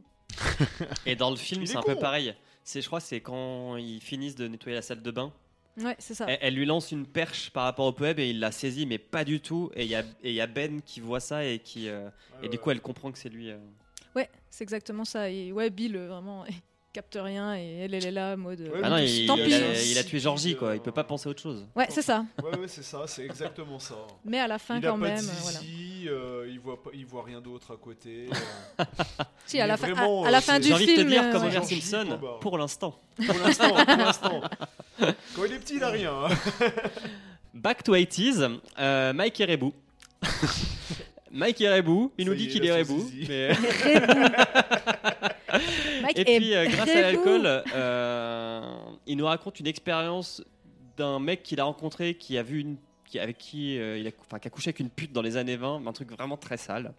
[1.05, 2.33] Et dans le film, Il est c'est un peu pareil.
[2.63, 5.33] C'est, je crois, c'est quand ils finissent de nettoyer la salle de bain.
[5.77, 6.25] Ouais, c'est ça.
[6.27, 8.97] Elle, elle lui lance une perche par rapport au pub et il la saisit, mais
[8.97, 9.71] pas du tout.
[9.75, 12.09] Et il y a, y Ben qui voit ça et qui euh,
[12.43, 13.49] et du coup elle comprend que c'est lui.
[13.51, 13.57] euh.
[14.15, 15.29] Ouais, c'est exactement ça.
[15.29, 16.55] Et ouais, Bill, euh, vraiment, il
[16.91, 18.59] capte rien et elle, elle est là, mode.
[18.61, 19.53] euh, Ouais, Ah non, mais il, tant il pis.
[19.53, 20.75] a, il a tué Georgie quoi.
[20.75, 21.65] Il peut pas penser à autre chose.
[21.75, 22.25] Ouais, c'est ça.
[22.43, 23.95] Ouais, ouais, c'est ça, c'est exactement ça.
[24.25, 25.59] Mais à la fin, il a quand pas même, de euh, voilà.
[25.59, 28.27] zizi, euh, il voit pas, il voit rien d'autre à côté.
[28.79, 28.83] euh.
[29.45, 31.03] Si, à la, fin, vraiment, à, à la fin du J'ai envie de film.
[31.05, 31.43] te dire comme.
[31.43, 32.37] Homer Simpson bah.
[32.41, 32.99] pour l'instant.
[33.25, 34.41] pour l'instant, pour l'instant.
[35.35, 36.13] Quand il est petit, il a rien.
[36.13, 36.29] hein.
[37.53, 39.73] Back to 80s, euh, Mike et Rebou.
[41.31, 43.07] Mike Rebou, il Ça nous dit est, qu'il il est son Rebou.
[43.09, 43.25] zizi.
[43.29, 43.49] mais-
[46.01, 48.61] Mike Et est puis, euh, grâce à l'alcool, euh,
[49.07, 50.43] il nous raconte une expérience
[50.97, 54.11] d'un mec qu'il a rencontré qui a vu une, qui, avec qui euh, il a,
[54.27, 56.57] enfin, qui a couché avec une pute dans les années 20, un truc vraiment très
[56.57, 56.93] sale,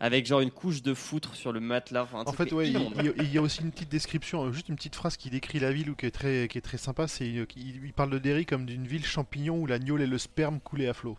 [0.00, 2.02] avec genre une couche de foutre sur le matelas.
[2.02, 4.96] enfin, En fait, ouais, il, y a aussi une petite description, euh, juste une petite
[4.96, 7.06] phrase qui décrit la ville ou qui est très, qui est très sympa.
[7.08, 10.06] C'est, euh, il, il parle de Derry comme d'une ville champignon où la gnôle et
[10.06, 11.16] le sperme coulaient à flot.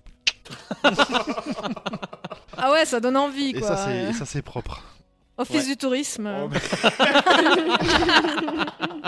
[2.55, 3.89] Ah ouais, ça donne envie, quoi.
[3.91, 4.83] et ça, c'est propre.
[5.37, 5.67] Office Ouais.
[5.69, 6.31] du tourisme.
[6.43, 6.59] Oh, mais-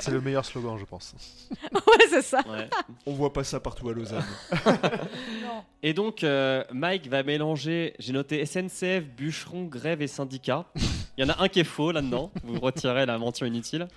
[0.00, 1.14] C'est le meilleur slogan, je pense.
[1.72, 2.40] ouais, c'est ça.
[2.48, 2.68] Ouais.
[3.06, 4.24] On voit pas ça partout à Lausanne.
[5.42, 5.64] Non.
[5.82, 10.66] Et donc, euh, Mike va mélanger, j'ai noté SNCF, bûcheron, grève et syndicat.
[11.16, 13.88] Il y en a un qui est faux là-dedans, vous retirez la mention inutile.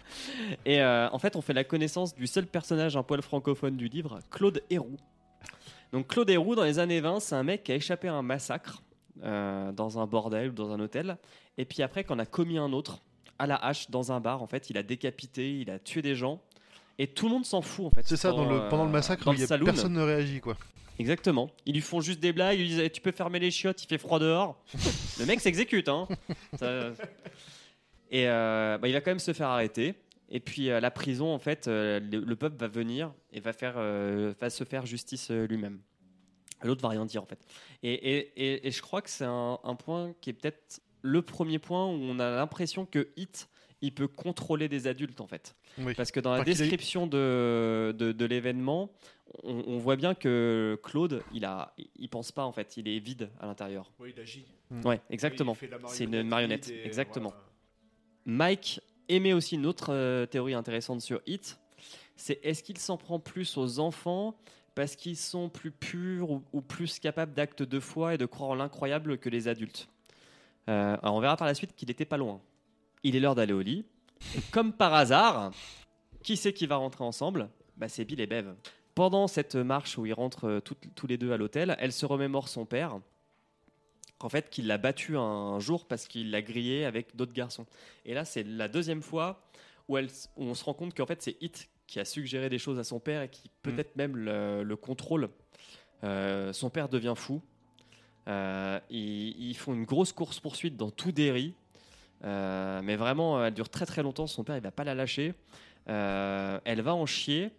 [0.65, 3.87] Et euh, en fait, on fait la connaissance du seul personnage un poil francophone du
[3.87, 4.97] livre, Claude Héroux.
[5.93, 8.21] Donc, Claude Héroux, dans les années 20, c'est un mec qui a échappé à un
[8.23, 8.81] massacre
[9.23, 11.17] euh, dans un bordel ou dans un hôtel.
[11.57, 13.01] Et puis après, qu'on a commis un autre
[13.39, 16.15] à la hache dans un bar, en fait, il a décapité, il a tué des
[16.15, 16.41] gens.
[16.97, 18.03] Et tout le monde s'en fout en fait.
[18.05, 19.65] C'est ça, dans le, euh, pendant le massacre, dans il y a, saloon.
[19.65, 20.55] personne ne réagit, quoi.
[20.97, 21.49] Exactement.
[21.65, 23.83] Ils lui font juste des blagues, ils lui disent Eh, Tu peux fermer les chiottes,
[23.83, 24.57] il fait froid dehors.
[25.19, 25.89] le mec s'exécute.
[25.89, 26.07] Hein.
[26.57, 26.91] Ça-
[28.11, 29.95] Et euh, bah, il va quand même se faire arrêter.
[30.29, 33.51] Et puis à la prison, en fait, euh, le, le peuple va venir et va,
[33.53, 35.79] faire, euh, va se faire justice euh, lui-même.
[36.63, 37.39] L'autre va rien dire en fait.
[37.83, 41.21] Et, et- et- et je crois que c'est un, un point qui est peut-être le
[41.21, 43.47] premier point où on a l'impression que Hit,
[43.81, 45.55] il peut contrôler des adultes en fait.
[45.77, 45.93] Oui.
[45.95, 48.89] Parce que dans la description de, de, de l'événement,
[49.43, 52.99] on, on voit bien que Claude, il a, il pense pas en fait, il est
[52.99, 53.91] vide à l'intérieur.
[53.99, 54.45] Oui, il agit.
[54.85, 55.55] Ouais, exactement.
[55.87, 57.29] C'est une marionnette, exactement.
[57.29, 57.45] voilà.
[58.25, 61.59] Mike émet aussi une autre euh, théorie intéressante sur Hit.
[62.15, 64.35] C'est est-ce qu'il s'en prend plus aux enfants
[64.75, 68.55] parce qu'ils sont plus purs ou, plus capables d'actes de foi et de croire en
[68.55, 69.87] l'incroyable que les adultes
[70.69, 72.41] Euh, alors On verra par la suite qu'il n'était pas loin.
[73.03, 73.85] Il est l'heure d'aller au lit.
[74.51, 75.51] Comme par hasard,
[76.23, 77.49] qui c'est qui va rentrer ensemble?
[77.77, 78.53] Bah, C'est Bill et Bev.
[78.95, 82.47] Pendant cette marche où ils rentrent euh, tous les deux à l'hôtel, elle se remémore
[82.47, 82.99] son père,
[84.21, 87.65] en fait, qu'il l'a battu un jour parce qu'il l'a grillé avec d'autres garçons.
[88.05, 89.43] Et là, c'est la deuxième fois
[89.87, 92.57] où, elle, où on se rend compte qu'en fait, c'est Hit qui a suggéré des
[92.57, 95.29] choses à son père et qui peut-être même le, le contrôle.
[96.03, 97.41] Euh, son père devient fou.
[98.27, 101.53] Euh, ils, ils font une grosse course-poursuite dans tout Derry.
[102.23, 104.27] Euh, mais vraiment, elle dure très très longtemps.
[104.27, 105.33] Son père, il va pas la lâcher.
[105.85, 107.51] Elle va en chier.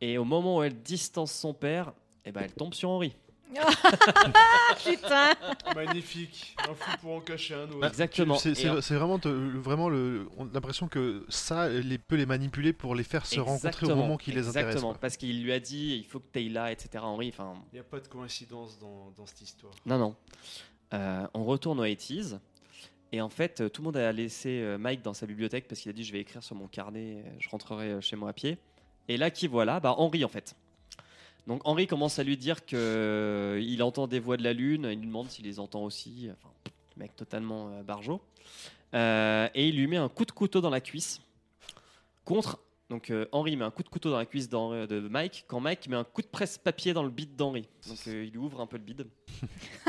[0.00, 1.92] Et au moment où elle distance son père,
[2.24, 3.14] eh ben, elle tombe sur Henri.
[4.84, 5.32] Putain.
[5.74, 6.56] Magnifique.
[6.68, 7.86] Un fou pour en cacher un autre.
[7.86, 8.36] Exactement.
[8.36, 13.40] C'est en- vraiment, te- l'impression que ça les, peut les manipuler pour les faire se
[13.40, 14.66] rencontrer au moment qui les intéresse.
[14.66, 15.00] Exactement, quoi.
[15.00, 16.90] parce qu'il lui a dit il faut que tu ailles là, etc.
[17.04, 19.72] Henri, enfin, Il n'y a pas de coïncidence dans, dans cette histoire.
[19.86, 20.16] non, non.
[20.92, 22.38] Euh, on retourne aux 80s.
[23.12, 25.90] Et en fait, tout le monde a laissé euh, Mike dans sa bibliothèque parce qu'il
[25.90, 28.58] a dit je vais écrire sur mon carnet, je rentrerai euh, chez moi à pied.
[29.08, 29.78] Et là, qui voilà?
[29.80, 30.54] Bah, Henri en fait.
[31.46, 34.88] Donc Henri commence à lui dire que euh, il entend des voix de la lune,
[34.90, 36.28] il lui demande s'il les entend aussi.
[36.32, 36.52] Enfin,
[36.96, 38.20] le mec totalement euh, barjot.
[38.94, 41.20] Euh, et il lui met un coup de couteau dans la cuisse
[42.24, 42.60] contre.
[42.90, 45.58] Donc euh, Henri met un coup de couteau dans la cuisse d'Henri- de Mike quand
[45.60, 47.68] Mike met un coup de presse-papier dans le bide d'Henri.
[47.88, 49.06] Donc euh, il lui ouvre un peu le bide.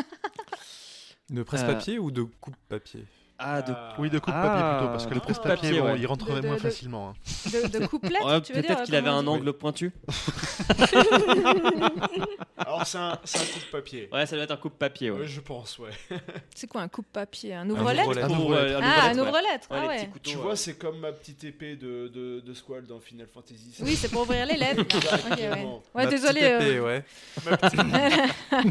[1.30, 3.03] De presse-papier ou de coupe-papier
[3.38, 3.94] Ah, de Ah.
[3.99, 5.99] Oui, de coupe Ah, papier plutôt, parce que le presse-papier, papier, bon, ouais.
[5.99, 7.10] il rentrerait De- de- moins de- facilement.
[7.10, 7.14] hein.
[7.52, 9.91] De, de couplette, Ouais, tu veux dire Peut-être qu'il avait un angle pointu.
[12.57, 14.10] Alors, c'est un, c'est un coup de papier.
[14.12, 15.12] Ouais, ça doit être un coupe-papier.
[15.12, 15.20] Ouais.
[15.22, 15.90] Ouais, je pense, ouais.
[16.56, 19.68] C'est quoi un coupe-papier Un Un ouvre-lettre euh, Ah, un ouvre-lettre.
[19.70, 20.10] Ouais, Ah ouais.
[20.24, 23.76] Tu vois, c'est comme ma petite épée de, de, de Squall dans Final Fantasy.
[23.82, 24.84] Oui, c'est pour ouvrir les lettres.
[25.36, 25.66] Ouais.
[25.94, 26.41] Ouais, Ma désolé.
[26.41, 27.03] petite épée, euh, ouais.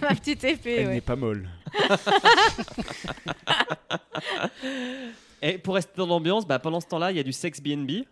[0.00, 1.00] Ma petite épée, ouais.
[1.00, 1.48] pas molle.
[5.42, 8.04] Et pour rester dans l'ambiance, bah, pendant ce temps-là, il y a du sex BNB.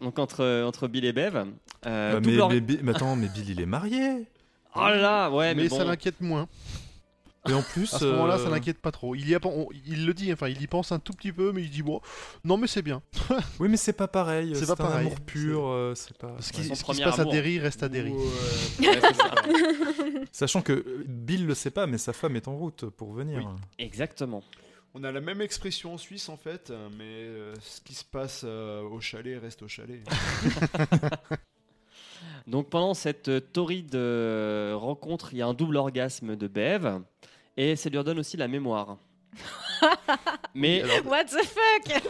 [0.00, 1.44] donc entre, entre Bill et Bev.
[1.86, 4.26] Euh, Bah, mais, mais attends, mais Bill il est marié.
[4.74, 5.76] Oh là là, ouais, mais, mais bon.
[5.76, 6.48] ça l'inquiète moins.
[7.48, 9.14] Et en plus, À ce moment-là, ça euh, l'inquiète pas trop.
[9.14, 11.52] Il, y a, on- il le dit, enfin, il y pense un tout petit peu,
[11.52, 12.00] mais il dit bon,
[12.44, 13.02] non, mais c'est bien.
[13.60, 14.54] Oui, mais c'est pas pareil.
[14.54, 15.06] C'est pas un pareil.
[15.06, 15.66] amour pur.
[15.66, 16.34] euh, C'est pas.
[16.40, 16.66] Ce qui, ouais.
[16.68, 17.32] son ce qui se passe amour.
[17.32, 18.12] à Derry reste à Derry.
[18.80, 19.00] Ouais.
[20.32, 23.38] Sachant que euh, Bill le sait pas, mais sa femme est en route pour venir.
[23.38, 23.44] Oui.
[23.78, 24.42] Exactement.
[24.94, 28.04] On a la même expression en Suisse en fait, euh, mais euh, ce qui se
[28.04, 30.00] passe euh, au chalet reste au chalet.
[32.46, 37.00] Donc pendant cette euh, torride euh, rencontre, il y a un double orgasme de Bev.
[37.56, 38.96] Et ça lui redonne aussi la mémoire.
[40.54, 42.02] mais What the fuck?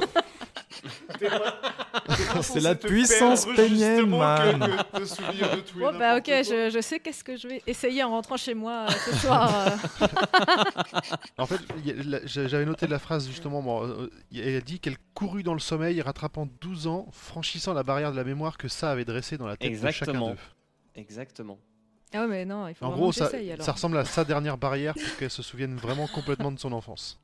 [2.43, 4.85] C'est la puissance pénienne, man.
[4.95, 6.43] de souvenir de tout et Bon, bah n'importe ok, quoi.
[6.43, 9.51] je, je sais qu'est-ce que je vais essayer en rentrant chez moi euh, ce soir.
[9.69, 10.07] euh.
[11.39, 13.63] En fait, il y a- la- j'a- j'avais noté la phrase justement.
[13.63, 18.13] bon, euh, elle dit qu'elle courut dans le sommeil, rattrapant 12 ans, franchissant la barrière
[18.13, 20.31] de la mémoire que ça avait dressée dans la tête de chacun Exactement.
[20.31, 20.37] d'eux.
[20.95, 21.59] exactement.
[22.13, 23.65] Ah ouais, mais non, il faut En gros, que ça, j'essaye alors.
[23.65, 27.19] ça ressemble à sa dernière barrière pour qu'elle se souvienne vraiment complètement de son enfance.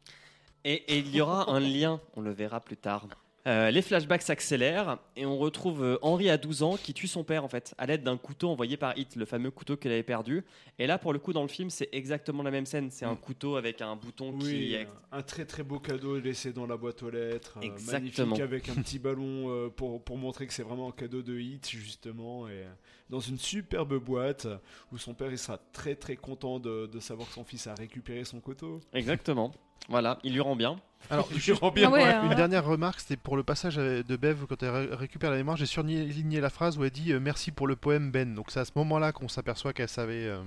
[0.64, 3.06] Et, et il y aura un lien, on le verra plus tard,
[3.48, 7.24] Euh, les flashbacks s'accélèrent et on retrouve euh, Henri à 12 ans qui tue son
[7.24, 10.04] père en fait à l'aide d'un couteau envoyé par Hit, le fameux couteau qu'il avait
[10.04, 10.44] perdu.
[10.78, 13.16] Et là pour le coup dans le film c'est exactement la même scène, c'est un
[13.16, 16.76] couteau avec un bouton qui Oui, est un, très très beau cadeau laissé dans la
[16.76, 17.54] boîte aux lettres.
[17.58, 18.26] euh, Exactement.
[18.36, 21.68] magnifique avec un petit ballon pour, pour montrer que c'est vraiment un cadeau de hit,
[21.68, 22.48] justement.
[22.48, 22.64] Et
[23.10, 24.46] dans une superbe boîte
[24.92, 27.74] où son père il sera très très content de, de savoir que son fils a
[27.74, 28.78] récupéré son couteau.
[28.92, 29.50] exactement.
[29.88, 30.76] Voilà, il lui rend bien.
[31.10, 31.88] Alors, Il lui rend bien.
[31.88, 32.08] Ah ouais, ouais.
[32.10, 32.28] hein.
[32.30, 35.56] Une dernière remarque, c'était pour le passage de Bev quand elle ré- récupère la mémoire.
[35.56, 38.34] J'ai surligné la phrase où elle dit euh, merci pour le poème Ben.
[38.34, 40.40] Donc c'est à ce moment-là qu'on s'aperçoit qu'elle savait euh,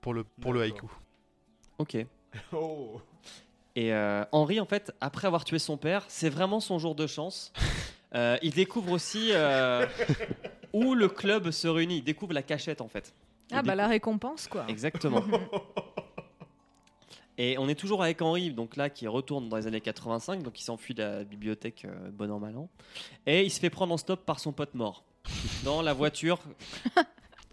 [0.00, 0.86] pour le pour le haïku.
[1.78, 1.96] Ok.
[2.52, 3.00] Oh.
[3.74, 7.06] Et euh, Henri, en fait, après avoir tué son père, c'est vraiment son jour de
[7.06, 7.52] chance.
[8.14, 9.84] Euh, il découvre aussi euh,
[10.72, 11.98] où le club se réunit.
[11.98, 13.12] Il découvre la cachette, en fait.
[13.50, 14.64] Il Ah bah découvre- la récompense quoi.
[14.66, 15.22] Exactement.
[17.40, 20.60] Et on est toujours avec Henri, donc là, qui retourne dans les années 85, donc
[20.60, 22.68] il s'enfuit de la bibliothèque, euh, bon an, mal an.
[23.26, 25.04] Et il se fait prendre en stop par son pote mort,
[25.64, 26.40] dans la voiture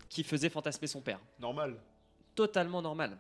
[0.10, 1.20] qui faisait fantasmer son père.
[1.40, 1.76] Normal.
[2.36, 3.18] Totalement normal.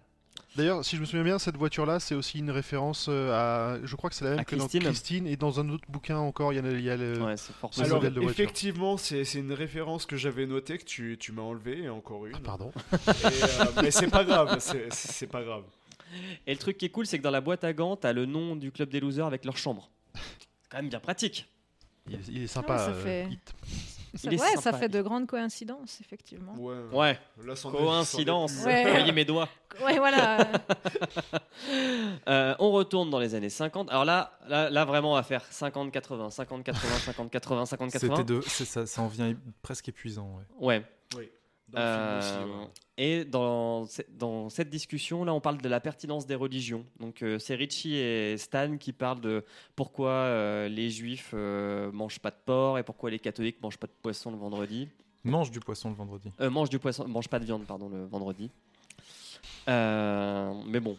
[0.58, 3.78] D'ailleurs, si je me souviens bien, cette voiture-là, c'est aussi une référence euh, à.
[3.86, 4.80] Je crois que c'est la même À que Christine.
[4.82, 6.52] dans Christine et dans un autre bouquin encore.
[6.52, 7.22] Il y a, le- il y a le.
[7.22, 8.42] Ouais, c'est Ce Alors, modèle de voiture.
[8.44, 12.26] effectivement, c'est c'est une référence que j'avais notée, que tu, tu m'as enlevée, et encore
[12.26, 12.36] une.
[12.36, 12.72] Ah, pardon.
[12.94, 15.64] Et, euh, mais c'est pas grave, c'est- c'est pas grave.
[16.48, 18.26] Et le truc qui est cool, c'est que dans la boîte à gants, t'as le
[18.26, 19.90] nom du club des losers avec leur chambre.
[20.14, 21.48] C'est quand même bien pratique.
[22.07, 22.73] Il, est- il est sympa.
[22.73, 23.53] Ouais, ça euh, fait- Hit.
[24.15, 24.77] Ça, ouais, ça sympa.
[24.77, 26.53] fait de grandes coïncidences effectivement.
[26.57, 26.76] Ouais.
[26.94, 28.64] Ouais, Là, coïncidence.
[28.64, 28.90] Ouais.
[28.90, 29.49] Voyez mes doigts.
[29.84, 30.38] Ouais voilà.
[32.27, 33.90] Euh, on retourne dans les années 50.
[33.90, 36.73] Alors là, là, là vraiment, on va faire 50-80, 50-80,
[37.30, 37.90] 50-80, 50-80.
[37.99, 40.40] C'était de, c'est ça, ça en vient presque épuisant.
[40.60, 40.80] Ouais.
[40.80, 40.86] Ouais.
[41.18, 41.30] Oui.
[41.70, 41.80] Dans
[42.20, 42.68] aussi, Euh, ouais.
[42.98, 46.86] Et dans, ce- dans cette discussion, là, on parle de la pertinence des religions.
[47.00, 49.44] Donc, euh, c'est Richie et Stan qui parlent de
[49.76, 53.88] pourquoi euh, les juifs euh, mangent pas de porc et pourquoi les catholiques mangent pas
[53.88, 54.88] de poisson le vendredi.
[55.24, 56.32] Mange du poisson le vendredi.
[56.40, 58.50] Euh, mangent du poisson, mangent pas de viande, pardon, le vendredi.
[59.68, 60.98] Euh, mais bon.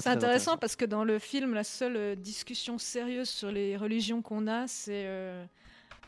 [0.00, 4.48] C'est intéressant parce que dans le film, la seule discussion sérieuse sur les religions qu'on
[4.48, 5.44] a, c'est euh,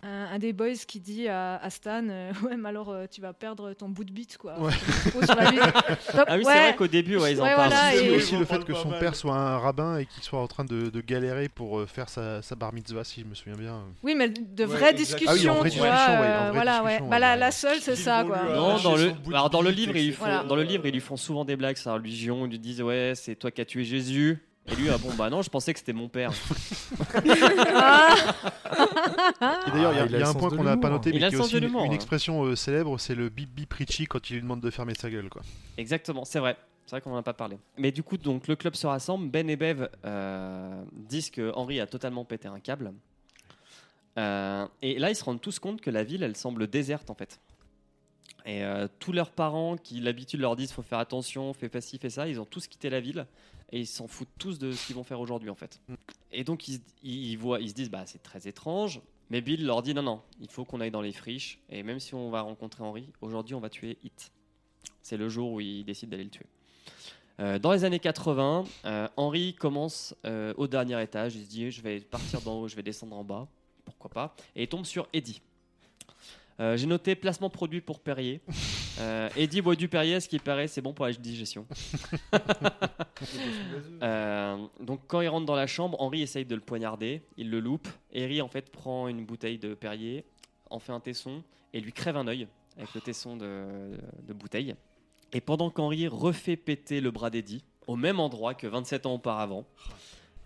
[0.02, 3.20] un, un des boys qui dit à, à Stan euh, Ouais, mais alors euh, tu
[3.20, 4.58] vas perdre ton bout de bite, quoi.
[4.60, 4.72] Ouais.
[4.72, 5.60] Faut sur la bite.
[6.14, 7.70] Donc, Ah oui, ouais, c'est vrai qu'au début, ouais, ils en Ouais, parlent.
[7.72, 10.46] voilà, et- aussi le fait que son père soit un rabbin et qu'il soit en
[10.46, 13.58] train de, de galérer pour euh, faire sa, sa bar mitzvah, si je me souviens
[13.58, 13.82] bien.
[14.02, 15.90] Oui, mais de vraies discussions, Ah oui, en vraie tu vois.
[15.90, 18.42] discussion, ouais, en vraie voilà, discussion, Bah, la, seule, c'est ça, quoi.
[18.54, 21.16] Non, dans le, alors dans le livre, ils font, dans le livre, ils lui font
[21.16, 22.46] souvent des blagues la religion.
[22.46, 24.38] Ils lui disent ouais, c'est toi qui as tué Jésus.
[24.66, 26.32] Et lui, ah bon bah non, je pensais que c'était mon père.
[27.82, 28.04] Ah
[29.66, 30.50] Et d'ailleurs, il y a, Ah, il a il y a le un sens point
[30.50, 31.64] de qu'on n'a pas noté, Il mais a qui le est sens aussi de une,
[31.66, 31.94] l'humour, une hein.
[31.94, 35.10] expression euh, célèbre, c'est le bip bip Richie quand il lui demande de fermer sa
[35.10, 35.28] gueule.
[35.28, 35.42] Quoi.
[35.76, 36.56] Exactement, c'est vrai.
[36.86, 37.58] C'est vrai qu'on n'en a pas parlé.
[37.78, 39.28] Mais du coup, donc le club se rassemble.
[39.30, 42.92] Ben et Bev euh, disent que Henri a totalement pété un câble.
[44.18, 47.14] Euh, et là, ils se rendent tous compte que la ville, elle semble déserte en
[47.14, 47.40] fait.
[48.46, 51.98] Et euh, tous leurs parents qui l'habitude leur disent faut faire attention, fais pas ci,
[51.98, 53.26] fais ça, ils ont tous quitté la ville
[53.72, 55.80] et ils s'en foutent tous de ce qu'ils vont faire aujourd'hui en fait.
[56.32, 59.64] Et donc ils, ils, ils voient, ils se disent bah c'est très étrange, mais Bill
[59.64, 62.30] leur dit non non, il faut qu'on aille dans les friches et même si on
[62.30, 64.32] va rencontrer Henri, aujourd'hui on va tuer Hit.
[65.02, 66.46] C'est le jour où il décide d'aller le tuer.
[67.40, 71.36] Euh, dans les années 80, euh, Henri commence euh, au dernier étage.
[71.36, 73.48] Il se dit Je vais partir d'en haut, je vais descendre en bas.
[73.84, 74.36] Pourquoi pas?
[74.54, 75.40] Et il tombe sur Eddie.
[76.60, 78.42] Euh, J'ai noté placement produit pour Perrier.
[78.98, 81.66] Euh, Eddie boit du Perrier, ce qui paraît, c'est bon pour la digestion.
[84.02, 87.22] Euh, donc quand il rentre dans la chambre, Henri essaye de le poignarder.
[87.36, 87.86] Il le loupe.
[88.16, 90.24] Henri en fait prend une bouteille de Perrier,
[90.70, 91.42] en fait un tesson
[91.74, 92.48] et lui crève un œil
[92.78, 93.90] avec le tesson de,
[94.26, 94.74] de bouteille.
[95.32, 99.66] Et pendant qu'Henri refait péter le bras d'Eddie, au même endroit que 27 ans auparavant,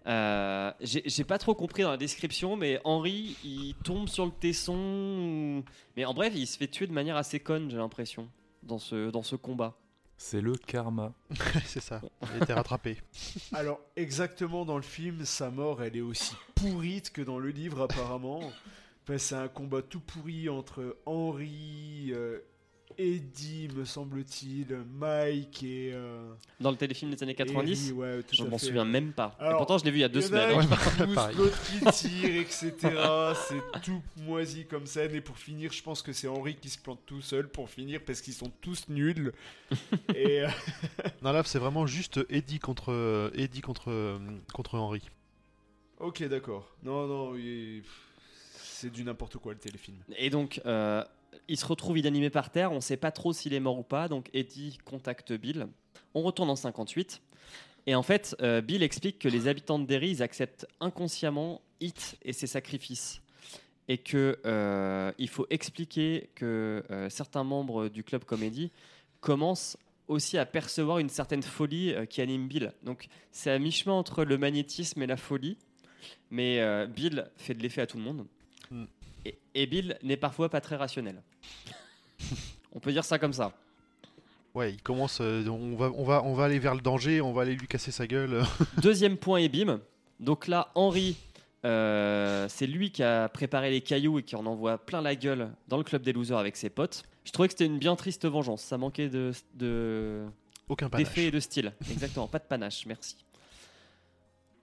[0.06, 5.64] euh, j'ai pas trop compris dans la description, mais Henri, il tombe sur le tesson.
[5.97, 8.28] Mais en bref, il se fait tuer de manière assez conne, j'ai l'impression,
[8.62, 9.76] dans ce, dans ce combat.
[10.16, 11.12] C'est le karma.
[11.66, 12.01] c'est ça.
[12.22, 12.98] Il a été rattrapé.
[13.52, 17.82] Alors, exactement dans le film, sa mort, elle est aussi pourrite que dans le livre,
[17.82, 18.40] apparemment.
[19.02, 22.39] Enfin, c'est un combat tout pourri entre Henry, euh,
[22.99, 24.66] Eddie, me semble-t-il,
[24.99, 25.91] Mike et.
[25.93, 29.37] euh, Dans le téléfilm des années 90, Harry, ouais, tout je m'en souviens même pas.
[29.41, 30.69] Et pourtant, je l'ai vu il y a deux Il y semaines.
[31.15, 31.37] Pareil.
[31.37, 32.73] l'autre qui tire, etc.
[33.49, 35.15] C'est tout moisi comme scène.
[35.15, 38.01] Et pour finir, je pense que c'est Henry qui se plante tout seul pour finir
[38.05, 39.33] parce qu'ils sont tous nuls.
[40.15, 40.49] et euh,
[41.23, 44.19] Non, là, c'est vraiment juste Eddie contre, Eddie contre,
[44.53, 45.03] contre Henry.
[45.99, 46.69] ok, d'accord.
[46.83, 48.01] Non, non, oui, pff,
[48.62, 49.97] c'est du n'importe quoi le téléfilm.
[50.16, 51.03] Et donc, euh,
[51.48, 52.73] il se retrouve inanimé par terre.
[52.73, 54.09] On sait pas trop s'il est mort ou pas.
[54.09, 55.69] Donc, Eddie contacte Bill.
[56.15, 57.20] On retourne en 58.
[57.86, 62.32] Et en fait, euh, Bill explique que les habitants de Derry, acceptent inconsciemment Hit et
[62.32, 63.20] ses sacrifices.
[63.89, 68.70] Et que euh, faut expliquer que euh, certains membres du club comédie
[69.20, 69.77] commencent
[70.09, 72.73] aussi à percevoir une certaine folie qui anime Bill.
[72.82, 75.56] Donc c'est à mi-chemin entre le magnétisme et la folie.
[76.31, 78.27] Mais Bill fait de l'effet à tout le monde.
[79.24, 81.22] Et, et Bill n'est parfois pas très rationnel.
[82.74, 83.52] On peut dire ça comme ça.
[84.55, 85.18] Ouais, il commence.
[85.20, 87.66] euh, on, va, on, va, on va aller vers le danger, on va aller lui
[87.66, 88.42] casser sa gueule.
[88.82, 89.80] Deuxième point et bim.
[90.20, 91.16] Donc là, Henri,
[91.64, 95.51] euh, c'est lui qui a préparé les cailloux et qui en envoie plein la gueule
[95.66, 97.02] dans le club des losers avec ses potes.
[97.24, 98.62] Je trouvais que c'était une bien triste vengeance.
[98.62, 100.24] Ça manquait de, de,
[100.68, 101.09] Aucun panache.
[101.09, 101.72] d'effet et de style.
[101.90, 103.16] Exactement, pas de panache, merci.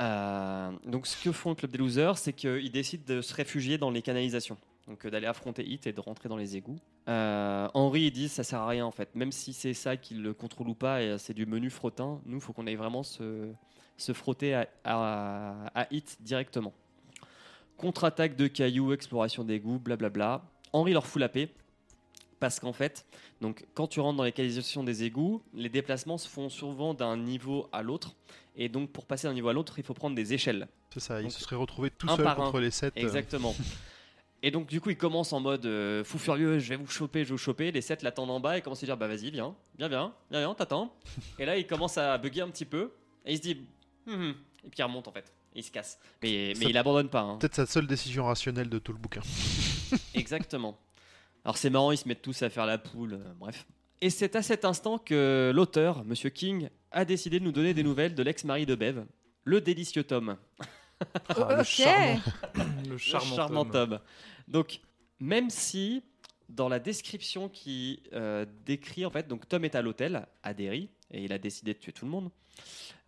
[0.02, 3.78] Euh, donc ce que font le club des losers, c'est qu'ils décident de se réfugier
[3.78, 4.58] dans les canalisations.
[4.88, 6.80] Donc euh, d'aller affronter Hit et de rentrer dans les égouts.
[7.08, 9.14] Euh, Henri il dit ça sert à rien en fait.
[9.16, 12.20] Même si c'est ça qu'il le contrôle ou pas, et euh, c'est du menu frottin,
[12.26, 13.52] nous faut qu'on aille vraiment se,
[13.98, 16.74] se frotter à, à, à Hit directement.
[17.78, 20.44] Contre-attaque de cailloux, exploration d'égouts, blablabla.
[20.74, 21.50] Henri leur fout la paix.
[22.42, 23.06] Parce qu'en fait,
[23.40, 27.16] donc, quand tu rentres dans les canalisations des égouts, les déplacements se font souvent d'un
[27.16, 28.16] niveau à l'autre.
[28.56, 30.68] Et donc, pour passer d'un niveau à l'autre, il faut prendre des échelles.
[30.92, 32.36] C'est ça, il Donc, se serait retrouvé tout seul un.
[32.36, 32.98] contre les sept.
[32.98, 33.56] euh, Exactement.
[34.44, 37.20] Et donc, du coup, il commence en mode euh, fou furieux, je vais vous choper,
[37.20, 37.72] je vais vous choper.
[37.72, 40.40] Les sept l'attendent en bas et commencent à dire bah vas-y, viens, viens, viens, viens,
[40.40, 40.96] viens, t'attends.
[41.40, 42.92] et là, il commence à bugger un petit peu
[43.24, 43.58] et il se dit
[44.08, 44.30] Hum, hum.
[44.66, 45.32] et puis il remonte en fait.
[45.54, 46.00] Et il se casse.
[46.24, 47.22] Mais, mais Ça- il abandonne pas.
[47.22, 47.38] hein.
[47.38, 49.22] Peut-être sa seule décision rationnelle de tout le bouquin.
[50.16, 50.76] Exactement.
[51.44, 53.66] Alors c'est marrant, ils se mettent tous à faire la poule, euh, bref.
[54.02, 57.84] Et c'est à cet instant que l'auteur, Monsieur King, a décidé de nous donner des
[57.84, 59.06] nouvelles de l'ex-mari de Bev,
[59.44, 60.38] le délicieux Tom.
[61.30, 61.66] Ah, le ok.
[61.66, 62.20] charmant,
[62.86, 63.72] le Le charmant, Tom.
[63.72, 64.00] Tom.
[64.48, 64.80] Donc,
[65.20, 66.04] même si
[66.50, 70.90] dans la description qui euh, décrit, en fait, donc Tom est à l'hôtel à Derry
[71.12, 72.30] et il a décidé de tuer tout le monde.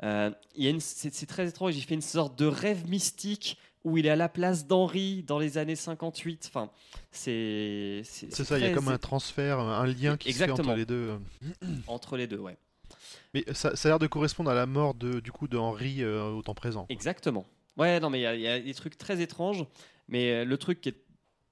[0.03, 1.75] euh, il y a une- c'est, c'est très étrange.
[1.75, 5.39] Il fait une sorte de rêve mystique où il est à la place d'Henri dans
[5.39, 6.45] les années 58.
[6.47, 6.69] Enfin,
[7.11, 10.69] c'est c'est, ça, il y a comme un transfert, un lien qui se fait Exactement.
[10.69, 11.11] entre les deux.
[11.87, 12.57] entre les deux, ouais.
[13.33, 16.03] Mais ça, ça a l'air de correspondre à la mort de, du coup de Henri
[16.03, 16.85] euh, au temps présent.
[16.89, 17.45] Exactement.
[17.77, 19.65] Ouais, non, mais il y a- il y, a des trucs très étranges.
[20.07, 20.97] Mais euh, le truc qui est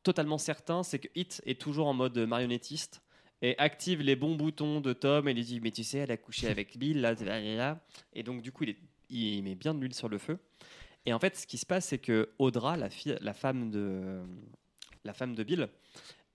[0.04, 3.02] totalement certain, c'est que Hit est toujours en mode marionnettiste
[3.42, 6.18] et active les bons boutons de Tom et lui dit Mais tu sais, elle a
[6.18, 7.80] couché avec Bill, là, là, là, là.
[8.14, 8.78] Et donc, du coup, il, est-
[9.10, 10.38] il met bien de l'huile sur le feu.
[11.06, 14.22] Et en fait, ce qui se passe, c'est que Audra, la, fille, la, femme de,
[15.04, 15.68] la femme de Bill,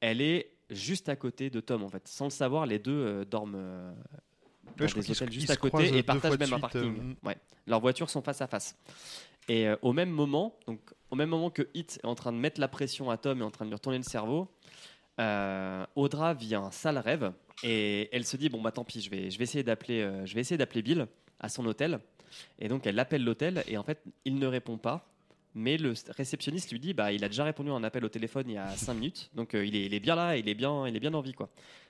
[0.01, 2.07] elle est juste à côté de Tom, en fait.
[2.09, 3.55] Sans le savoir, les deux euh, dorment.
[3.57, 3.93] euh,
[4.77, 6.99] dans Ouais, des hôtels juste à côté et partagent même un parking.
[6.99, 7.37] euh, Ouais.
[7.69, 8.77] Leurs voitures sont face à face.
[9.49, 10.81] Et au même moment, donc
[11.11, 13.45] au même moment que Hit est en train de mettre la pression à Tom et
[13.45, 14.49] en train de lui retourner le cerveau,
[15.95, 17.33] Audra vit un sale rêve
[17.63, 20.35] et elle se dit bon bah tant pis, je vais, je vais essayer d'appeler, je
[20.35, 21.07] vais essayer d'appeler Bill
[21.41, 22.01] à son hôtel.
[22.59, 25.09] Et donc elle appelle l'hôtel et en fait il ne répond pas.
[25.55, 28.45] Mais le réceptionniste lui dit bah il a déjà répondu à un appel au téléphone
[28.49, 30.55] il y a 5 minutes, donc euh, il, est, il est bien là, il est
[30.55, 31.49] bien, il est bien en vie quoi.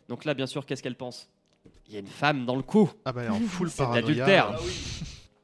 [0.09, 1.28] Donc là bien sûr qu'est-ce qu'elle pense?
[1.89, 2.90] Il y a une femme dans le coup.
[3.05, 4.51] Ah bah elle est en full paranoïa.
[4.52, 4.73] Ah oui.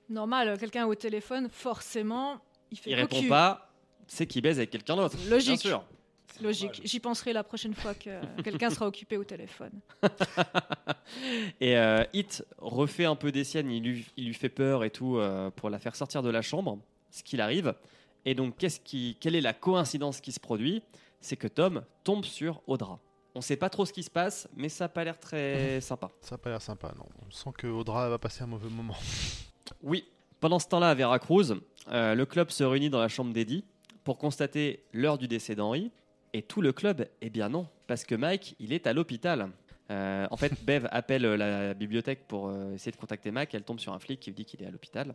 [0.09, 3.73] Normal, quelqu'un au téléphone, forcément, il fait Il répond pas,
[4.07, 5.17] c'est qu'il baise avec quelqu'un d'autre.
[5.29, 5.63] Logique.
[5.63, 5.85] Bien sûr.
[6.41, 6.81] Logique.
[6.85, 8.11] J'y penserai la prochaine fois que
[8.43, 9.73] quelqu'un sera occupé au téléphone.
[11.61, 14.91] Et euh, Hit refait un peu des siennes, il lui, il lui fait peur et
[14.91, 16.79] tout euh, pour la faire sortir de la chambre,
[17.11, 17.75] ce qu'il arrive.
[18.25, 20.83] Et donc, qu'est-ce qui, quelle est la coïncidence qui se produit?
[21.21, 22.99] C'est que Tom tombe sur Audra.
[23.35, 26.11] On sait pas trop ce qui se passe, mais ça a pas l'air très sympa.
[26.21, 27.07] Ça a pas l'air sympa, non.
[27.27, 28.97] On sent que Audra va passer un mauvais moment.
[29.83, 30.05] Oui,
[30.41, 31.55] pendant ce temps-là, à Veracruz,
[31.89, 33.65] euh, le club se réunit dans la chambre d'Eddie
[34.05, 35.91] pour constater l'heure du décès d'Henri.
[36.35, 39.51] Et tout le club, eh bien non, parce que Mike, il est à l'hôpital.
[39.91, 43.55] Euh, en fait, Bev appelle euh, la bibliothèque pour euh, essayer de contacter Mike.
[43.55, 45.15] Elle tombe sur un flic qui lui dit qu'il est à l'hôpital.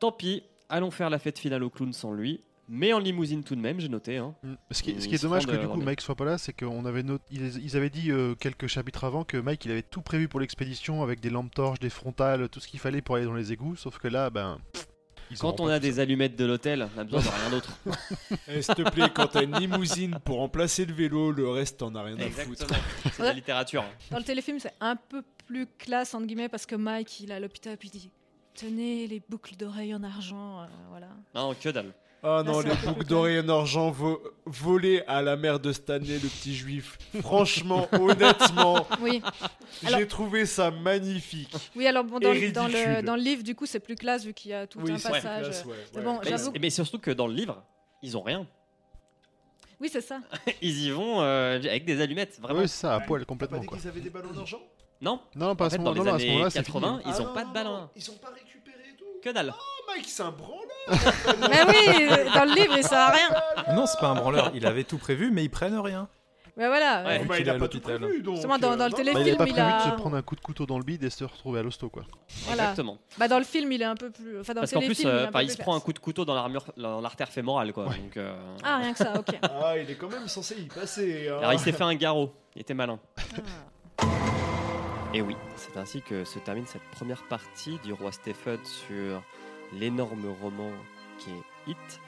[0.00, 2.40] Tant pis, allons faire la fête finale au clown sans lui.
[2.66, 4.16] Mais en limousine tout de même, j'ai noté.
[4.16, 4.34] hein.
[4.42, 4.54] Mm.
[4.70, 5.80] Ce qui, Ils ce qui est dommage que du coup.
[5.82, 9.24] Mike soit pas là, c'est qu'on avait ils, ils avaient dit euh, quelques chapitres avant
[9.24, 12.60] que Mike il avait tout prévu pour l'expédition avec des lampes torches, des frontales, tout
[12.60, 14.58] ce qu'il fallait pour aller dans les égouts, sauf que là, ben.
[15.34, 16.02] Ils Quand on a des ça.
[16.02, 17.78] allumettes de l'hôtel, on a besoin de rien d'autre.
[18.48, 21.94] Eh, S'il te plaît, quand t'as une limousine pour remplacer le vélo, le reste t'en
[21.94, 22.62] as rien à foutre.
[22.62, 22.78] Exactement.
[23.12, 23.84] C'est de la littérature.
[24.10, 27.34] Dans le téléfilm, c'est un peu plus classe, entre guillemets, parce que Mike, il est
[27.34, 28.10] à l'hôpital, puis il dit
[28.54, 31.08] Tenez les boucles d'oreilles en argent, euh, voilà.
[31.34, 31.92] Non, que dalle.
[32.26, 36.14] Ah non, les un boucles d'oreilles en argent vo- volées à la mère de Stanley,
[36.18, 36.96] le petit juif.
[37.20, 39.20] Franchement, honnêtement, Oui,
[39.82, 41.54] j'ai trouvé ça magnifique.
[41.76, 43.02] oui alors bon, dans, Et le- dans le, ridicule.
[43.04, 45.10] dans le livre, du coup, c'est plus classe, vu qu'il y a tout un c'est
[45.10, 45.42] passage.
[45.44, 47.62] classe, ouais, Mais bon, Mais, mais surtout que dans le livre,
[48.02, 48.46] ils ont rien.
[49.80, 50.20] Oui, c'est ça.
[50.62, 52.60] Ils y vont euh, avec des allumettes, vraiment.
[52.60, 53.76] Oui, c'est ça, à poil pas complètement dit quoi.
[53.76, 54.60] qu'ils avaient des ballons d'argent?
[55.02, 56.50] Non, Non, pas en à ce fait, dans les non, non, à ce années moment-là,
[56.50, 57.02] c'est 80, fini.
[57.04, 57.70] ils Ah ont non, pas non, de ballon.
[57.80, 58.76] non, Ils ont pas récupéré
[59.22, 59.52] Que dalle.
[59.54, 59.73] Oh,
[60.06, 60.64] C'est un branleur
[61.50, 63.74] Mais oui, dans le livre, il sert à rien.
[63.74, 64.50] Non, c'est pas un branleur.
[64.54, 66.08] Il avait tout prévu, mais ils prennent rien.
[66.56, 67.02] Mais voilà.
[67.04, 67.20] Ouais.
[67.20, 68.34] euh, Bah, il est a à pas tout prévu, donc...
[68.36, 68.96] Justement, dans- dans le non.
[68.96, 70.66] télé- Bah, il a pas prévu il a- de se prendre un coup de couteau
[70.66, 72.04] dans le bide et se retrouver à l'hosto, quoi.
[72.44, 72.62] Voilà.
[72.62, 72.98] Exactement.
[73.18, 74.38] Bah, dans le film, il est un peu plus.
[74.38, 75.92] Enfin, dans Parce le qu'en plus, téléfilm, il, euh, bah, il se prend un coup
[75.92, 77.86] de couteau dans l'armure, dans l'artère fémorale, quoi.
[77.88, 77.98] Ouais.
[77.98, 79.36] Donc, euh, Ah, rien que ça, ok.
[79.42, 81.28] Ah, il est quand même censé y passer.
[81.28, 81.38] hein.
[81.38, 82.32] Alors il s'est fait un garrot.
[82.54, 83.00] Il était malin.
[83.98, 84.04] Ah.
[85.12, 89.22] Et oui, c'est ainsi que se termine cette première partie du roi Stephen sur
[89.78, 90.72] l'énorme roman
[91.18, 92.00] qui est Hit.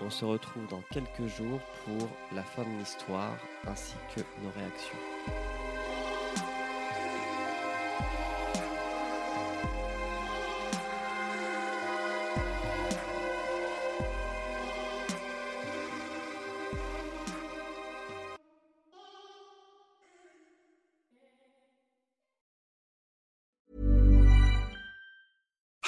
[0.00, 5.77] On se retrouve dans quelques jours pour la fin de l'histoire ainsi que nos réactions.